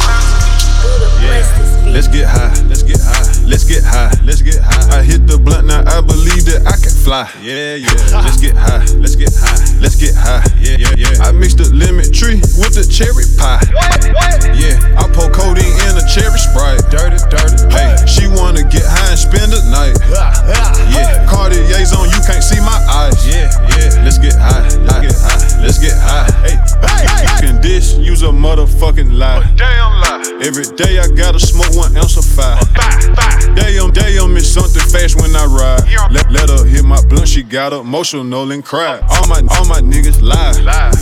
Yeah. 1.20 1.71
Let's 1.92 2.08
get 2.08 2.24
high. 2.24 2.48
Let's 2.72 2.82
get 2.82 2.96
high. 3.04 3.28
Let's 3.44 3.64
get 3.68 3.84
high. 3.84 4.08
Let's 4.24 4.40
get 4.40 4.56
high. 4.64 5.00
I 5.00 5.02
hit 5.04 5.26
the 5.28 5.36
blunt 5.36 5.68
now. 5.68 5.84
I 5.84 6.00
believe 6.00 6.48
that 6.48 6.64
I 6.64 6.80
can 6.80 6.88
fly. 6.88 7.28
Yeah, 7.44 7.76
yeah. 7.76 7.92
Let's 8.24 8.40
get 8.40 8.56
high. 8.56 8.80
Let's 8.96 9.12
get 9.12 9.28
high. 9.28 9.60
Let's 9.76 10.00
get 10.00 10.16
high. 10.16 10.40
Yeah, 10.56 10.80
yeah, 10.80 10.96
yeah. 10.96 11.28
I 11.28 11.36
mixed 11.36 11.60
the 11.60 11.68
lemon 11.68 12.08
tree 12.08 12.40
with 12.56 12.72
the 12.72 12.88
cherry 12.88 13.28
pie. 13.36 13.60
What? 13.76 14.08
What? 14.08 14.40
Yeah. 14.56 14.80
I 14.96 15.04
pour 15.12 15.28
codeine 15.36 15.68
in 15.68 15.92
a 16.00 16.04
cherry 16.08 16.40
sprite. 16.40 16.80
Dirty, 16.88 17.20
dirty. 17.28 17.60
Hey, 17.68 17.92
she 18.08 18.24
wanna 18.24 18.64
get 18.64 18.88
high 18.88 19.12
and 19.12 19.20
spend 19.20 19.52
the 19.52 19.60
night. 19.68 20.00
Yeah. 20.88 21.28
Cartier's 21.28 21.92
on. 21.92 22.08
You 22.08 22.24
can't 22.24 22.40
see 22.40 22.60
my 22.64 22.80
eyes. 22.88 23.20
Yeah, 23.28 23.52
yeah. 23.68 24.00
Let's 24.00 24.16
get 24.16 24.32
high. 24.40 24.64
Let's 24.88 24.96
get 25.04 25.16
high. 25.20 25.42
Let's 25.60 25.76
get 25.76 25.96
high. 26.00 26.24
Hey, 26.40 26.56
hey, 26.56 27.04
hey. 27.04 27.36
Can 27.44 27.60
this 27.60 28.00
use 28.00 28.24
a 28.24 28.32
motherfucking 28.32 29.12
lie? 29.12 29.44
A 29.44 29.56
Damn 29.60 30.00
lie. 30.00 30.11
Every 30.42 30.64
day 30.76 30.98
I 30.98 31.08
gotta 31.08 31.38
smoke 31.38 31.74
one 31.74 31.96
ounce 31.96 32.16
of 32.16 32.24
fire. 32.24 32.58
Damn, 33.54 33.90
damn, 33.90 34.36
it's 34.36 34.48
something 34.48 34.82
fast 34.90 35.20
when 35.20 35.34
I 35.36 35.44
ride. 35.46 35.82
Let, 36.10 36.30
let 36.30 36.50
her 36.50 36.64
hit 36.64 36.84
my 36.84 37.00
blunt, 37.06 37.28
she 37.28 37.42
got 37.42 37.72
emotional 37.72 38.50
and 38.50 38.64
cried. 38.64 39.02
All 39.08 39.26
my, 39.28 39.40
all 39.50 39.66
my 39.66 39.80
niggas 39.80 40.22
lie. 40.22 40.52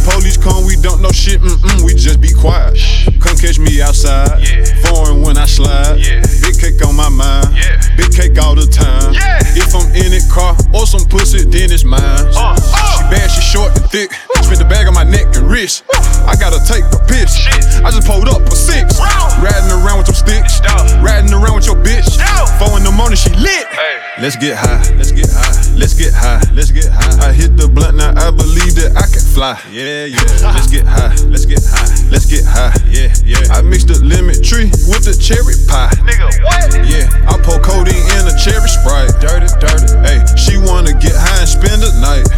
Police 0.05 0.37
come, 0.37 0.65
we 0.65 0.77
don't 0.77 1.01
know 1.01 1.11
shit, 1.11 1.41
mm-mm, 1.41 1.85
we 1.85 1.95
just 1.95 2.21
be 2.21 2.33
quiet. 2.33 2.79
Come 3.21 3.37
catch 3.37 3.59
me 3.59 3.81
outside. 3.81 4.41
Foreign 4.85 5.23
when 5.23 5.37
I 5.37 5.47
slide. 5.47 5.97
Big 6.41 6.59
cake 6.59 6.85
on 6.87 6.97
my 6.97 7.09
mind. 7.09 7.49
Big 7.97 8.13
cake 8.13 8.39
all 8.39 8.55
the 8.55 8.67
time. 8.67 9.15
If 9.57 9.75
I'm 9.75 9.89
in 9.97 10.13
it 10.13 10.29
car 10.31 10.57
or 10.73 10.87
some 10.87 11.05
pussy, 11.09 11.45
then 11.45 11.73
it's 11.73 11.85
mine. 11.85 12.01
She 12.01 13.03
bad, 13.13 13.31
she 13.31 13.41
short 13.41 13.77
and 13.77 13.89
thick. 13.91 14.11
Spit 14.43 14.59
the 14.59 14.65
bag 14.69 14.87
on 14.87 14.95
my 14.95 15.05
neck 15.05 15.27
and 15.37 15.51
wrist. 15.51 15.85
I 16.27 16.37
gotta 16.39 16.61
take 16.65 16.85
a 16.93 16.99
piss. 17.07 17.47
I 17.85 17.91
just 17.91 18.07
pulled 18.07 18.29
up 18.29 18.43
for 18.49 18.57
six. 18.57 18.99
Riding 19.41 19.71
around 19.71 19.99
with 19.99 20.07
some 20.07 20.21
sticks. 20.21 20.61
Riding 21.01 21.33
around 21.33 21.55
with 21.57 21.67
your 21.67 21.77
bitch. 21.77 22.19
Four 22.59 22.79
in 22.79 22.85
the 22.85 22.93
morning, 22.93 23.17
she 23.17 23.31
lit. 23.31 23.67
Hey. 23.69 24.01
Let's 24.21 24.37
get 24.37 24.57
high. 24.57 24.83
Let's 24.97 25.13
get 25.13 25.29
high. 25.31 25.60
Let's 25.81 25.95
get 25.95 26.13
high. 26.13 26.45
Let's 26.53 26.71
get 26.71 26.93
high. 26.93 27.31
I 27.31 27.33
hit 27.33 27.57
the 27.57 27.65
blunt 27.65 27.97
now. 27.97 28.13
I 28.13 28.29
believe 28.29 28.77
that 28.77 28.93
I 29.01 29.09
can 29.09 29.25
fly. 29.33 29.57
Yeah, 29.73 30.05
yeah. 30.13 30.53
Let's 30.53 30.69
get 30.69 30.85
high. 30.85 31.17
Let's 31.25 31.49
get 31.49 31.65
high. 31.65 31.89
Let's 32.13 32.29
get 32.29 32.45
high. 32.45 32.77
Yeah, 32.85 33.09
yeah. 33.25 33.49
I 33.49 33.65
mix 33.65 33.89
the 33.89 33.97
lemon 34.05 34.37
tree 34.45 34.69
with 34.93 35.09
the 35.09 35.17
cherry 35.17 35.57
pie. 35.65 35.89
Nigga, 36.05 36.29
what? 36.45 36.85
Yeah. 36.85 37.09
I 37.25 37.41
pour 37.41 37.57
codeine 37.65 37.97
in 37.97 38.29
a 38.29 38.37
cherry 38.37 38.69
sprite. 38.69 39.09
Dirty, 39.25 39.49
dirty. 39.57 39.89
Hey, 40.05 40.21
she 40.37 40.61
wanna 40.61 40.93
get 41.01 41.17
high 41.17 41.41
and 41.41 41.49
spend 41.49 41.81
the 41.81 41.89
night. 42.05 42.29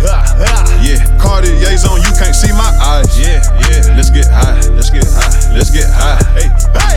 Yeah. 0.78 1.02
Cartier's 1.18 1.82
on. 1.82 1.98
You 1.98 2.14
can't 2.14 2.38
see 2.38 2.54
my 2.54 2.70
eyes. 2.78 3.10
Yeah, 3.18 3.42
yeah. 3.66 3.98
Let's 3.98 4.14
get 4.14 4.30
high. 4.30 4.62
Let's 4.70 4.94
get 4.94 5.02
high. 5.02 5.34
Let's 5.50 5.74
get 5.74 5.90
high. 5.90 6.22
Hey. 6.38 6.46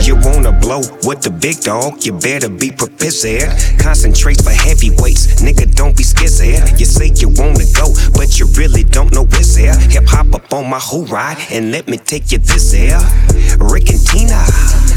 You 0.06 0.14
wanna 0.22 0.54
blow 0.54 0.86
with 1.02 1.26
the 1.26 1.34
big 1.34 1.58
dog? 1.66 2.06
You 2.06 2.14
better 2.14 2.46
be 2.46 2.70
prepared. 2.70 3.50
Concentrate 3.78 4.42
for 4.42 4.50
heavyweights, 4.50 5.42
nigga. 5.42 5.74
Don't 5.74 5.96
be 5.96 6.02
scared. 6.02 6.35
You 6.38 6.84
say 6.84 7.12
you 7.16 7.28
wanna 7.28 7.64
go, 7.72 7.94
but 8.12 8.38
you 8.38 8.46
really 8.58 8.84
don't 8.84 9.10
know 9.12 9.24
where's 9.24 9.54
there. 9.54 9.74
Hip 9.88 10.04
hop 10.06 10.34
up 10.34 10.52
on 10.52 10.68
my 10.68 10.78
whole 10.78 11.06
ride, 11.06 11.38
and 11.50 11.72
let 11.72 11.88
me 11.88 11.96
take 11.96 12.30
you 12.30 12.38
this 12.38 12.74
air. 12.74 13.00
Rick 13.58 13.88
and 13.88 14.00
Tina, 14.04 14.44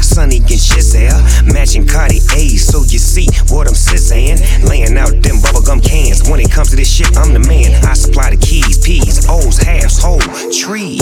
Sonny 0.04 0.36
and 0.36 0.60
Shizel, 0.60 1.16
matching 1.50 1.86
Cartier, 1.86 2.58
so 2.58 2.82
you 2.82 2.98
see 2.98 3.26
what 3.48 3.66
I'm 3.66 3.74
sizzing. 3.74 4.36
Laying 4.68 4.98
out 4.98 5.12
them 5.22 5.40
bubblegum 5.40 5.82
cans. 5.82 6.28
When 6.28 6.40
it 6.40 6.50
comes 6.50 6.70
to 6.70 6.76
this 6.76 6.92
shit, 6.92 7.16
I'm 7.16 7.32
the 7.32 7.40
man. 7.40 7.72
I 7.86 7.94
supply 7.94 8.30
the 8.30 8.36
keys, 8.36 8.76
P's, 8.76 9.26
O's, 9.28 9.56
halves, 9.56 9.98
whole 9.98 10.20
trees. 10.52 11.00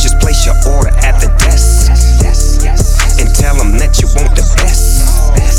Just 0.00 0.18
place 0.20 0.46
your 0.46 0.56
order 0.72 0.88
at 1.04 1.20
the 1.20 1.28
desk 1.38 1.90
and 2.24 3.03
tell 3.34 3.56
them 3.58 3.76
that 3.82 3.98
you 4.00 4.08
want 4.14 4.32
the 4.38 4.46
best. 4.56 5.02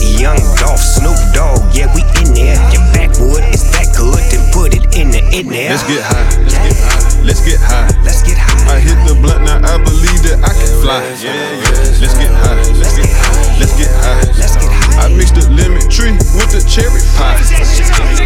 Young 0.01 0.39
Dolph, 0.55 0.79
Snoop 0.79 1.17
Dogg, 1.35 1.59
yeah, 1.75 1.91
we 1.91 2.01
in 2.23 2.31
there. 2.31 2.55
Your 2.71 2.83
backwood 2.95 3.43
is 3.51 3.67
that 3.75 3.91
good, 3.95 4.21
then 4.31 4.43
put 4.55 4.71
it 4.71 4.85
in 4.95 5.11
the 5.11 5.21
in 5.35 5.51
there. 5.51 5.75
Let's 5.75 5.83
get 5.83 6.03
high. 6.03 6.29
Let's 6.45 6.55
get 6.55 6.77
high. 6.79 7.15
Let's 7.25 7.41
get 7.41 7.59
high. 7.59 7.89
Let's 8.05 8.21
get 8.23 8.37
high. 8.37 8.75
I 8.75 8.79
hit 8.79 8.95
the 9.03 9.17
blunt 9.17 9.43
now. 9.43 9.59
I 9.59 9.81
believe 9.81 10.21
that 10.29 10.39
I 10.45 10.51
can 10.53 10.71
fly. 10.79 11.01
Yeah, 11.19 11.33
yeah. 11.33 11.99
Let's 11.99 12.15
get 12.15 12.31
high. 12.31 12.55
Let's 12.79 12.95
get 12.95 13.09
high. 13.09 13.59
Let's 13.59 13.73
get 13.75 13.91
high. 13.91 14.23
Let's 14.39 14.55
get 14.55 14.71
high. 14.71 15.05
I 15.05 15.11
mixed 15.11 15.35
the 15.35 15.45
lemon 15.51 15.83
tree 15.91 16.15
with 16.37 16.51
the 16.53 16.61
cherry 16.63 17.01
pie. 17.19 17.41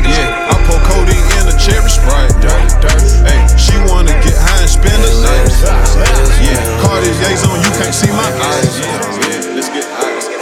Yeah, 0.05 0.51
I 0.51 0.55
pour 0.67 0.79
codeine 0.85 1.17
in 1.41 1.49
a 1.49 1.55
cherry 1.57 1.89
sprite. 1.89 2.33
Dirty, 2.43 2.69
dirty. 2.83 3.09
Hey, 3.25 3.39
she 3.57 3.73
wanna 3.89 4.13
get 4.21 4.37
high 4.37 4.61
and 4.61 4.69
spend 4.69 4.99
the 4.99 5.11
night. 5.25 5.49
Yeah, 6.43 6.59
Cartier's 6.83 7.43
on. 7.47 7.57
You 7.63 7.71
can't 7.79 7.95
see 7.95 8.11
my 8.11 8.29
eyes. 8.29 9.18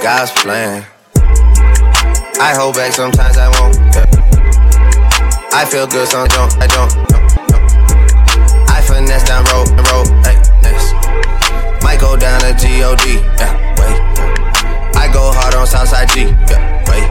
God's 0.00 0.30
plan. 0.30 0.86
I 2.40 2.54
hold 2.54 2.76
back, 2.76 2.92
sometimes 2.92 3.36
I 3.36 3.48
won't. 3.58 3.76
Yeah. 3.94 4.06
I 5.52 5.64
feel 5.64 5.86
good, 5.86 6.06
some 6.06 6.28
don't, 6.28 6.52
I 6.62 6.66
don't. 6.66 6.92
I 8.70 8.80
finesse 8.82 9.24
down 9.24 9.44
road, 9.46 9.68
and 9.70 9.86
road, 9.90 10.06
hey. 10.24 10.36
Might 11.82 12.00
go 12.00 12.16
down 12.16 12.40
to 12.40 12.54
G-O-D, 12.54 13.14
yeah, 13.38 13.74
wait. 13.78 13.98
I 14.96 15.10
go 15.12 15.32
hard 15.32 15.54
on 15.54 15.66
Southside 15.66 16.08
G, 16.10 16.22
yeah, 16.22 16.84
wait. 16.88 17.08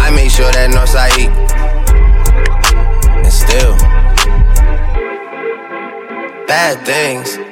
I 0.00 0.10
make 0.14 0.30
sure 0.30 0.50
that 0.50 0.70
Northside 0.70 1.18
eat. 1.18 1.30
And 3.24 3.32
still, 3.32 3.76
bad 6.46 6.84
things. 6.86 7.51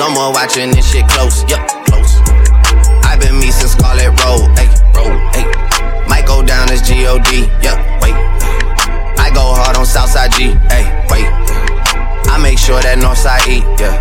Someone 0.00 0.32
watching 0.32 0.70
this 0.70 0.90
shit 0.90 1.06
close, 1.08 1.44
yup, 1.44 1.60
close. 1.84 2.16
I 3.04 3.18
been 3.20 3.38
me 3.38 3.50
since 3.50 3.72
Scarlett 3.72 4.08
Road, 4.24 4.48
ayy, 4.56 4.72
road, 4.96 5.12
ayy. 5.36 6.08
Might 6.08 6.24
go 6.24 6.42
down 6.42 6.72
as 6.72 6.80
G-O-D, 6.80 7.44
yeah, 7.60 7.76
wait. 8.00 8.14
I 9.20 9.30
go 9.34 9.52
hard 9.52 9.76
on 9.76 9.84
Southside 9.84 10.32
G, 10.32 10.54
ayy, 10.72 10.88
wait. 11.10 11.28
I 12.32 12.38
make 12.42 12.58
sure 12.58 12.80
that 12.80 12.96
Northside 12.96 13.46
E, 13.46 13.60
yeah. 13.76 14.00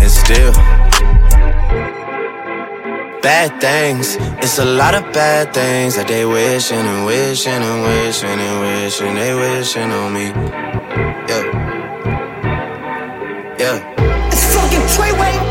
And 0.00 0.10
still, 0.22 0.52
bad 3.22 3.60
things. 3.60 4.16
It's 4.44 4.60
a 4.60 4.64
lot 4.64 4.94
of 4.94 5.12
bad 5.12 5.52
things 5.52 5.96
that 5.96 6.06
they 6.06 6.24
wishing 6.24 6.78
and 6.78 7.04
wishing 7.04 7.52
and 7.52 7.82
wishing 7.82 8.28
and 8.30 8.60
wishing 8.62 9.14
they 9.16 9.34
wishing 9.34 9.90
on 9.90 10.12
me. 10.14 10.26
Yeah. 11.26 11.55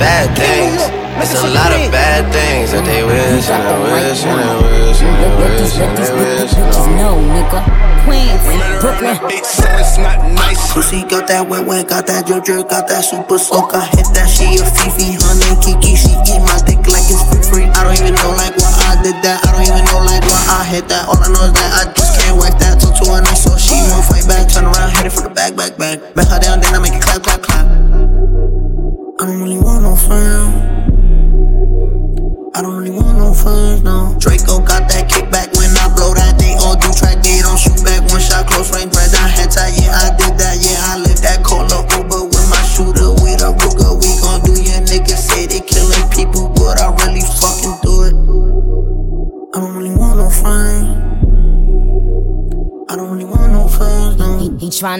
Bad 0.05 0.37
things. 0.37 0.77
It's 1.17 1.33
a 1.33 1.49
lot 1.49 1.73
of 1.73 1.89
bad 1.89 2.29
things 2.29 2.69
that 2.77 2.85
they 2.85 3.01
wish 3.01 3.49
and 3.49 3.65
they 3.65 3.79
wish 3.89 4.21
and 4.21 4.37
they 4.37 4.53
wish 4.61 5.01
and 5.01 5.17
they 5.17 5.33
wish 5.33 5.73
and 5.81 5.97
they 5.97 6.09
wish. 6.13 6.53
No, 6.93 7.17
nigga. 7.17 7.65
Queens, 8.05 8.45
Brooklyn. 8.85 9.17
So 9.41 9.65
it's 9.65 9.97
not 9.97 10.21
nice. 10.37 10.61
Pussy 10.77 11.01
got 11.09 11.25
that 11.25 11.49
wet 11.49 11.65
wet, 11.65 11.89
got 11.89 12.05
that 12.05 12.29
drip 12.29 12.45
drip, 12.45 12.69
got 12.69 12.85
that 12.85 13.01
super 13.01 13.41
soak. 13.41 13.73
I 13.73 13.89
hit 13.97 14.05
that 14.13 14.29
she 14.29 14.61
a 14.61 14.65
Fefe, 14.77 15.17
honey 15.17 15.57
Kiki. 15.65 15.97
She 15.97 16.13
eat 16.13 16.41
my 16.45 16.53
dick 16.69 16.85
like 16.85 17.09
it's 17.09 17.25
free 17.25 17.41
free. 17.41 17.67
I 17.73 17.81
don't 17.81 17.97
even 17.97 18.13
know 18.13 18.29
like 18.37 18.53
why 18.61 18.93
I 18.93 19.01
did 19.01 19.17
that. 19.25 19.41
I 19.41 19.57
don't 19.57 19.65
even 19.65 19.81
know 19.89 20.05
like 20.05 20.21
why 20.21 20.61
I 20.61 20.61
hit 20.69 20.85
that. 20.93 21.09
All 21.09 21.17
I 21.17 21.33
know 21.33 21.49
is 21.49 21.53
that 21.57 21.69
I 21.81 21.83
just 21.97 22.13
can't 22.19 22.37
whack 22.37 22.61
that. 22.61 22.77
Talk 22.77 22.93
to 23.01 23.05
her 23.09 23.25
nice, 23.25 23.41
so 23.41 23.57
she 23.57 23.79
won't 23.89 24.05
fight 24.05 24.29
back. 24.29 24.53
Turn 24.53 24.69
around, 24.69 24.93
hit 24.93 25.09
it 25.09 25.13
for 25.15 25.25
the 25.25 25.33
back, 25.33 25.57
back, 25.57 25.73
back. 25.81 25.97
Bet 26.13 26.29
her 26.29 26.37
down, 26.37 26.61
then 26.61 26.75
I 26.75 26.79
make 26.83 26.93
it 26.93 27.04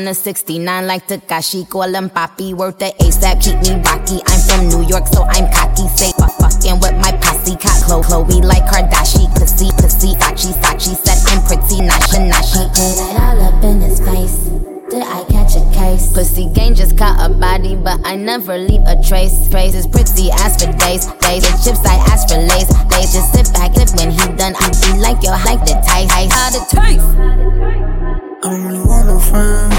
He 0.08 0.14
69 0.14 0.88
like 0.88 1.08
Tekashi, 1.08 1.68
call 1.70 1.94
him 1.94 2.10
Papi, 2.10 2.54
worth 2.54 2.78
the 2.78 2.94
ASAP, 3.00 3.42
keep 3.42 3.58
me 3.62 3.82
rocky. 3.82 4.22
I'm 4.28 4.40
from 4.46 4.68
New 4.70 4.88
York, 4.88 5.08
so 5.08 5.24
I'm 5.24 5.52
cocky. 5.52 5.88
Say 5.96 6.12
fuck 6.18 6.32
fucking 6.38 6.80
with 6.80 6.94
my 7.02 7.12
posse, 7.22 7.56
caught 7.56 7.82
Chloe, 7.86 8.04
Chloe 8.04 8.42
like 8.42 8.66
Kardashian, 8.66 9.34
pussy, 9.34 9.72
pussy, 9.82 10.14
Sachi, 10.22 10.54
Sachi 10.62 10.94
said 10.94 11.18
I'm 11.32 11.42
pretty, 11.48 11.82
nashi, 11.82 12.20
nashi. 12.28 12.68
Put 12.70 13.02
it 13.02 13.20
all 13.20 13.42
up 13.42 13.64
in 13.64 13.82
his 13.82 14.00
face. 14.00 14.46
Did 14.90 15.02
I 15.02 15.24
catch 15.26 15.56
a 15.56 15.66
case? 15.74 16.14
Pussy 16.14 16.50
gang 16.54 16.76
just 16.76 16.98
caught 16.98 17.18
a 17.20 17.34
body, 17.34 17.76
but 17.76 18.00
I 18.06 18.16
never 18.16 18.58
leave 18.58 18.82
a 18.86 19.02
trace. 19.02 19.50
Trace 19.50 19.74
is 19.74 19.88
pretty 19.88 20.30
ass 20.30 20.64
for 20.64 20.72
days, 20.78 21.08
days. 21.26 21.42
The 21.42 21.54
chips 21.64 21.82
I 21.86 21.96
ask 22.14 22.30
for 22.30 22.38
lace, 22.38 22.70
lace. 22.92 23.14
Just 23.14 23.34
sit 23.34 23.54
back, 23.54 23.72
if 23.76 23.96
when 23.98 24.12
he 24.12 24.26
done, 24.38 24.54
I 24.60 24.70
be 24.70 25.00
like 25.00 25.24
yo, 25.24 25.32
like 25.32 25.66
the 25.66 25.82
taste, 25.82 26.34
how 26.34 26.50
the 26.52 26.62
taste. 26.70 28.05
I 28.46 28.50
don't 28.50 28.64
really 28.64 28.86
want 28.86 29.08
no 29.08 29.18
friends. 29.18 29.74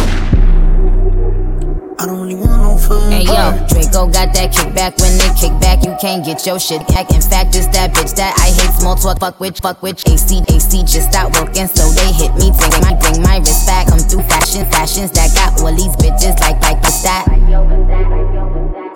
I 2.00 2.04
don't 2.04 2.20
really 2.20 2.34
want 2.34 2.62
no 2.66 2.76
friends. 2.76 3.14
Hey 3.14 3.22
yo, 3.22 3.54
Draco 3.70 4.10
got 4.10 4.34
that 4.34 4.50
kickback. 4.50 4.98
When 4.98 5.14
they 5.22 5.30
kick 5.38 5.54
back, 5.60 5.86
you 5.86 5.94
can't 6.00 6.24
get 6.24 6.44
your 6.44 6.58
shit 6.58 6.82
back. 6.88 7.14
In 7.14 7.22
fact, 7.22 7.54
it's 7.54 7.68
that 7.68 7.94
bitch 7.94 8.16
that 8.16 8.34
I 8.34 8.50
hate 8.50 8.74
small 8.74 8.96
talk. 8.96 9.20
Fuck 9.20 9.38
with, 9.38 9.62
fuck 9.62 9.80
with 9.84 10.02
AC, 10.10 10.42
AC 10.50 10.82
just 10.82 11.14
stopped 11.14 11.38
working, 11.38 11.68
so 11.68 11.86
they 11.94 12.10
hit 12.10 12.34
me. 12.34 12.50
Bring 12.58 12.74
my, 12.82 12.98
bring 12.98 13.22
my 13.22 13.38
wrist 13.38 13.70
back. 13.70 13.86
Come 13.86 14.00
through 14.00 14.26
fashion, 14.26 14.66
fashions 14.66 15.12
that 15.12 15.30
got 15.38 15.62
all 15.62 15.70
these 15.70 15.94
bitches 16.02 16.34
like, 16.42 16.58
like 16.66 16.82
the 16.82 16.90
that. 17.06 17.22
I 17.30 17.38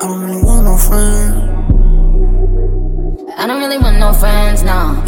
don't 0.02 0.20
really 0.26 0.42
want 0.42 0.66
no 0.66 0.74
friends. 0.82 1.46
I 3.38 3.46
don't 3.46 3.62
really 3.62 3.78
want 3.78 4.00
no 4.00 4.12
friends, 4.14 4.64
no. 4.64 4.98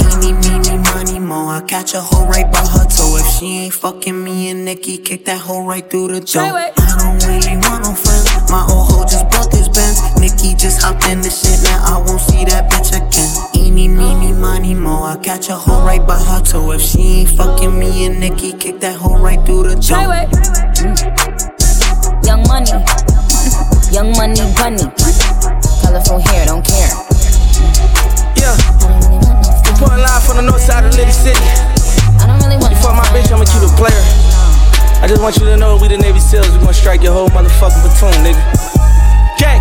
Eeny, 1.32 1.40
meeny, 1.40 1.40
money, 1.40 1.44
mo. 1.44 1.48
I 1.48 1.60
catch 1.66 1.94
a 1.94 2.00
hoe 2.00 2.26
right 2.26 2.50
by 2.50 2.58
her 2.58 2.84
toe. 2.86 3.16
If 3.16 3.26
she 3.38 3.64
ain't 3.64 3.74
fucking 3.74 4.22
me 4.22 4.50
and 4.50 4.64
Nicki, 4.64 4.98
kick 4.98 5.24
that 5.24 5.40
hoe 5.40 5.64
right 5.64 5.88
through 5.88 6.08
the 6.08 6.20
door. 6.20 6.42
I 6.42 6.70
don't 6.98 7.18
really 7.26 7.56
want 7.56 7.84
no 7.84 7.94
friends. 7.94 8.50
My 8.50 8.66
old 8.68 8.90
hoe 8.90 9.04
just 9.04 9.28
bought 9.30 9.50
this 9.50 9.68
Benz. 9.68 9.98
Nicki 10.20 10.54
just 10.54 10.82
hopped 10.82 11.04
in 11.08 11.20
the 11.20 11.30
shit, 11.30 11.62
now 11.64 11.80
I 11.84 11.98
won't 12.04 12.20
see 12.20 12.44
that 12.44 12.70
bitch 12.70 12.92
again. 12.92 13.30
Eeny, 13.54 13.88
meeny, 13.88 14.32
money, 14.32 14.74
mo. 14.74 15.04
I 15.04 15.16
catch 15.16 15.48
a 15.48 15.54
hoe 15.54 15.84
right 15.84 16.06
by 16.06 16.18
her 16.18 16.40
toe. 16.42 16.72
If 16.72 16.82
she 16.82 17.22
ain't 17.22 17.30
fucking 17.30 17.78
me 17.78 18.06
and 18.06 18.20
Nicki, 18.20 18.52
kick 18.52 18.80
that 18.80 18.96
hoe 18.96 19.18
right 19.18 19.40
through 19.46 19.64
the 19.68 19.76
door. 19.76 20.12
Young 22.24 22.42
money, 22.48 22.72
young 23.90 24.12
money, 24.12 24.42
bunny. 24.56 24.84
Colorful 25.82 26.20
hair, 26.20 26.46
don't 26.46 26.64
care. 26.64 27.11
From 30.32 30.46
the 30.46 30.50
north 30.50 30.62
side 30.62 30.84
of 30.84 30.94
Liddy 30.94 31.12
City. 31.12 31.36
I 32.16 32.24
don't 32.26 32.40
really 32.40 32.56
want 32.56 32.72
You 32.72 32.80
fuck 32.80 32.96
my 32.96 33.04
bitch, 33.12 33.28
I'ma 33.28 33.44
keep 33.44 33.60
it 33.60 33.76
player. 33.76 34.02
I 35.02 35.06
just 35.06 35.20
want 35.20 35.36
you 35.36 35.44
to 35.44 35.56
know 35.58 35.76
we 35.76 35.88
the 35.88 35.98
Navy 35.98 36.20
SEALs. 36.20 36.50
We 36.56 36.58
gon' 36.64 36.72
strike 36.72 37.02
your 37.02 37.12
whole 37.12 37.28
motherfucking 37.28 37.84
platoon, 37.84 38.16
nigga. 38.24 38.40
Gang. 39.38 39.60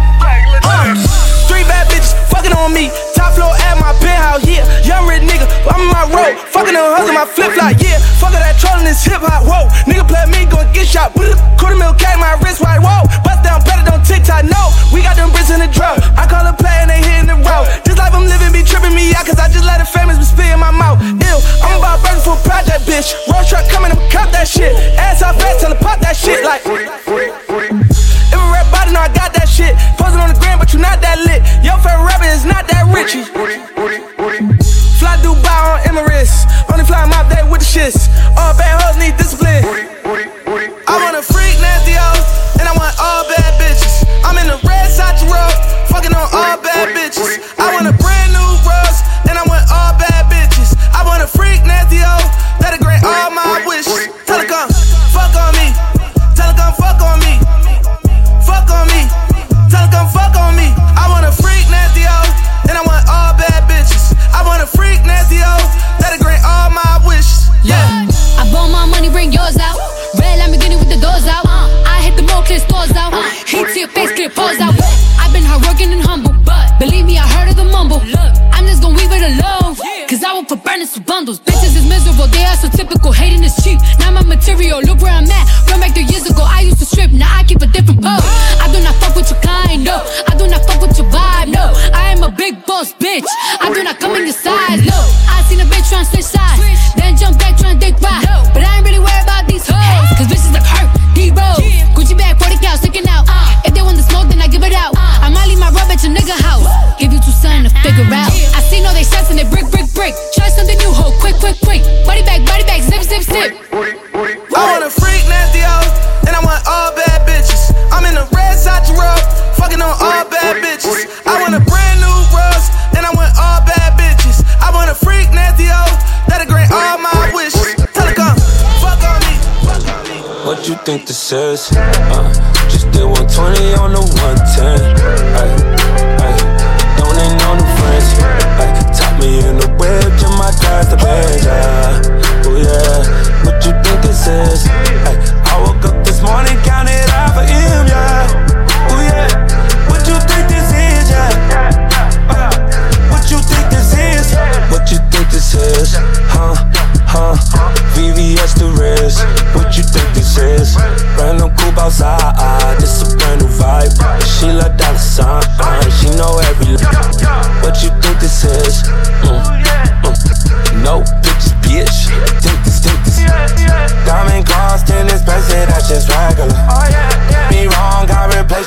Uh, 0.64 1.31
three 1.52 1.68
bad 1.68 1.84
bitches 1.92 2.16
fucking 2.32 2.56
on 2.56 2.72
me. 2.72 2.88
Top 3.12 3.36
floor 3.36 3.52
at 3.68 3.76
my 3.76 3.92
penthouse, 4.00 4.48
yeah. 4.48 4.64
Young 4.88 5.04
rich 5.04 5.20
nigga, 5.28 5.44
I'm 5.68 5.84
in 5.84 5.92
my 5.92 6.08
road. 6.08 6.40
Fucking 6.56 6.72
hoes 6.72 7.12
in 7.12 7.16
my 7.16 7.28
flip 7.28 7.52
flop, 7.52 7.76
yeah. 7.84 8.00
Fuck 8.24 8.32
that 8.32 8.56
trolling 8.56 8.88
this 8.88 9.04
hip 9.04 9.20
hop, 9.20 9.44
whoa. 9.44 9.68
Nigga 9.84 10.08
play 10.08 10.24
me, 10.32 10.48
gon' 10.48 10.72
get 10.72 10.88
shot. 10.88 11.12
Quarter 11.60 11.76
mil 11.76 11.92
cat 12.00 12.16
my 12.16 12.40
wrist 12.40 12.64
right, 12.64 12.80
whoa. 12.80 13.04
Bust 13.28 13.44
down 13.44 13.60
better 13.68 13.84
on 13.92 14.00
TikTok, 14.08 14.48
no. 14.48 14.72
We 14.96 15.04
got 15.04 15.20
them 15.20 15.28
bricks 15.36 15.52
in 15.52 15.60
the 15.60 15.68
drum. 15.68 16.00
I 16.16 16.24
call 16.24 16.48
a 16.48 16.56
play 16.56 16.72
and 16.80 16.88
they 16.88 17.04
hitting 17.04 17.28
the 17.28 17.36
road. 17.44 17.68
This 17.84 18.00
life 18.00 18.16
I'm 18.16 18.24
living 18.24 18.56
be 18.56 18.64
tripping 18.64 18.96
me 18.96 19.12
out, 19.12 19.28
cause 19.28 19.38
I 19.38 19.52
just 19.52 19.68
let 19.68 19.84
the 19.84 19.88
famous 19.92 20.16
be 20.16 20.24
spit 20.24 20.48
in 20.48 20.60
my 20.64 20.72
mouth. 20.72 21.04
Ew, 21.04 21.38
I'm 21.68 21.81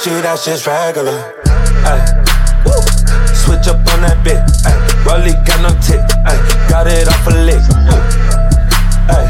I 0.04 0.06
replace 0.06 0.16
you, 0.16 0.22
that's 0.22 0.44
just 0.44 0.66
regular. 0.66 1.34
Ay. 1.84 2.00
Switch 3.32 3.68
up 3.68 3.80
on 3.92 4.02
that 4.02 4.20
bit, 4.24 4.40
ay. 4.64 4.76
Rollie 5.04 5.34
got 5.46 5.60
no 5.62 5.70
tip, 5.80 6.00
ay. 6.26 6.36
Got 6.68 6.86
it 6.86 7.08
off 7.08 7.26
a 7.26 7.30
lick. 7.30 7.62
Ay. 9.08 9.28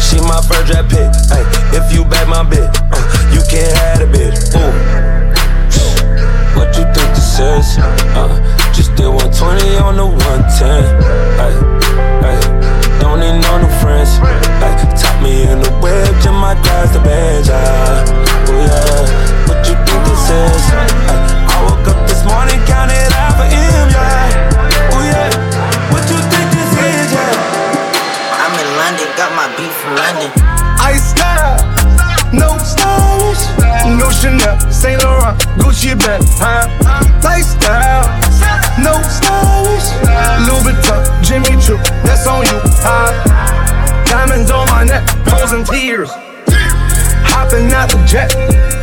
She 0.00 0.20
my 0.20 0.40
first 0.40 0.66
draft 0.66 0.88
pick, 0.88 1.12
ay. 1.32 1.44
If 1.76 1.92
you 1.92 2.04
bet 2.04 2.28
my 2.28 2.42
bit, 2.42 2.64
uh, 2.92 3.04
you 3.32 3.42
can't 3.50 3.76
have 3.76 4.00
a 4.00 4.06
bit. 4.06 4.32
Ooh. 4.56 4.72
What 6.56 6.72
you 6.76 6.84
think 6.94 7.10
this 7.12 7.38
is? 7.38 7.78
Uh, 8.16 8.32
just 8.72 8.94
did 8.96 9.08
120 9.08 9.76
on 9.78 9.96
the 9.96 10.06
110. 10.06 10.84
Ay, 11.40 11.52
ay. 12.24 12.38
Don't 13.00 13.20
need 13.20 13.40
no 13.44 13.58
new 13.60 13.72
friends. 13.80 14.16
Ay, 14.64 14.72
top 14.96 15.20
me 15.22 15.44
in 15.48 15.60
the 15.60 15.70
whip, 15.82 16.08
just 16.22 16.32
my 16.32 16.54
dad's 16.62 16.92
the 16.92 17.00
bench. 17.00 17.48
Ah, 17.50 18.23
Gucci 35.94 36.06
bag, 36.06 36.22
huh? 36.38 36.66
Lifestyle, 37.22 38.04
no 38.82 39.00
stylish, 39.02 39.90
Louis 40.46 40.72
Vuitton, 40.72 41.22
Jimmy 41.22 41.60
Choo, 41.60 41.76
that's 42.02 42.26
on 42.26 42.44
you, 42.44 42.60
huh? 42.82 44.04
Diamonds 44.06 44.50
on 44.50 44.66
my 44.68 44.84
neck, 44.84 45.08
frozen 45.24 45.64
tears, 45.64 46.10
hopping 47.26 47.70
out 47.72 47.90
the 47.90 48.02
jet, 48.06 48.34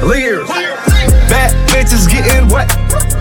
leers, 0.03 0.47
bad 1.29 1.51
bitches 1.69 2.09
getting 2.09 2.47
wet 2.49 2.71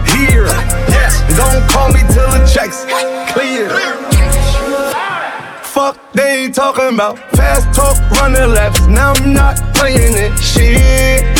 here. 0.08 0.46
Yes, 0.88 1.20
don't 1.36 1.68
call 1.70 1.88
me 1.92 2.00
till 2.12 2.30
the 2.30 2.46
checks 2.52 2.84
clear. 3.32 3.68
Fuck, 5.62 5.96
they 6.12 6.44
ain't 6.44 6.54
talking 6.54 6.94
about 6.94 7.18
fast 7.30 7.72
talk, 7.74 7.96
running 8.12 8.50
laps. 8.50 8.86
Now 8.86 9.12
I'm 9.12 9.32
not 9.32 9.56
playing 9.74 10.14
it. 10.16 10.36
Shit. 10.38 11.39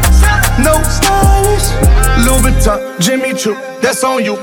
no 0.63 0.81
stylish, 0.83 1.67
Louis 2.25 2.41
Vuitton, 2.51 2.99
Jimmy 2.99 3.33
Choo, 3.33 3.55
that's 3.81 4.03
on 4.03 4.23
you? 4.23 4.35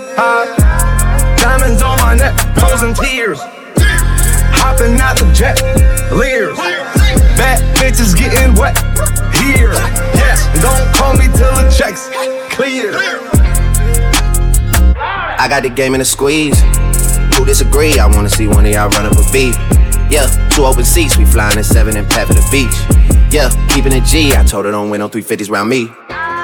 Diamonds 1.38 1.82
on 1.82 1.98
my 1.98 2.14
neck, 2.14 2.34
frozen 2.58 2.94
tears, 2.94 3.40
hopping 4.54 5.00
out 5.00 5.16
the 5.18 5.30
jet, 5.32 5.60
leers, 6.12 6.56
bad 7.36 7.62
bitches 7.76 8.16
getting 8.16 8.54
wet 8.54 8.76
here. 9.38 9.72
Yes, 10.14 10.44
don't 10.60 10.94
call 10.94 11.14
me 11.14 11.26
till 11.36 11.54
the 11.54 11.72
checks 11.76 12.08
clear. 12.54 12.92
I 15.40 15.46
got 15.48 15.62
the 15.62 15.70
game 15.70 15.94
in 15.94 16.00
a 16.00 16.04
squeeze. 16.04 16.60
Who 17.36 17.44
disagree? 17.44 17.98
I 17.98 18.06
wanna 18.06 18.28
see 18.28 18.48
one 18.48 18.66
of 18.66 18.72
y'all 18.72 18.90
run 18.90 19.06
up 19.06 19.12
a 19.12 19.32
beat. 19.32 19.54
Yeah, 20.10 20.26
two 20.50 20.64
open 20.64 20.84
seats, 20.84 21.16
we 21.16 21.24
flying 21.24 21.58
in 21.58 21.64
seven 21.64 21.96
and 21.96 22.08
pat 22.08 22.26
the 22.28 22.46
beach. 22.50 22.74
Yeah, 23.32 23.50
keeping 23.68 23.92
it 23.92 24.04
G. 24.04 24.34
I 24.34 24.42
told 24.42 24.64
her 24.64 24.72
don't 24.72 24.90
win 24.90 25.00
no 25.00 25.08
350s 25.08 25.50
round 25.50 25.68
me. 25.68 25.92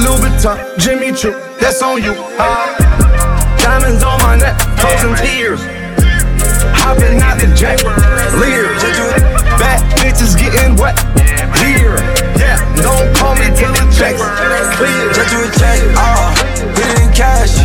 Louis 0.00 0.20
Vuitton, 0.24 0.56
Jimmy 0.78 1.12
Choo, 1.12 1.32
that's 1.60 1.82
on 1.82 2.02
you, 2.02 2.14
huh? 2.16 2.72
Diamonds 3.60 4.02
on 4.02 4.18
my 4.22 4.36
neck, 4.36 4.56
frozen 4.80 5.12
tears, 5.20 5.60
hopping 6.72 7.20
out 7.20 7.36
the 7.36 7.48
jet, 7.52 7.84
leers, 8.40 8.80
bad 9.60 9.80
bitches 10.00 10.32
getting 10.40 10.76
wet 10.80 10.96
here. 11.60 12.00
Yeah, 12.40 12.56
don't 12.80 13.12
call 13.16 13.36
me 13.36 13.52
till 13.52 13.72
the 13.76 13.84
checks 13.92 14.24
clear. 14.80 15.12
Just 15.12 15.28
do 15.28 15.38
a 15.44 15.48
check, 15.60 15.78
ah, 16.00 16.32
hit 16.76 16.88
it 16.88 17.00
in 17.04 17.12
cash, 17.12 17.60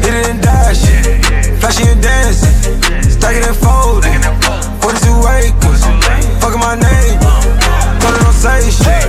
hit 0.00 0.14
it 0.14 0.28
in 0.32 0.40
dash, 0.40 0.80
flashy 1.60 1.84
and 1.84 2.00
dancing, 2.00 2.80
stack 3.12 3.36
it 3.36 3.44
and 3.44 3.56
fold 3.56 4.04
it. 4.08 4.16
42 4.80 5.04
acres, 5.36 5.84
fucking 6.40 6.60
my 6.60 6.80
name, 6.80 7.20
told 8.00 8.16
her 8.16 8.24
don't 8.24 8.32
say 8.32 8.64
shit. 8.72 9.04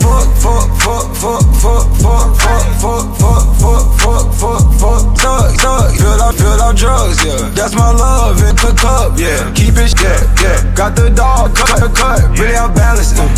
Fuck, 0.00 0.28
fuck, 0.40 0.68
fuck, 0.80 1.14
fuck, 1.14 1.44
fuck, 1.58 1.86
fuck, 1.98 2.28
fuck, 2.38 2.64
fuck, 2.78 3.06
fuck, 3.18 3.44
fuck, 3.58 3.84
fuck, 3.98 4.26
fuck, 4.34 4.62
fuck, 4.78 5.02
thug, 5.18 5.50
thug, 5.58 5.90
feel 5.98 6.18
out, 6.22 6.34
feel 6.34 6.58
out 6.62 6.76
drugs, 6.76 7.24
yeah. 7.24 7.50
That's 7.54 7.74
my 7.74 7.90
love 7.90 8.38
in 8.38 8.54
the 8.54 8.72
cup, 8.78 9.18
yeah. 9.18 9.52
Keep 9.54 9.78
it, 9.78 9.92
yeah, 9.98 10.18
yeah. 10.42 10.74
Got 10.74 10.94
the 10.94 11.10
dog, 11.10 11.54
cut, 11.56 11.80
cut, 11.80 11.94
cut, 11.94 12.38
really 12.38 12.54
out 12.54 12.74
balanced, 12.74 13.16
mm. 13.16 13.28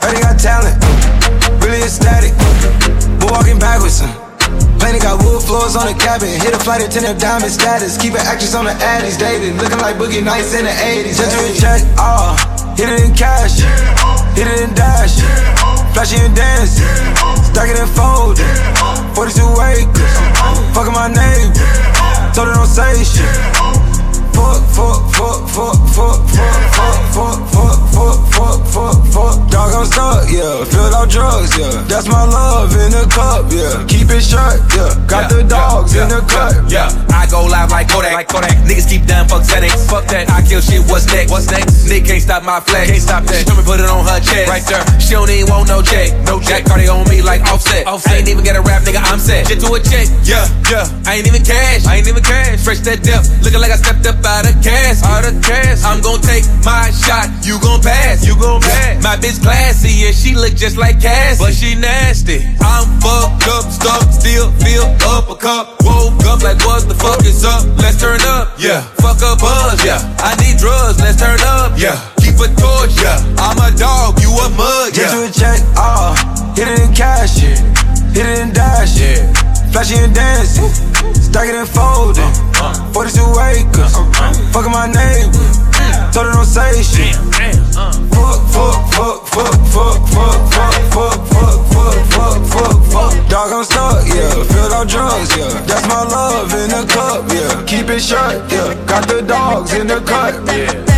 Heard 0.00 0.16
he 0.16 0.20
got 0.20 0.38
talent, 0.38 0.76
mm. 0.76 1.64
really 1.64 1.80
ecstatic, 1.80 2.32
mm. 2.32 3.20
but 3.20 3.32
walking 3.32 3.58
backwards, 3.58 4.00
mm. 4.00 4.24
Planet 4.78 5.00
got 5.00 5.24
wood 5.24 5.40
floors 5.40 5.76
on 5.76 5.86
the 5.86 5.96
cabin. 5.96 6.28
Hit 6.28 6.52
a 6.52 6.58
flight 6.58 6.82
attendant, 6.82 7.18
diamond 7.18 7.50
status. 7.50 7.96
Keep 7.96 8.12
an 8.12 8.20
actress 8.20 8.54
on 8.54 8.66
the 8.66 8.72
addies, 8.72 9.18
dating. 9.18 9.56
Looking 9.56 9.78
like 9.78 9.96
Boogie 9.96 10.22
Nights 10.22 10.52
in 10.52 10.66
the 10.66 10.70
80s. 10.70 11.16
Just 11.16 11.32
do 11.32 11.58
check, 11.58 11.80
ah. 11.96 12.36
hit 12.76 12.90
it 12.90 13.00
in 13.00 13.14
cash. 13.14 13.64
Hit 14.36 14.46
it 14.46 14.60
in 14.60 14.74
dash. 14.74 15.73
Flashy 15.94 16.16
and 16.16 16.34
dancing. 16.34 16.84
Stack 17.44 17.70
it 17.70 17.78
and 17.78 17.88
fold 17.90 18.36
it. 18.40 19.14
42 19.14 19.40
acres. 19.62 20.14
Fucking 20.74 20.92
my 20.92 21.06
neighbor. 21.06 21.54
Told 22.34 22.48
her 22.48 22.54
don't 22.54 22.66
say 22.66 23.04
shit. 23.04 23.73
Fuck, 24.44 24.60
fuck, 24.76 25.00
fuck, 25.08 25.40
fuck, 25.56 25.76
fuck, 25.96 26.20
fuck, 26.28 26.60
fuck, 26.76 27.00
fuck, 27.16 27.38
fuck, 27.48 27.80
fuck, 27.96 28.18
fuck, 28.28 28.60
fuck, 28.68 28.96
fuck. 29.08 29.34
Dog, 29.48 29.72
I'm 29.72 29.86
stuck, 29.88 30.28
yeah. 30.28 30.68
Filled 30.68 30.92
out 30.92 31.08
drugs, 31.08 31.56
yeah. 31.56 31.80
That's 31.88 32.04
my 32.04 32.28
love 32.28 32.76
in 32.76 32.92
the 32.92 33.08
cup, 33.08 33.48
yeah. 33.48 33.88
Keep 33.88 34.12
it 34.12 34.20
shut, 34.20 34.60
yeah. 34.76 34.92
Got 35.08 35.32
the 35.32 35.48
dogs 35.48 35.96
in 35.96 36.12
the 36.12 36.20
cut, 36.28 36.68
Yeah, 36.68 36.92
I 37.08 37.24
go 37.24 37.48
live 37.48 37.70
like 37.72 37.88
Kodak. 37.88 38.12
Like 38.12 38.28
Kodak. 38.28 38.52
Niggas 38.68 38.84
keep 38.84 39.08
down, 39.08 39.32
fuck 39.32 39.48
settings. 39.48 39.80
Fuck 39.88 40.12
that. 40.12 40.28
I 40.28 40.44
kill 40.44 40.60
shit. 40.60 40.84
What's 40.92 41.08
next? 41.08 41.32
What's 41.32 41.48
next? 41.48 41.88
Nick 41.88 42.04
can't 42.04 42.20
stop 42.20 42.44
my 42.44 42.60
flex. 42.60 42.92
Can't 42.92 43.00
stop 43.00 43.24
that. 43.24 43.40
She 43.40 43.44
told 43.48 43.56
me 43.56 43.64
put 43.64 43.80
it 43.80 43.88
on 43.88 44.04
her 44.04 44.20
chest. 44.20 44.52
Right 44.52 44.66
there. 44.68 44.84
She 45.00 45.16
don't 45.16 45.30
even 45.32 45.48
want 45.48 45.72
no 45.72 45.80
check. 45.80 46.12
No 46.28 46.36
check. 46.36 46.68
Cardi 46.68 46.84
on 46.92 47.08
me 47.08 47.24
like 47.24 47.40
Offset. 47.48 47.88
Offset. 47.88 48.12
I 48.12 48.16
ain't 48.20 48.28
even 48.28 48.44
get 48.44 48.60
a 48.60 48.60
rap, 48.60 48.84
nigga. 48.84 49.00
I'm 49.00 49.16
set. 49.16 49.48
Shit 49.48 49.64
to 49.64 49.72
a 49.72 49.80
check. 49.80 50.04
Yeah, 50.20 50.44
yeah. 50.68 50.84
I 51.08 51.16
ain't 51.16 51.26
even 51.32 51.40
cash. 51.40 51.88
I 51.88 51.96
ain't 51.96 52.08
even 52.12 52.20
cash. 52.20 52.60
Fresh 52.60 52.84
that 52.84 53.00
depth. 53.00 53.32
Looking 53.40 53.64
like 53.64 53.72
I 53.72 53.80
stepped 53.80 54.04
up 54.04 54.20
out 54.20 54.33
of 54.42 54.58
cash. 54.58 54.98
Out 55.06 55.22
of 55.22 55.38
cash. 55.38 55.86
I'm 55.86 56.02
gon' 56.02 56.18
take 56.18 56.42
my 56.66 56.90
shot. 56.90 57.30
You 57.46 57.62
gon' 57.62 57.78
pass. 57.78 58.26
You 58.26 58.34
gon' 58.34 58.58
pass. 58.58 58.98
My 59.06 59.14
bitch 59.14 59.38
classy 59.38 60.10
and 60.10 60.14
she 60.14 60.34
look 60.34 60.58
just 60.58 60.76
like 60.76 60.98
Cass, 60.98 61.38
but 61.38 61.54
she 61.54 61.78
nasty. 61.78 62.42
I'm 62.58 62.90
fucked 62.98 63.46
up, 63.54 63.70
stuck, 63.70 64.10
still 64.10 64.50
feel 64.58 64.90
up 65.14 65.30
a 65.30 65.36
cup. 65.38 65.78
Woke 65.86 66.18
up 66.26 66.42
like 66.42 66.58
what 66.66 66.88
the 66.90 66.98
fuck 66.98 67.22
is 67.22 67.44
up? 67.44 67.62
Let's 67.78 68.00
turn 68.00 68.20
up. 68.26 68.58
Yeah. 68.58 68.82
Fuck 68.98 69.22
up 69.22 69.38
buzz. 69.38 69.78
Yeah. 69.86 70.02
I 70.18 70.34
need 70.42 70.58
drugs. 70.58 70.98
Let's 70.98 71.20
turn 71.22 71.38
up. 71.46 71.78
Yeah. 71.78 71.94
Keep 72.18 72.42
a 72.42 72.48
torch. 72.58 72.98
Yeah. 72.98 73.22
I'm 73.38 73.58
a 73.62 73.70
dog. 73.78 74.18
You 74.20 74.34
a 74.34 74.50
mug. 74.58 74.96
Yeah. 74.96 75.04
Get 75.04 75.12
you 75.14 75.24
a 75.24 75.30
check, 75.30 75.60
ah, 75.76 76.16
hit 76.56 76.68
it 76.68 76.80
in 76.80 76.94
cash, 76.94 77.42
yeah. 77.42 77.56
Hit 78.12 78.26
it 78.26 78.38
in 78.38 78.52
dash, 78.52 78.98
yeah. 78.98 79.32
Flashy 79.72 79.96
and 79.96 80.14
dancing, 80.14 80.70
stacking 81.14 81.56
and 81.56 81.68
folding. 81.68 82.43
42 82.94 83.20
acres, 83.42 83.92
fucking 84.54 84.70
my 84.70 84.86
neighbor. 84.86 85.34
Told 86.14 86.26
her 86.26 86.32
don't 86.32 86.46
say 86.46 86.80
shit. 86.80 87.16
Fuck, 87.74 88.38
fuck, 88.54 88.86
fuck, 88.94 89.26
fuck, 89.26 89.58
fuck, 89.74 89.98
fuck, 90.14 90.38
fuck, 90.54 90.78
fuck, 90.94 91.18
fuck, 91.26 91.58
fuck, 91.74 92.06
fuck, 92.14 92.38
fuck, 92.46 92.84
fuck. 92.94 93.28
Dog, 93.28 93.50
I'm 93.50 93.64
stuck, 93.64 94.06
yeah. 94.06 94.30
Filled 94.44 94.72
out 94.72 94.86
drugs, 94.86 95.36
yeah. 95.36 95.50
That's 95.66 95.88
my 95.88 96.04
love 96.04 96.54
in 96.54 96.70
the 96.70 96.86
cup, 96.86 97.26
yeah. 97.34 97.64
Keep 97.66 97.90
it 97.90 98.00
shut, 98.00 98.48
yeah. 98.52 98.74
Got 98.86 99.08
the 99.08 99.22
dogs 99.22 99.74
in 99.74 99.88
the 99.88 100.00
cut, 100.00 100.34
yeah. 100.54 100.93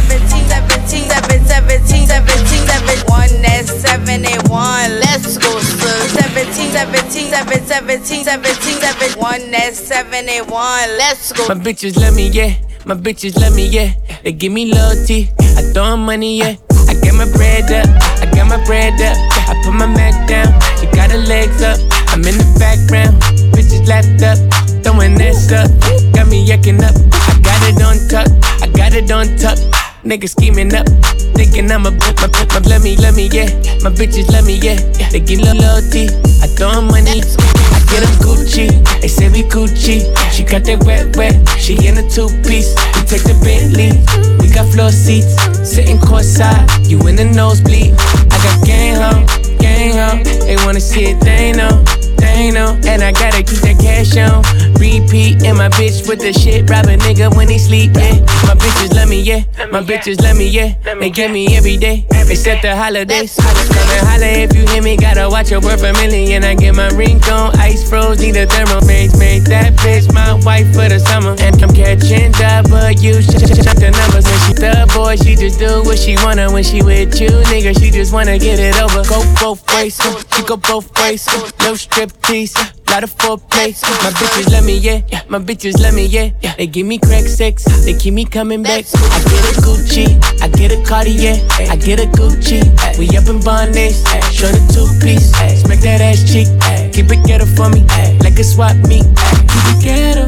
17, 7.07 7.31
17, 7.31 7.67
17, 7.67 8.25
17, 8.25 8.25
17, 8.25 8.81
17, 8.81 9.23
1 9.23 9.51
that's 9.53 9.79
71. 9.79 10.51
Let's 10.99 11.31
go. 11.31 11.47
My 11.47 11.55
bitches 11.55 11.97
love 11.97 12.17
me, 12.17 12.27
yeah. 12.31 12.59
My 12.85 12.95
bitches 12.95 13.39
love 13.41 13.55
me, 13.55 13.69
yeah. 13.69 13.95
They 14.25 14.33
give 14.33 14.51
me 14.53 14.73
loyalty. 14.75 15.31
I 15.39 15.63
throw 15.73 15.97
money, 15.97 16.39
yeah. 16.39 16.57
I 16.89 16.95
get 16.99 17.15
my 17.15 17.31
bread 17.31 17.71
up. 17.71 17.87
I 18.19 18.27
got 18.35 18.49
my 18.49 18.59
bread 18.67 19.01
up. 19.01 19.17
I 19.47 19.55
put 19.63 19.75
my 19.75 19.87
Mac 19.87 20.27
down. 20.27 20.51
She 20.81 20.87
got 20.87 21.13
her 21.13 21.19
legs 21.19 21.63
up. 21.63 21.79
I'm 22.11 22.27
in 22.27 22.39
the 22.43 22.57
background. 22.59 23.23
Bitches 23.55 23.87
lapped 23.87 24.27
up. 24.27 24.39
Throwing 24.83 25.15
that 25.15 25.39
up. 25.55 25.71
Got 26.13 26.27
me 26.27 26.45
yucking 26.45 26.83
up. 26.83 26.95
I 27.31 27.39
got 27.39 27.63
it 27.71 27.83
on 27.87 28.03
tuck. 28.11 28.27
I 28.63 28.67
got 28.75 28.95
it 28.95 29.11
on 29.13 29.31
tuck. 29.39 29.59
Niggas 30.07 30.31
scheming 30.39 30.73
up, 30.73 30.87
thinking 31.35 31.69
I'm 31.71 31.85
a 31.85 31.91
bitch. 31.91 32.15
My, 32.23 32.29
my, 32.31 32.61
my, 32.61 32.69
let 32.69 32.83
me, 32.83 32.97
let 32.97 33.15
me, 33.17 33.27
yeah. 33.27 33.51
My 33.83 33.91
bitches 33.91 34.31
let 34.31 34.45
me, 34.45 34.55
yeah. 34.63 34.79
They 35.11 35.19
give 35.19 35.41
me 35.41 35.51
loyalty. 35.51 36.07
I 36.41 36.47
throw 36.47 36.71
'em 36.71 36.87
money. 36.87 37.23
I 37.27 37.79
get 37.91 38.07
'em 38.07 38.15
Gucci. 38.23 38.71
They 39.01 39.09
say 39.09 39.29
we 39.31 39.43
Gucci. 39.43 40.07
She 40.31 40.45
got 40.45 40.63
that 40.65 40.85
wet, 40.87 41.17
wet. 41.17 41.35
She 41.59 41.75
in 41.85 41.99
a 41.99 42.09
two 42.09 42.29
piece. 42.47 42.71
We 42.95 43.03
take 43.03 43.27
the 43.27 43.35
Bentley. 43.43 43.99
We 44.39 44.47
got 44.55 44.71
floor 44.73 44.93
seats. 44.93 45.35
Sitting 45.69 45.99
courtside. 45.99 46.89
You 46.89 47.01
in 47.09 47.17
the 47.17 47.25
nosebleed. 47.25 47.95
I 48.31 48.39
got 48.47 48.65
gang 48.65 48.95
home, 49.03 49.27
gang 49.59 49.91
home. 49.99 50.23
They 50.23 50.55
wanna 50.65 50.81
see 50.81 51.11
it, 51.11 51.21
they 51.21 51.51
know 51.51 51.83
they 52.19 52.51
know. 52.51 52.79
And 52.87 53.03
I 53.03 53.13
gotta 53.13 53.43
keep 53.43 53.61
that 53.61 53.79
cash 53.81 54.17
on. 54.17 54.43
Repeat, 54.81 55.43
and 55.45 55.59
my 55.59 55.69
bitch 55.69 56.09
with 56.09 56.21
the 56.21 56.33
shit. 56.33 56.69
Rob 56.69 56.87
a 56.87 56.97
nigga 56.97 57.35
when 57.37 57.49
he 57.49 57.59
sleep, 57.59 57.93
yeah. 57.95 58.21
My 58.45 58.55
bitches 58.55 58.95
love 58.95 59.09
me, 59.09 59.21
yeah. 59.21 59.45
My 59.71 59.83
bitches 59.83 60.21
love 60.23 60.37
me, 60.37 60.49
yeah. 60.49 60.75
They 61.01 61.11
get 61.11 61.31
me 61.31 61.57
every 61.57 61.77
day, 61.77 62.07
except 62.11 62.63
the 62.63 62.77
holidays. 62.77 63.37
Come 63.37 63.57
and 63.57 64.07
holla 64.07 64.27
if 64.27 64.55
you 64.55 64.67
hear 64.69 64.83
me. 64.83 64.97
Gotta 64.97 65.29
watch 65.29 65.51
your 65.51 65.61
worth 65.61 65.83
a 65.83 65.93
million. 65.95 66.45
I 66.45 66.55
get 66.55 66.75
my 66.75 66.89
ring 66.91 67.23
on, 67.25 67.57
ice 67.59 67.89
froze, 67.89 68.21
need 68.21 68.37
a 68.37 68.47
thermal. 68.47 68.81
Make, 68.87 69.17
make 69.19 69.45
that 69.45 69.75
bitch 69.81 70.13
my 70.13 70.35
wife 70.45 70.69
for 70.75 70.89
the 70.89 70.99
summer. 71.01 71.35
And 71.41 71.63
I'm 71.63 71.73
catching 71.75 72.33
W, 72.33 73.13
sh 73.23 73.27
sh 73.27 73.49
sh 73.57 73.75
the 73.81 73.91
numbers. 73.91 74.27
and 74.27 74.41
she 74.45 74.53
the 74.55 74.91
boy, 74.95 75.17
she 75.17 75.35
just 75.35 75.59
do 75.59 75.83
what 75.85 75.99
she 75.99 76.17
wanna. 76.17 76.51
When 76.53 76.63
she 76.63 76.83
with 76.83 77.21
you, 77.21 77.31
nigga, 77.51 77.79
she 77.79 77.91
just 77.91 78.13
wanna 78.13 78.39
get 78.39 78.59
it 78.59 78.77
over. 78.81 79.03
Go 79.09 79.23
both 79.41 79.67
ways, 79.75 79.99
she 80.35 80.43
go 80.43 80.57
both 80.57 80.93
ways. 80.99 81.27
No 81.61 81.75
strip 81.75 82.06
tease, 82.23 82.55
lot 82.91 83.03
of 83.05 83.11
foreplay. 83.15 83.75
My 84.03 84.11
bitches 84.11 84.51
let 84.51 84.65
me, 84.65 84.79
yeah. 84.79 85.03
yeah. 85.09 85.23
My 85.29 85.39
bitches 85.39 85.81
let 85.81 85.95
me, 85.95 86.07
yeah. 86.07 86.31
They 86.57 86.67
give 86.67 86.87
me 86.87 86.99
crack 86.99 87.25
sex, 87.25 87.65
they 87.85 87.95
keep 87.95 88.15
me 88.15 88.25
coming 88.25 88.63
back. 88.63 88.85
I 88.95 89.23
get 89.25 89.45
a 89.45 89.61
Gucci, 89.61 90.43
I 90.43 90.49
get 90.49 90.73
a 90.73 90.83
Cartier, 90.85 91.37
I 91.71 91.77
get 91.77 92.01
a 92.01 92.07
Gucci. 92.07 92.63
We 92.99 93.09
up 93.17 93.29
in 93.29 93.43
Barnes, 93.43 94.03
show 94.33 94.49
the 94.49 94.63
two 94.73 94.89
piece, 95.05 95.31
smack 95.63 95.81
that 95.81 96.01
ass 96.01 96.23
cheek. 96.31 96.49
Keep 96.93 97.13
it 97.13 97.27
ghetto 97.27 97.47
for 97.47 97.69
me, 97.69 97.85
like 98.21 98.39
a 98.39 98.45
swap 98.45 98.77
meet. 98.89 99.05
Keep 99.05 99.67
it 99.73 99.85
ghetto, 99.85 100.27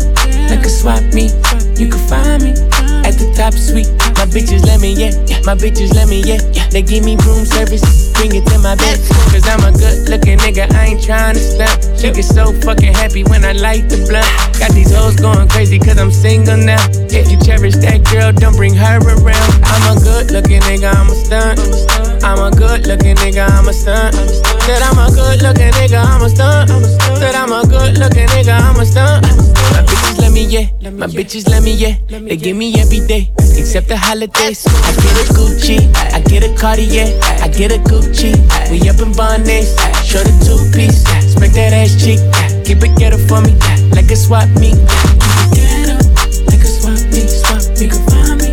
like 0.54 0.64
a 0.64 0.68
swap 0.68 1.02
meet. 1.14 1.32
You 1.78 1.88
can 1.88 2.00
find 2.08 2.42
me 2.42 2.77
the 3.18 3.28
top 3.34 3.54
suite. 3.54 3.90
My 4.14 4.26
bitches 4.30 4.64
let 4.64 4.80
me, 4.80 4.94
yeah. 4.94 5.12
My 5.42 5.58
bitches 5.58 5.92
let 5.94 6.08
me, 6.08 6.22
yeah. 6.22 6.38
They 6.70 6.82
give 6.82 7.04
me 7.04 7.18
room 7.26 7.44
service, 7.44 7.82
bring 8.14 8.34
it 8.34 8.46
to 8.46 8.58
my 8.62 8.78
bed. 8.78 8.98
Cause 9.34 9.46
I'm 9.50 9.62
a 9.66 9.74
good 9.74 10.08
looking 10.08 10.38
nigga, 10.38 10.70
I 10.72 10.94
ain't 10.94 11.02
trying 11.02 11.34
to 11.34 11.42
stunt. 11.42 11.98
She 11.98 12.10
get 12.10 12.24
so 12.24 12.54
fucking 12.62 12.94
happy 12.94 13.24
when 13.24 13.44
I 13.44 13.52
light 13.52 13.90
the 13.90 13.98
blunt. 14.06 14.28
Got 14.58 14.72
these 14.72 14.94
hoes 14.94 15.16
going 15.18 15.48
crazy 15.48 15.78
cause 15.78 15.98
I'm 15.98 16.10
single 16.10 16.56
now. 16.56 16.82
If 17.10 17.30
you 17.30 17.38
cherish 17.42 17.74
that 17.82 18.06
girl, 18.06 18.32
don't 18.32 18.54
bring 18.54 18.74
her 18.74 18.98
around. 19.02 19.50
I'm 19.66 19.96
a 19.96 20.00
good 20.00 20.30
looking 20.30 20.62
nigga, 20.62 20.94
I'm 20.94 21.10
a 21.10 21.14
stunt. 21.14 21.58
I'm 22.22 22.38
a 22.38 22.50
good 22.54 22.86
looking 22.86 23.16
nigga, 23.16 23.48
I'm 23.50 23.68
a 23.68 23.72
stunt. 23.72 24.14
Said 24.62 24.82
I'm 24.82 24.98
a 24.98 25.10
good 25.10 25.42
looking 25.42 25.72
nigga, 25.78 26.04
I'm 26.04 26.22
a 26.22 26.28
stunt. 26.28 26.70
Said 27.18 27.34
I'm 27.34 27.52
a 27.52 27.66
good 27.66 27.98
looking 27.98 28.28
nigga, 28.34 28.54
I'm 28.54 28.78
a 28.78 28.86
stunt. 28.86 29.26
My 30.18 30.26
bitches 30.26 30.26
let 30.26 30.32
me, 30.32 30.44
yeah. 30.44 30.90
My 30.90 31.06
bitches 31.06 31.48
let 31.48 31.62
me, 31.62 31.72
yeah. 31.72 31.96
They 32.08 32.36
give 32.36 32.56
me 32.56 32.74
every 32.80 33.00
day, 33.06 33.30
except 33.56 33.88
the 33.88 33.96
holidays. 33.96 34.66
I 34.66 34.92
get 34.92 35.14
a 35.14 35.24
Gucci, 35.32 35.78
I 36.12 36.20
get 36.20 36.42
a 36.42 36.54
Cartier, 36.58 37.06
I 37.40 37.48
get 37.48 37.72
a 37.72 37.78
Gucci. 37.78 38.34
We 38.70 38.88
up 38.88 39.00
in 39.00 39.12
Barnes, 39.14 39.74
show 40.04 40.22
the 40.22 40.34
two 40.42 40.58
piece, 40.74 41.04
smack 41.32 41.52
that 41.52 41.72
ass 41.72 41.94
cheek. 41.94 42.18
Keep 42.66 42.82
it 42.82 42.98
ghetto 42.98 43.18
for 43.28 43.40
me, 43.42 43.54
like 43.94 44.10
a 44.10 44.16
swap 44.16 44.48
meet. 44.58 44.74
Keep 44.74 45.22
it 45.22 45.50
ghetto, 45.54 45.96
like 46.50 46.62
a 46.62 46.70
swap 46.70 46.98
meet, 47.14 47.30
swap 47.30 47.62
meet. 47.78 47.90
Can 47.90 48.02
find 48.10 48.43
me 48.43 48.51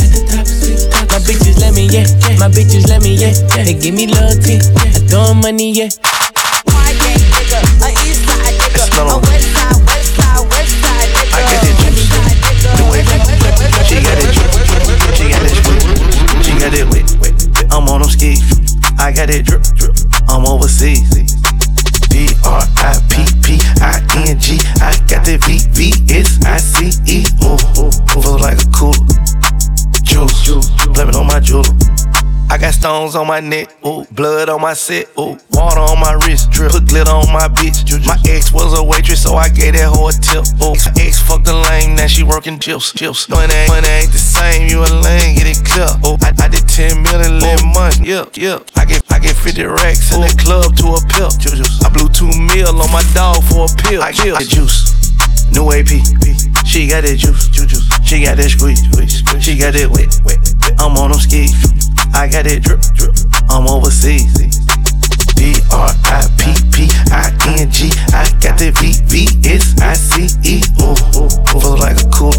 at 0.00 0.08
the 0.12 0.20
top 0.32 0.46
suite. 0.48 0.88
My 1.12 1.20
bitches 1.20 1.60
let 1.60 1.74
me, 1.74 1.86
yeah. 1.92 2.08
My 2.40 2.48
bitches 2.48 2.88
let 2.88 3.02
me, 3.02 3.14
yeah. 3.16 3.32
They 3.62 3.74
give 3.74 3.94
me 3.94 4.06
loyalty, 4.08 4.64
I 4.80 4.96
throw 5.08 5.30
'em 5.30 5.40
money, 5.40 5.72
yeah. 5.72 5.88
A 7.82 7.88
east 8.00 8.24
nigga, 8.24 8.48
a 8.48 8.56
west 8.72 8.92
side, 8.96 9.12
west 9.20 9.31
she 13.92 14.00
got 14.00 14.16
it 14.16 14.32
she 15.16 15.28
got 15.28 15.44
it 15.44 15.52
she 16.42 16.52
got 16.58 16.72
it 16.72 16.88
wet, 16.88 17.04
wet. 17.20 17.72
I'm 17.72 17.88
on 17.88 18.00
them 18.00 18.08
skis. 18.08 18.40
I 18.98 19.12
got 19.12 19.28
it 19.28 19.44
drip, 19.44 19.62
drip. 19.76 19.96
I'm 20.28 20.46
overseas. 20.46 21.08
D 22.08 22.28
R 22.44 22.62
I 22.76 22.96
P 23.08 23.24
P 23.44 23.60
I 23.80 24.00
N 24.16 24.38
G. 24.38 24.58
I 24.80 24.96
got 25.08 25.24
the 25.24 25.36
V 25.36 25.60
V 25.76 25.92
S 26.12 26.40
I 26.44 26.56
C 26.56 26.92
E. 27.04 27.24
Ooh, 27.44 27.56
ooh, 27.80 27.92
feel 28.08 28.38
like 28.40 28.60
a 28.62 28.68
cooler. 28.72 28.96
Juice, 30.02 30.70
blaming 30.94 31.16
on 31.16 31.26
my 31.26 31.40
jewelry. 31.40 31.72
I 32.52 32.58
got 32.58 32.74
stones 32.74 33.16
on 33.16 33.26
my 33.26 33.40
neck, 33.40 33.72
ooh, 33.80 34.04
blood 34.12 34.50
on 34.50 34.60
my 34.60 34.74
set, 34.74 35.08
ooh, 35.18 35.40
water 35.56 35.80
on 35.80 35.98
my 35.98 36.12
wrist, 36.20 36.50
drip, 36.50 36.72
put 36.72 36.84
glitter 36.84 37.10
on 37.10 37.32
my 37.32 37.48
bitch. 37.48 37.80
My 38.04 38.20
ex 38.28 38.52
was 38.52 38.78
a 38.78 38.84
waitress, 38.84 39.22
so 39.22 39.36
I 39.40 39.48
gave 39.48 39.72
that 39.72 39.88
hoe 39.88 40.08
a 40.08 40.12
tip. 40.12 40.44
Ooh, 40.60 40.76
My 40.76 40.92
ex 41.00 41.16
fucked 41.16 41.48
the 41.48 41.56
lame, 41.56 41.96
now 41.96 42.06
she 42.06 42.22
working 42.22 42.60
chips, 42.60 42.92
chips. 42.92 43.26
No, 43.30 43.40
it 43.40 43.48
ain't, 43.48 43.72
money 43.72 43.88
ain't 43.88 44.12
the 44.12 44.20
same, 44.20 44.68
you 44.68 44.84
a 44.84 44.90
lame, 45.00 45.40
get 45.40 45.48
it 45.48 45.64
clear. 45.64 45.88
Ooh, 46.04 46.20
I, 46.20 46.36
I 46.44 46.52
did 46.52 46.68
10 46.68 47.00
million 47.00 47.40
left 47.40 47.64
month, 47.72 48.04
yeah, 48.04 48.28
yeah. 48.36 48.60
I 48.76 48.84
get, 48.84 49.00
I 49.08 49.16
get 49.16 49.32
50 49.32 49.64
racks 49.72 50.12
in 50.12 50.20
the 50.20 50.28
club 50.36 50.76
to 50.76 50.92
a 50.92 51.00
pill. 51.08 51.32
I 51.32 51.88
blew 51.88 52.12
two 52.12 52.28
mil 52.28 52.68
on 52.68 52.92
my 52.92 53.00
dog 53.16 53.40
for 53.48 53.64
a 53.64 53.72
pill. 53.88 54.04
I 54.04 54.12
kill 54.12 54.36
the 54.36 54.44
juice. 54.44 54.92
New 55.56 55.72
AP, 55.72 55.88
she 56.68 56.84
got 56.84 57.00
that 57.08 57.16
juice, 57.16 57.48
juice. 57.48 57.80
She 58.04 58.20
got 58.20 58.36
that 58.36 58.52
squeeze, 58.52 58.84
squeeze. 58.84 59.24
She 59.40 59.56
got 59.56 59.72
that 59.72 59.88
wet, 59.88 60.12
wet. 60.28 60.36
I'm 60.76 61.00
on 61.00 61.16
them 61.16 61.20
skis. 61.20 61.56
I 62.14 62.28
got 62.28 62.44
that 62.44 62.62
drip, 62.62 62.80
drip. 62.94 63.16
I'm 63.48 63.66
overseas. 63.66 64.32
D 65.34 65.56
R 65.72 65.90
I 66.06 66.22
P 66.38 66.52
P 66.70 66.86
I 67.10 67.32
N 67.58 67.70
G. 67.70 67.90
I 68.12 68.28
got 68.38 68.60
that 68.60 68.76
V 68.78 68.92
V 69.08 69.26
S 69.48 69.74
I 69.80 69.94
C 69.94 70.28
E. 70.44 70.62
Ooh, 70.84 70.94
feel 71.58 71.76
like 71.80 71.98
a 71.98 72.06
cool 72.12 72.36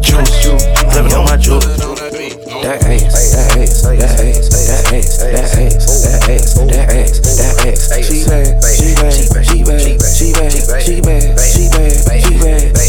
juice. 0.00 0.46
Living 0.94 1.12
on 1.12 1.24
my 1.26 1.36
jewel. 1.36 1.60
That 2.60 2.80
ass, 2.84 3.34
that 3.34 3.56
ass, 3.58 3.82
that 3.82 4.00
ass, 4.00 4.48
that 4.48 4.94
ass, 4.94 5.18
that 5.18 5.58
ass, 5.58 6.04
that 6.04 6.28
ass, 6.30 6.54
that 6.54 6.88
ass, 6.94 7.20
that 7.36 7.56
ass. 7.66 7.90
She 8.06 8.24
bad, 8.24 8.62
she 8.64 8.94
bad, 8.94 9.12
she 9.44 9.64
bad, 9.64 9.80
she 9.80 9.96
bad, 10.00 10.12
she 10.12 10.32
bad, 10.32 10.52
she 10.52 11.00
bad, 11.00 11.38
she 11.40 11.68
bad, 11.68 12.22
she 12.22 12.38
bad. 12.38 12.79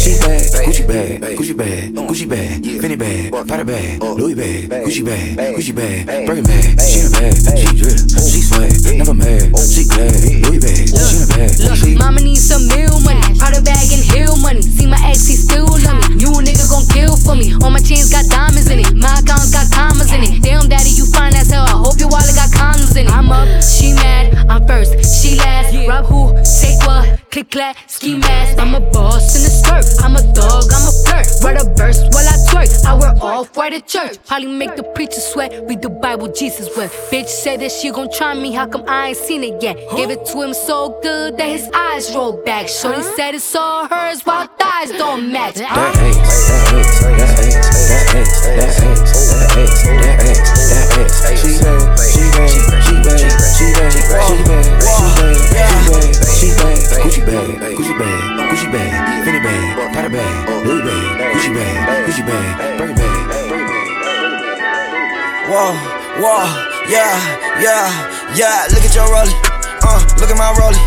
Gucci 0.66 0.88
bag, 0.88 1.22
Gucci 1.38 1.54
bag, 1.58 1.94
Gucci 1.94 2.26
bag, 2.30 2.64
Fendi 2.82 2.98
bag, 2.98 3.32
Prada 3.48 3.66
bag, 3.66 4.02
Louis 4.02 4.36
bag, 4.36 4.70
Gucci 4.86 5.04
bag, 5.04 5.56
Gucci 5.56 5.74
bag, 5.74 6.06
Birkin 6.26 6.44
bag. 6.44 6.80
She 6.82 7.00
in 7.00 7.08
a 7.08 7.12
bag, 7.12 7.34
she 7.58 7.68
drip, 7.78 7.98
she 8.22 8.42
swag, 8.42 8.72
never 8.98 9.14
mad, 9.14 9.50
she 9.58 9.84
glad. 9.86 10.14
Louis 10.46 10.60
bag, 10.60 10.88
she 10.88 11.18
in 11.18 11.24
a 11.24 11.28
bag, 11.28 11.78
she. 11.78 11.96
Mama 11.96 12.22
needs 12.22 12.46
some 12.46 12.68
meal 12.68 13.00
money, 13.02 13.22
Prada 13.38 13.62
bag 13.62 13.90
and 13.92 14.04
heel 14.14 14.38
money. 14.38 14.62
See 14.62 14.88
my 14.88 15.02
ex, 15.10 15.28
he 15.28 15.36
still 15.36 15.66
love 15.66 15.98
me. 16.10 16.22
You 16.22 16.30
a 16.30 16.42
nigga 16.46 16.70
gon' 16.70 16.86
kill 16.94 17.18
for 17.18 17.36
me. 17.36 17.54
All 17.64 17.72
my 17.72 17.80
chains 17.82 18.12
got 18.12 18.30
diamonds 18.30 18.70
in 18.70 18.80
it, 18.80 18.94
my 18.94 19.18
accounts 19.18 19.52
got 19.52 19.72
commas 19.74 20.14
in 20.14 20.22
it. 20.22 20.44
Damn, 20.44 20.70
daddy, 20.70 20.92
you 20.92 21.06
fine 21.06 21.34
as 21.36 21.50
hell. 21.50 21.66
I 21.66 21.74
hope 21.74 21.98
your 22.00 22.10
wallet 22.10 22.36
got 22.36 22.50
condoms 22.54 22.96
in 22.96 23.08
it. 23.08 23.14
I'm 23.14 23.32
up, 23.32 23.48
she 23.64 23.94
mad, 23.94 24.36
I'm 24.50 24.68
first, 24.68 24.94
she 25.10 25.36
last. 25.36 25.74
Rob 25.88 26.06
who, 26.06 26.38
take 26.44 26.78
what? 26.86 27.20
Click 27.32 27.50
clack, 27.50 27.78
ski 27.88 28.18
mask. 28.18 28.60
I'm 28.60 28.76
a 28.76 28.80
boss 28.80 29.36
in 29.40 29.46
a 29.48 29.50
skirt. 29.50 29.86
I'm 30.04 30.16
a 30.16 30.22
I'm 30.52 30.88
a 30.88 30.92
flirt. 31.06 31.28
Write 31.44 31.62
a 31.62 31.66
verse 31.76 32.00
while 32.12 32.28
I 32.28 32.36
twerk. 32.50 32.70
I 32.86 32.94
wear 32.96 33.14
off 33.22 33.56
right 33.58 33.74
at 33.74 33.88
church. 33.88 34.18
Probably 34.26 34.48
make 34.48 34.76
the 34.76 34.84
preacher 34.84 35.20
sweat, 35.20 35.52
read 35.68 35.82
the 35.82 35.90
Bible 35.90 36.28
Jesus 36.32 36.70
wept. 36.76 36.94
Bitch 37.12 37.28
said 37.28 37.60
that 37.62 37.72
she 37.72 37.92
gon' 37.92 38.10
try 38.12 38.34
me, 38.34 38.52
how 38.52 38.68
come 38.68 38.84
I 38.88 39.10
ain't 39.10 39.18
seen 39.18 39.44
it 39.44 39.62
yet? 39.62 39.78
Gave 39.96 40.10
it 40.10 40.26
to 40.28 40.42
him 40.42 40.54
so 40.54 41.00
good 41.02 41.38
that 41.38 41.48
his 41.48 41.70
eyes 41.74 42.14
rolled 42.14 42.44
back. 42.46 42.68
Shorty 42.68 43.02
said 43.16 43.36
it's 43.36 43.56
all 43.56 43.88
hers 43.88 44.22
while 44.24 44.48
thighs 44.60 44.92
don't 44.92 45.32
match. 45.32 45.56
That 45.56 45.70
ass, 45.72 45.96
that 46.48 46.72
ass, 46.74 47.02
that 47.02 48.08
ass, 48.12 48.42
that 48.42 48.58
ass, 48.58 48.82
that 48.82 49.58
ass, 49.58 49.84
that 49.84 49.88
ass, 49.88 49.88
that 49.90 50.28
ass, 50.28 50.52
that 50.70 50.92
ass. 51.00 51.42
She 51.42 51.52
bad, 51.62 51.88
she 52.12 52.24
bad, 52.32 52.50
she 52.84 52.96
bad, 53.02 53.30
she 53.52 53.68
bad, 53.74 53.92
she 53.92 53.92
bad, 53.92 53.92
she 53.92 54.12
bad, 54.12 54.68
she 54.82 56.20
bad, 56.20 56.31
she 56.42 56.50
bad. 56.58 56.74
Gucci 57.06 57.22
bag, 57.22 57.78
Gucci 57.78 57.94
bag, 58.02 58.50
Gucci 58.50 58.68
bag, 58.74 58.90
Fendi 59.26 59.42
bag, 59.46 59.94
Prada 59.94 60.10
bag, 60.10 60.66
Louis 60.66 60.82
bag, 60.82 61.34
Gucci 61.38 61.54
bag, 61.54 62.06
Gucci 62.10 62.24
bag, 62.26 62.78
Birkin 62.78 62.96
bag. 62.98 63.18
Whoa, 65.46 65.78
whoa, 66.18 66.46
yeah, 66.90 67.14
yeah, 67.62 67.90
yeah. 68.34 68.66
Look 68.74 68.82
at 68.82 68.94
your 68.96 69.06
rollie, 69.14 69.38
uh, 69.86 70.02
look 70.18 70.30
at 70.34 70.38
my 70.38 70.50
rollie. 70.58 70.82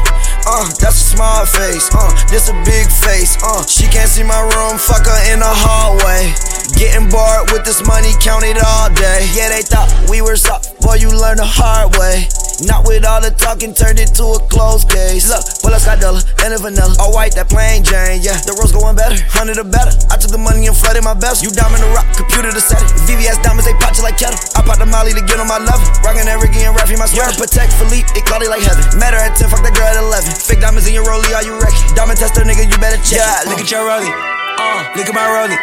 Uh, 0.46 0.66
that's 0.80 0.98
a 1.00 1.06
small 1.14 1.46
face, 1.46 1.88
uh, 1.94 2.10
this 2.28 2.48
a 2.48 2.54
big 2.64 2.90
face, 2.90 3.38
uh. 3.42 3.64
She 3.66 3.86
can't 3.86 4.08
see 4.08 4.24
my 4.24 4.40
room, 4.42 4.78
fuck 4.78 5.06
her 5.06 5.32
in 5.32 5.38
the 5.38 5.46
hallway. 5.48 6.34
Getting 6.72 7.12
bored 7.12 7.52
with 7.52 7.68
this 7.68 7.84
money, 7.84 8.16
count 8.24 8.44
it 8.48 8.56
all 8.56 8.88
day. 8.88 9.28
Yeah, 9.36 9.52
they 9.52 9.60
thought 9.60 9.92
we 10.08 10.24
were 10.24 10.36
soft, 10.36 10.80
boy, 10.80 10.96
you 10.96 11.12
learn 11.12 11.36
the 11.36 11.44
hard 11.44 11.92
way. 12.00 12.24
Not 12.64 12.86
with 12.88 13.04
all 13.04 13.20
the 13.20 13.34
talking, 13.34 13.76
turned 13.76 14.00
it 14.00 14.14
to 14.16 14.38
a 14.38 14.40
closed 14.48 14.88
case. 14.88 15.26
Look, 15.28 15.42
pull 15.60 15.74
up 15.74 15.82
Scotella 15.82 16.22
and 16.46 16.54
a 16.54 16.58
vanilla. 16.58 16.94
All 17.02 17.12
white, 17.12 17.34
that 17.34 17.50
plain 17.50 17.82
Jane, 17.84 18.22
yeah. 18.22 18.38
The 18.46 18.54
rose 18.56 18.70
going 18.70 18.94
better, 18.94 19.18
hundred 19.28 19.58
or 19.58 19.66
better. 19.66 19.90
I 20.08 20.16
took 20.16 20.30
the 20.30 20.40
money 20.40 20.64
and 20.64 20.76
flooded 20.76 21.02
my 21.02 21.18
best. 21.18 21.42
You 21.42 21.50
diamond 21.50 21.82
the 21.82 21.90
rock, 21.90 22.06
computer 22.14 22.54
to 22.54 22.62
set 22.62 22.78
it. 22.78 22.88
VVS 23.10 23.42
diamonds, 23.42 23.66
they 23.66 23.74
pop 23.82 23.98
you 23.98 24.06
like 24.06 24.16
kettle. 24.16 24.38
I 24.54 24.62
pop 24.62 24.78
the 24.78 24.86
molly 24.86 25.12
to 25.12 25.22
get 25.26 25.42
on 25.42 25.50
my 25.50 25.58
level. 25.58 25.84
Rockin' 26.06 26.30
that 26.30 26.38
Ricky 26.38 26.62
and 26.62 26.72
Raffy, 26.72 26.94
my 26.94 27.10
sweater. 27.10 27.34
Patek 27.34 27.74
Philippe, 27.74 28.06
it 28.14 28.22
cloudy 28.24 28.46
like 28.46 28.62
heaven. 28.62 28.86
Met 28.96 29.12
her 29.12 29.20
at 29.20 29.34
10, 29.34 29.50
fuck 29.50 29.66
that 29.66 29.74
girl 29.74 29.90
at 29.90 29.98
11. 29.98 30.30
Fake 30.38 30.62
diamonds 30.62 30.86
in 30.86 30.94
your 30.94 31.04
rollie, 31.04 31.34
are 31.34 31.42
you 31.42 31.58
wrecking? 31.58 31.82
Diamond 31.98 32.22
tester, 32.22 32.46
nigga, 32.46 32.70
you 32.70 32.78
better 32.78 33.02
check. 33.02 33.18
Yeah, 33.18 33.50
look 33.50 33.58
at 33.58 33.68
your 33.68 33.82
rollie. 33.82 34.14
Uh, 34.56 34.86
look 34.94 35.10
at 35.10 35.14
my 35.14 35.26
rollie. 35.26 35.58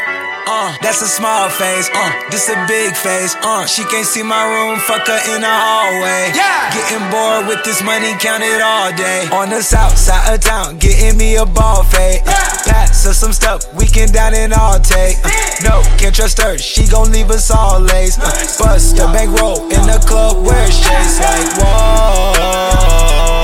Uh, 0.47 0.75
that's 0.81 1.01
a 1.01 1.07
small 1.07 1.49
face. 1.49 1.89
Uh, 1.93 2.11
this 2.29 2.49
a 2.49 2.55
big 2.67 2.95
face. 2.95 3.35
Uh, 3.41 3.65
she 3.65 3.83
can't 3.85 4.05
see 4.05 4.23
my 4.23 4.43
room. 4.43 4.79
Fuck 4.79 5.07
her 5.07 5.21
in 5.35 5.41
the 5.41 5.47
hallway. 5.47 6.31
Yeah. 6.33 6.73
Getting 6.73 7.05
bored 7.11 7.47
with 7.47 7.63
this 7.63 7.83
money, 7.83 8.13
count 8.19 8.43
it 8.43 8.61
all 8.61 8.91
day. 8.95 9.27
On 9.31 9.49
the 9.49 9.61
south 9.61 9.97
side 9.97 10.33
of 10.33 10.41
town, 10.41 10.77
getting 10.77 11.17
me 11.17 11.35
a 11.35 11.45
ball 11.45 11.83
fade. 11.83 12.21
Uh, 12.25 12.33
pass 12.65 13.05
us 13.05 13.17
some 13.17 13.33
stuff, 13.33 13.61
we 13.73 13.85
can 13.85 14.09
down 14.11 14.33
and 14.33 14.53
all 14.53 14.79
take. 14.79 15.17
Uh, 15.23 15.29
no, 15.63 15.81
can't 15.97 16.15
trust 16.15 16.41
her. 16.41 16.57
She 16.57 16.87
gon' 16.87 17.11
leave 17.11 17.29
us 17.29 17.51
all 17.51 17.79
lazy. 17.79 18.21
Uh, 18.21 18.31
bust 18.59 18.95
the 18.95 19.05
bankroll 19.13 19.63
in 19.63 19.83
the 19.87 20.03
club 20.07 20.45
where 20.45 20.67
chase 20.67 21.19
like 21.19 21.49
whoa. 21.57 23.40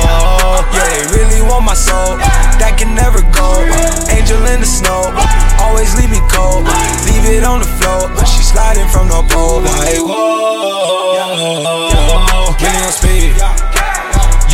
Yeah, 0.73 0.89
they 0.89 1.05
really 1.17 1.41
want 1.41 1.65
my 1.65 1.73
soul. 1.73 2.17
That 2.57 2.75
can 2.77 2.95
never 2.95 3.21
go. 3.35 3.61
Angel 4.09 4.41
in 4.49 4.59
the 4.61 4.69
snow. 4.69 5.13
Always 5.61 5.93
leave 5.95 6.09
me 6.09 6.21
cold. 6.31 6.65
Leave 7.05 7.25
it 7.25 7.43
on 7.43 7.59
the 7.61 7.69
floor. 7.77 8.09
She 8.25 8.41
sliding 8.41 8.87
from 8.89 9.07
the 9.07 9.21
pole 9.29 9.61
like 9.61 10.01
whoa. 10.01 10.37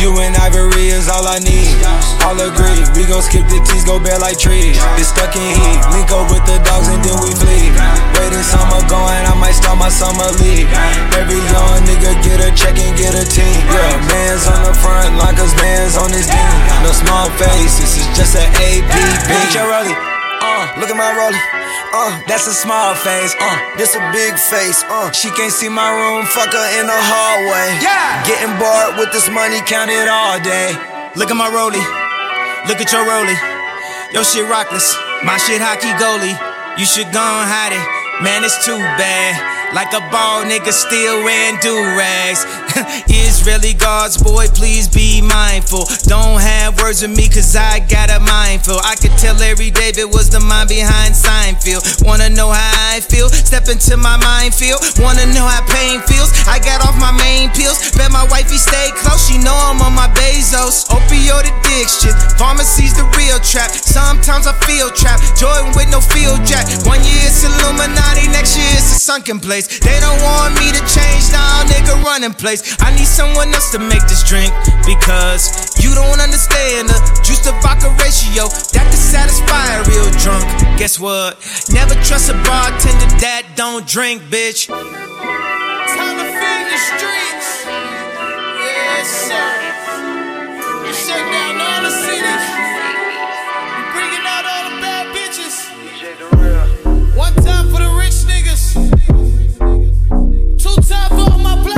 You 0.04 0.12
and 0.20 0.36
Ivory 0.36 0.92
is 0.92 1.08
all 1.08 1.24
I 1.24 1.40
need. 1.40 1.80
All 2.28 2.36
agree, 2.36 2.76
we 2.92 3.08
gon' 3.08 3.24
skip 3.24 3.48
the 3.48 3.56
teas, 3.64 3.88
go 3.88 3.96
bare 3.96 4.20
like 4.20 4.36
trees. 4.36 4.76
It's 5.00 5.08
stuck 5.08 5.32
in 5.32 5.40
heat. 5.40 5.80
Link 5.96 6.12
up 6.12 6.28
with 6.28 6.44
the 6.44 6.60
dogs 6.60 6.92
and 6.92 7.00
then 7.00 7.16
we 7.24 7.32
flee. 7.32 7.72
Waiting 8.12 8.44
summer 8.44 8.84
going, 8.84 9.24
I 9.24 9.32
might 9.40 9.56
start 9.56 9.80
my 9.80 9.88
summer 9.88 10.28
league. 10.44 10.68
Every 11.16 11.40
young 11.48 11.88
nigga 11.88 12.20
get 12.20 12.36
a 12.36 12.52
check 12.52 12.76
and 12.76 12.92
get 13.00 13.16
a 13.16 13.24
team. 13.24 13.64
Yeah, 13.72 13.96
man's 14.12 14.44
on 14.44 14.68
the 14.68 14.76
front 14.76 15.16
line, 15.16 15.40
cause 15.40 15.56
man's 15.56 15.96
on 15.96 16.12
his 16.12 16.28
team. 16.28 16.52
No 16.84 16.92
small 16.92 17.32
face, 17.40 17.80
this 17.80 17.96
is 17.96 18.04
just 18.12 18.36
an 18.36 18.44
APB. 18.60 18.92
Rollie, 19.56 19.96
uh, 19.96 20.13
look 20.78 20.90
at 20.90 20.96
my 20.96 21.10
rollie. 21.14 21.40
Uh, 21.94 22.18
that's 22.26 22.46
a 22.46 22.54
small 22.54 22.94
face, 22.94 23.34
uh, 23.38 23.56
this 23.78 23.94
a 23.94 24.02
big 24.10 24.34
face, 24.34 24.82
uh. 24.90 25.10
She 25.12 25.30
can't 25.30 25.52
see 25.52 25.68
my 25.68 25.86
room, 25.90 26.26
fuck 26.26 26.50
her 26.50 26.68
in 26.80 26.86
the 26.86 26.98
hallway. 26.98 27.78
Yeah! 27.78 28.18
Getting 28.26 28.50
bored 28.58 28.98
with 28.98 29.14
this 29.14 29.30
money, 29.30 29.62
count 29.66 29.90
it 29.90 30.08
all 30.10 30.42
day. 30.42 30.74
Look 31.14 31.30
at 31.30 31.38
my 31.38 31.46
rollie, 31.46 31.82
look 32.66 32.82
at 32.82 32.90
your 32.90 33.06
rollie. 33.06 33.38
Your 34.10 34.26
shit 34.26 34.46
rockless, 34.50 34.94
my 35.22 35.38
shit 35.38 35.62
hockey 35.62 35.90
goalie. 35.98 36.34
You 36.78 36.86
should 36.86 37.10
go 37.14 37.22
and 37.22 37.46
hide 37.46 37.74
it, 37.74 37.86
man, 38.22 38.42
it's 38.42 38.58
too 38.66 38.78
bad. 38.98 39.38
Like 39.74 39.90
a 39.90 40.02
ball 40.10 40.46
nigga 40.46 40.70
still 40.70 41.22
wearing 41.26 41.58
do 41.58 41.74
rags. 41.98 42.46
Israeli 43.44 43.74
guards, 43.74 44.16
boy, 44.16 44.46
please 44.54 44.88
be 44.88 45.20
mindful. 45.20 45.84
Don't 46.08 46.40
have 46.40 46.80
words 46.80 47.02
with 47.02 47.14
me, 47.14 47.28
cause 47.28 47.54
I 47.54 47.78
got 47.78 48.08
a 48.08 48.18
mindful. 48.18 48.80
I 48.80 48.96
could 48.96 49.12
tell 49.20 49.36
Larry 49.36 49.70
David 49.70 50.06
was 50.06 50.30
the 50.30 50.40
mind 50.40 50.70
behind 50.70 51.12
Seinfeld. 51.12 52.02
Wanna 52.02 52.30
know 52.30 52.48
how 52.48 52.96
I 52.96 53.00
feel? 53.00 53.28
Step 53.28 53.68
into 53.68 53.98
my 53.98 54.16
mind 54.16 54.24
minefield. 54.44 54.80
Wanna 55.00 55.24
know 55.36 55.44
how 55.44 55.60
pain 55.68 56.00
feels? 56.08 56.32
I 56.48 56.56
got 56.60 56.84
off 56.84 56.96
my 56.96 57.12
main 57.12 57.52
pills. 57.52 57.92
Bet 57.92 58.12
my 58.12 58.24
wifey 58.32 58.56
stay 58.56 58.92
close, 58.96 59.28
she 59.28 59.36
know 59.36 59.52
I'm 59.52 59.80
on 59.80 59.92
my 59.92 60.08
Bezos. 60.16 60.88
Opioid 60.88 61.48
addiction, 61.48 62.16
pharmacy's 62.40 62.96
the 62.96 63.04
real 63.16 63.40
trap. 63.40 63.72
Sometimes 63.72 64.46
I 64.46 64.54
feel 64.64 64.88
trapped. 64.88 65.36
Jordan 65.36 65.72
with 65.76 65.88
no 65.92 66.00
field 66.00 66.44
jack. 66.48 66.64
One 66.88 67.00
year 67.04 67.28
it's 67.28 67.44
Illuminati, 67.44 68.28
next 68.32 68.56
year 68.56 68.68
it's 68.72 68.96
a 68.96 69.00
sunken 69.00 69.40
place. 69.40 69.66
They 69.80 70.00
don't 70.00 70.20
want 70.24 70.56
me 70.60 70.72
to 70.72 70.82
change, 70.88 71.32
now 71.32 71.64
nigga 71.64 71.96
running 72.04 72.32
place. 72.32 72.60
I 72.80 72.92
need 72.96 73.08
someone 73.08 73.33
else 73.42 73.70
to 73.72 73.78
make 73.78 74.02
this 74.06 74.22
drink 74.22 74.52
because 74.86 75.50
you 75.82 75.94
don't 75.94 76.20
understand 76.20 76.88
the 76.88 76.98
juice 77.24 77.40
to 77.40 77.52
vodka 77.62 77.90
ratio 77.98 78.46
that 78.72 78.86
can 78.86 78.96
satisfy 78.96 79.74
a 79.74 79.82
real 79.90 80.10
drunk. 80.22 80.44
Guess 80.78 81.00
what? 81.00 81.38
Never 81.72 81.94
trust 82.06 82.30
a 82.30 82.34
bartender 82.46 83.06
that 83.18 83.54
don't 83.56 83.86
drink, 83.86 84.22
bitch. 84.30 84.68
Time 84.68 86.16
to 86.20 86.26
feed 86.30 86.66
the 86.70 86.78
streets. 86.78 87.64
Yes, 88.62 89.08
sir. 89.26 89.50
You 90.86 90.92
shut 90.94 91.24
down 91.32 91.58
all 91.58 91.82
the 91.82 91.90
cities. 91.90 92.44
You 93.74 93.82
bringing 93.94 94.24
out 94.24 94.44
all 94.46 94.64
the 94.70 94.76
bad 94.78 95.10
bitches. 95.16 95.56
One 97.16 97.34
time 97.42 97.66
for 97.72 97.80
the 97.82 97.90
rich 97.98 98.22
niggas. 98.30 98.78
Two 100.62 100.76
time 100.82 101.10
for 101.10 101.32
all 101.32 101.38
my 101.38 101.56
black 101.62 101.73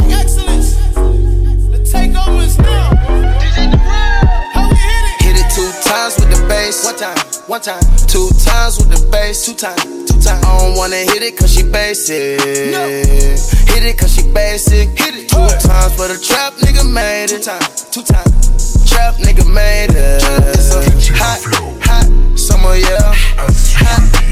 One 6.86 6.94
time, 6.94 7.16
one 7.46 7.60
time. 7.60 7.82
Two 8.06 8.30
times 8.44 8.78
with 8.78 8.90
the 8.90 9.08
bass. 9.10 9.44
Two 9.44 9.54
times, 9.54 9.82
two 9.82 10.20
times. 10.20 10.44
I 10.44 10.58
don't 10.58 10.76
wanna 10.76 10.96
hit 10.96 11.22
it 11.22 11.36
cause 11.36 11.52
she 11.52 11.62
basic. 11.62 12.38
No. 12.70 12.86
Hit 12.86 13.82
it 13.82 13.98
cause 13.98 14.14
she 14.14 14.22
basic. 14.32 14.90
Hit 14.98 15.14
it 15.14 15.28
two 15.28 15.68
times 15.68 15.94
for 15.96 16.08
the 16.08 16.18
trap 16.22 16.54
nigga 16.54 16.90
made 16.90 17.32
it. 17.32 17.42
Two 17.42 17.50
times, 17.50 17.90
two 17.90 18.02
times. 18.02 18.88
Trap 18.88 19.14
nigga 19.16 19.44
made 19.52 19.90
it. 19.90 20.22
It's 20.54 21.08
a 21.08 21.12
hot, 21.14 21.40
hot 21.82 22.38
summer, 22.38 22.76
yeah. 22.76 23.14
Hot, 23.36 23.52
hot 23.76 24.25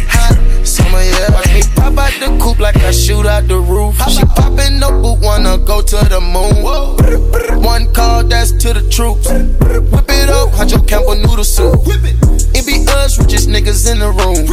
summer, 0.74 1.02
yeah. 1.02 1.30
Watch 1.30 1.54
me 1.54 1.62
pop 1.76 1.98
out 1.98 2.14
the 2.18 2.28
coupe 2.42 2.58
like 2.58 2.76
I 2.76 2.90
shoot 2.90 3.26
out 3.26 3.46
the 3.46 3.58
roof. 3.58 3.94
She 4.10 4.24
poppin' 4.24 4.80
no 4.80 4.90
boot, 4.90 5.20
wanna 5.22 5.58
go 5.58 5.80
to 5.80 5.98
the 6.10 6.20
moon. 6.20 7.62
One 7.62 7.92
call, 7.92 8.24
that's 8.24 8.50
to 8.62 8.72
the 8.74 8.82
troops. 8.90 9.30
Whip 9.30 10.10
it 10.10 10.28
up, 10.28 10.50
Huncho 10.50 10.82
Campbell 10.86 11.16
noodle 11.16 11.44
soup. 11.44 11.80
It 11.86 12.66
be 12.66 12.84
us, 12.90 13.18
richest 13.18 13.48
niggas 13.48 13.90
in 13.90 13.98
the 14.00 14.10
room. 14.10 14.46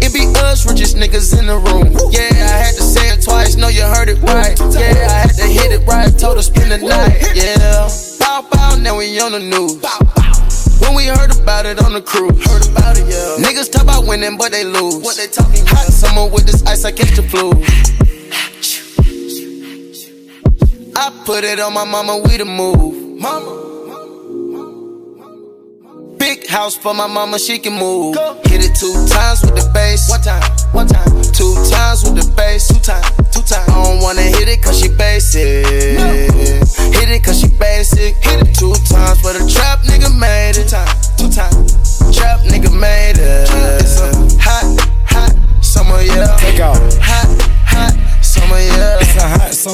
It 0.00 0.12
be 0.12 0.24
us, 0.40 0.66
richest 0.66 0.96
niggas 0.96 1.38
in 1.38 1.46
the 1.46 1.56
room. 1.56 1.92
Yeah, 2.10 2.32
I 2.32 2.56
had 2.64 2.74
to 2.76 2.82
say 2.82 3.08
it 3.12 3.22
twice, 3.22 3.56
know 3.56 3.68
you 3.68 3.82
heard 3.82 4.08
it 4.08 4.20
right. 4.22 4.58
Yeah, 4.58 5.08
I 5.08 5.28
had 5.28 5.34
to 5.36 5.46
hit 5.46 5.72
it 5.72 5.86
right, 5.86 6.10
told 6.18 6.36
her 6.36 6.42
spend 6.42 6.72
the 6.72 6.78
night. 6.78 7.20
Yeah, 7.36 7.88
bow 8.18 8.48
bow, 8.50 8.76
now 8.76 8.96
we 8.96 9.20
on 9.20 9.32
the 9.32 9.40
news. 9.40 9.76
When 10.80 10.94
we 10.94 11.06
heard 11.06 11.36
about 11.36 11.66
it 11.66 11.82
on 11.84 11.92
the 11.92 12.02
cruise, 12.02 12.44
heard 12.46 12.66
about 12.68 12.96
it, 12.96 13.06
yeah. 13.06 13.44
Niggas 13.44 13.70
talk 13.70 13.82
about 13.82 14.06
winning, 14.06 14.36
but 14.36 14.52
they 14.52 14.64
lose. 14.64 14.96
What 15.02 15.16
they 15.16 15.26
talking 15.26 15.62
about? 15.62 15.76
Hot 15.76 15.92
summer 15.92 16.26
with 16.28 16.46
this 16.46 16.64
ice, 16.66 16.84
I 16.84 16.92
catch 16.92 17.14
the 17.16 17.22
flu. 17.22 17.52
I 20.96 21.10
put 21.24 21.44
it 21.44 21.60
on 21.60 21.72
my 21.72 21.84
mama, 21.84 22.18
we 22.18 22.36
the 22.36 22.44
move. 22.44 23.18
Mama. 23.20 23.56
Big 26.18 26.46
house 26.46 26.76
for 26.76 26.92
my 26.92 27.06
mama, 27.06 27.38
she 27.38 27.58
can 27.58 27.72
move. 27.78 28.14
Hit 28.44 28.64
it 28.64 28.76
two 28.76 28.92
times 29.08 29.40
with 29.40 29.56
the 29.56 29.70
bass. 29.72 30.10
One 30.10 30.20
time, 30.20 30.42
one 30.72 30.86
time. 30.86 31.08
Two 31.32 31.54
times 31.70 32.04
with 32.04 32.16
the 32.20 32.30
bass. 32.36 32.68
Two 32.68 32.78
times, 32.80 33.06
two 33.32 33.40
times. 33.40 33.68
I 33.68 33.84
don't 33.84 34.02
wanna 34.02 34.20
hit 34.20 34.46
it 34.48 34.60
cause 34.62 34.78
she 34.78 34.88
basic. 34.88 35.64
Hit 35.64 37.08
it 37.08 37.19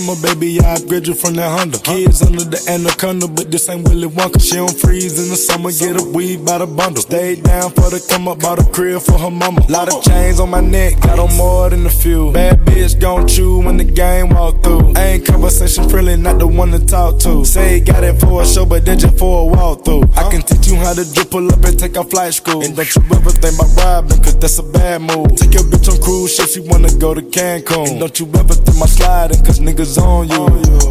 summer, 0.07 0.21
baby, 0.23 0.61
I 0.61 0.75
upgrade 0.75 1.07
you 1.07 1.15
from 1.15 1.35
that 1.35 1.51
Honda. 1.59 1.79
Kids 1.79 2.23
under 2.23 2.45
the 2.45 2.61
anaconda, 2.71 3.29
but 3.29 3.51
this 3.51 3.69
ain't 3.69 3.89
Willy 3.89 4.09
Wonka. 4.09 4.41
She 4.41 4.57
don't 4.57 4.77
freeze 4.79 5.19
in 5.23 5.31
the 5.31 5.37
summer, 5.37 5.71
get 5.73 6.01
a 6.01 6.05
weed 6.05 6.45
by 6.45 6.59
the 6.59 6.67
bundle. 6.67 7.03
Stay 7.03 7.41
down 7.41 7.71
for 7.71 7.91
the 7.91 8.05
come 8.09 8.29
up, 8.29 8.41
bought 8.41 8.59
a 8.59 8.65
crib 8.71 9.03
for 9.03 9.19
her 9.19 9.31
mama. 9.31 9.65
Lot 9.69 9.93
of 9.93 10.03
chains 10.05 10.39
on 10.39 10.51
my 10.51 10.61
neck, 10.61 11.01
got 11.01 11.19
on 11.19 11.35
more 11.37 11.71
than 11.71 11.87
a 11.87 11.91
few. 11.91 12.33
Bad 12.33 12.61
bitch 12.61 13.01
gon' 13.01 13.27
chew 13.27 13.61
when 13.61 13.77
the 13.77 13.85
game 13.85 14.31
walk 14.31 14.63
through. 14.63 14.97
Ain't 14.97 15.27
conversation 15.27 15.89
friendly, 15.89 16.17
not 16.17 16.39
the 16.39 16.47
one 16.47 16.71
to 16.71 16.85
talk 16.87 17.19
to. 17.21 17.45
Say 17.45 17.81
got 17.81 18.05
it 18.05 18.21
for 18.21 18.43
a 18.43 18.47
show, 18.47 18.65
but 18.65 18.85
then 18.85 18.99
just 18.99 19.19
for 19.19 19.51
a 19.51 19.57
walkthrough. 19.57 20.17
I 20.17 20.31
can 20.31 20.43
teach 20.43 20.69
you 20.69 20.77
how 20.77 20.95
to 20.95 21.05
drip, 21.13 21.31
pull 21.31 21.53
up 21.53 21.65
and 21.65 21.79
take 21.79 21.97
a 21.97 22.05
flight 22.05 22.35
school. 22.35 22.63
And 22.63 22.77
don't 22.77 22.95
you 22.95 23.03
ever 23.13 23.31
think 23.31 23.55
about 23.59 23.77
robbing, 23.77 24.23
cause 24.23 24.39
that's 24.39 24.59
a 24.59 24.63
bad 24.63 25.03
move. 25.03 25.35
Take 25.37 25.55
your 25.55 25.65
bitch 25.65 25.91
on 25.91 26.01
cruise 26.01 26.35
ship, 26.35 26.49
she 26.49 26.61
wanna 26.61 26.93
go 26.97 27.15
to 27.15 27.23
Cancun. 27.23 27.91
And 27.91 28.01
don't 28.01 28.19
you 28.21 28.27
ever 28.39 28.55
think 28.55 28.79
my 28.79 28.87
sliding, 28.87 29.45
cause 29.45 29.59
niggas 29.59 29.96
on 29.99 30.29
you. 30.29 30.47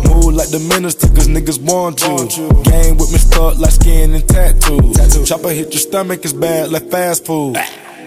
Move 0.10 0.34
like 0.34 0.50
the 0.50 0.66
minister, 0.70 1.08
cause 1.08 1.28
niggas 1.28 1.62
want 1.62 2.02
you. 2.02 2.18
Game 2.64 2.98
with 2.98 3.12
me 3.12 3.18
stuck 3.18 3.58
like 3.58 3.72
skin 3.72 4.14
and 4.14 4.28
tattoos. 4.28 5.28
Chopper 5.28 5.50
hit 5.50 5.74
your 5.74 5.82
stomach, 5.82 6.24
it's 6.24 6.34
bad 6.34 6.72
like 6.72 6.90
fast 6.90 7.26
food. 7.26 7.58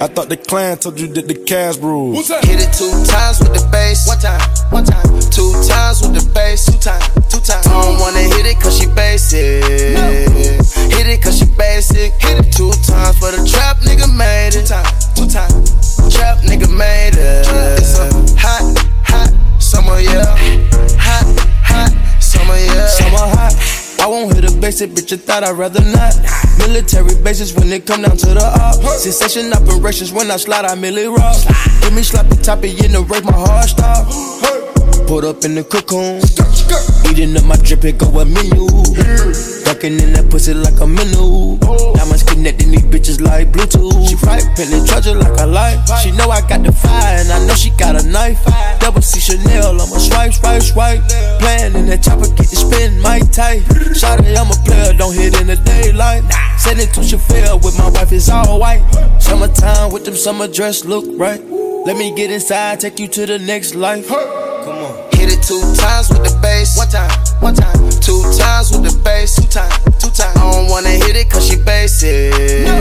I 0.01 0.07
thought 0.07 0.29
the 0.29 0.37
clan 0.37 0.79
told 0.79 1.01
you 1.01 1.09
that 1.09 1.27
the 1.27 1.35
cash 1.35 1.77
rules. 1.79 2.29
Hit 2.29 2.63
it 2.63 2.71
two 2.71 2.87
times 3.03 3.41
with 3.41 3.51
the 3.51 3.67
bass. 3.73 4.07
One 4.07 4.19
time, 4.19 4.39
one 4.71 4.85
time. 4.85 5.03
Two 5.35 5.51
times 5.67 5.99
with 6.03 6.15
the 6.15 6.23
bass. 6.33 6.67
Two 6.67 6.79
times, 6.79 7.03
two 7.27 7.43
times. 7.43 7.67
I 7.67 7.83
don't 7.83 7.99
wanna 7.99 8.23
hit 8.23 8.47
it 8.47 8.61
cause 8.63 8.79
she 8.79 8.87
basic. 8.87 9.67
Hit 10.95 11.07
it 11.11 11.21
cause 11.21 11.39
she 11.41 11.47
basic. 11.59 12.15
Hit 12.23 12.47
it 12.47 12.53
two 12.55 12.71
times 12.87 13.19
for 13.19 13.35
the 13.35 13.43
trap 13.43 13.79
nigga 13.83 14.07
made 14.07 14.55
it. 14.55 14.71
Two 14.71 14.71
times, 14.71 15.11
two 15.19 15.27
times. 15.27 16.15
Trap 16.15 16.47
nigga 16.47 16.71
made 16.71 17.19
it. 17.19 17.43
It's 17.83 17.99
a 17.99 18.07
hot, 18.39 18.63
hot 19.03 19.48
summer, 19.69 20.01
yeah. 20.01 20.25
Hot, 20.97 21.29
hot 21.61 21.93
summer, 22.23 22.57
yeah. 22.57 22.87
Summer 22.89 23.29
hot. 23.37 23.53
I 24.01 24.07
won't 24.07 24.35
hit 24.35 24.49
a 24.49 24.57
basic 24.57 24.91
bitch, 24.93 25.13
I 25.13 25.17
thought 25.17 25.45
I'd 25.45 25.57
rather 25.57 25.85
not. 25.85 26.17
Military 26.59 27.15
bases 27.23 27.53
when 27.53 27.71
it 27.73 27.85
come 27.87 28.03
down 28.03 28.17
to 28.17 28.33
the 28.33 28.41
up. 28.41 28.81
Sensation 28.97 29.53
operations 29.53 30.13
when 30.13 30.31
I 30.31 30.37
slide, 30.37 30.65
I 30.65 30.75
merely 30.75 31.07
rock. 31.07 31.37
Give 31.83 31.93
me 31.93 32.03
sloppy 32.03 32.37
toppy 32.37 32.71
in 32.85 32.93
the 32.93 33.03
race, 33.03 33.25
my 33.25 33.33
heart 33.33 33.69
stop. 33.69 34.09
Put 35.09 35.25
up 35.25 35.43
in 35.43 35.55
the 35.55 35.65
cocoon. 35.65 36.21
Eating 37.09 37.35
up 37.35 37.45
my 37.49 37.57
drip, 37.57 37.83
it 37.89 37.97
go 37.97 38.13
a 38.21 38.29
menu. 38.29 38.69
Ducking 39.65 39.97
in 39.97 40.13
that 40.13 40.29
pussy 40.29 40.53
like 40.53 40.77
a 40.81 40.87
menu. 40.87 41.57
Diamonds 41.97 42.23
connecting 42.29 42.77
these 42.77 42.85
bitches 42.85 43.19
like 43.19 43.49
Bluetooth. 43.49 44.05
She 44.05 44.21
right, 44.29 44.45
penny 44.53 44.85
treasure 44.85 45.17
like 45.17 45.41
a 45.41 45.47
light. 45.49 45.81
She 46.05 46.13
know 46.13 46.29
I 46.29 46.45
got 46.45 46.61
the 46.61 46.73
fire, 46.73 47.25
and 47.25 47.33
I 47.33 47.41
know 47.49 47.55
she 47.57 47.71
got 47.81 47.97
a 47.97 48.05
knife. 48.05 48.45
Double 48.85 49.01
C 49.01 49.19
Chanel, 49.19 49.81
I'ma 49.81 49.97
swipe, 49.97 50.35
swipe, 50.35 50.61
swipe. 50.61 51.01
Playing 51.41 51.73
in 51.73 51.87
that 51.89 52.05
chopper, 52.05 52.29
get 52.37 52.53
the 52.53 52.61
spin, 52.61 53.01
my 53.01 53.25
tight. 53.33 53.65
Shawty, 53.97 54.37
I'm 54.37 54.53
a 54.53 54.57
player, 54.69 54.93
don't 54.93 55.17
hit 55.17 55.41
in 55.41 55.49
the 55.49 55.57
daylight. 55.57 56.21
Send 56.61 56.85
it 56.85 56.93
to 56.93 57.03
Chauffeur 57.03 57.57
with 57.65 57.81
my 57.81 57.89
wife, 57.97 58.13
it's 58.13 58.29
all 58.29 58.61
white. 58.61 58.85
Summertime 59.25 59.91
with 59.91 60.05
them 60.05 60.17
summer 60.17 60.49
dress, 60.49 60.85
look 60.85 61.09
right. 61.17 61.41
Let 61.89 61.97
me 61.97 62.13
get 62.15 62.31
inside, 62.31 62.81
take 62.81 63.01
you 63.01 63.09
to 63.09 63.25
the 63.25 63.39
next 63.39 63.75
life. 63.75 64.09
Come 64.09 64.19
on. 64.19 64.95
Hit 65.17 65.33
it 65.33 65.43
two 65.43 65.59
times 65.73 66.11
with 66.11 66.21
the 66.21 66.39
bass. 66.43 66.77
One 66.77 66.87
time, 66.89 67.09
one 67.41 67.55
time. 67.55 67.73
Two 68.05 68.21
times 68.37 68.71
with 68.73 68.85
the 68.85 69.01
bass. 69.03 69.37
Two 69.37 69.49
times, 69.49 69.73
two 69.97 70.11
times. 70.13 70.37
I 70.37 70.53
don't 70.53 70.69
wanna 70.69 70.91
hit 70.91 71.17
it 71.17 71.31
cause 71.31 71.49
she 71.49 71.57
basic. 71.57 72.37
No. 72.69 72.77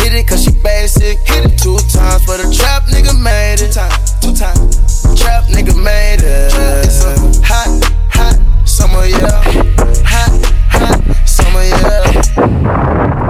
Hit 0.00 0.14
it 0.16 0.26
cause 0.26 0.42
she 0.42 0.52
basic. 0.64 1.18
Hit 1.28 1.52
it 1.52 1.58
two 1.60 1.76
times, 1.92 2.24
but 2.24 2.40
a 2.40 2.48
trap 2.48 2.84
nigga 2.84 3.12
made 3.12 3.60
it. 3.60 3.76
Two 3.76 3.84
times, 3.84 4.16
two 4.24 4.32
times. 4.32 5.20
Trap 5.20 5.44
nigga 5.52 5.76
made 5.76 6.24
it. 6.24 6.48
It's 6.80 7.04
a 7.04 7.12
hot, 7.44 7.68
hot 8.08 8.40
summer, 8.66 9.04
yeah. 9.04 9.36
Hot, 10.00 10.32
hot 10.72 11.28
summer, 11.28 11.60
yeah. 11.60 13.23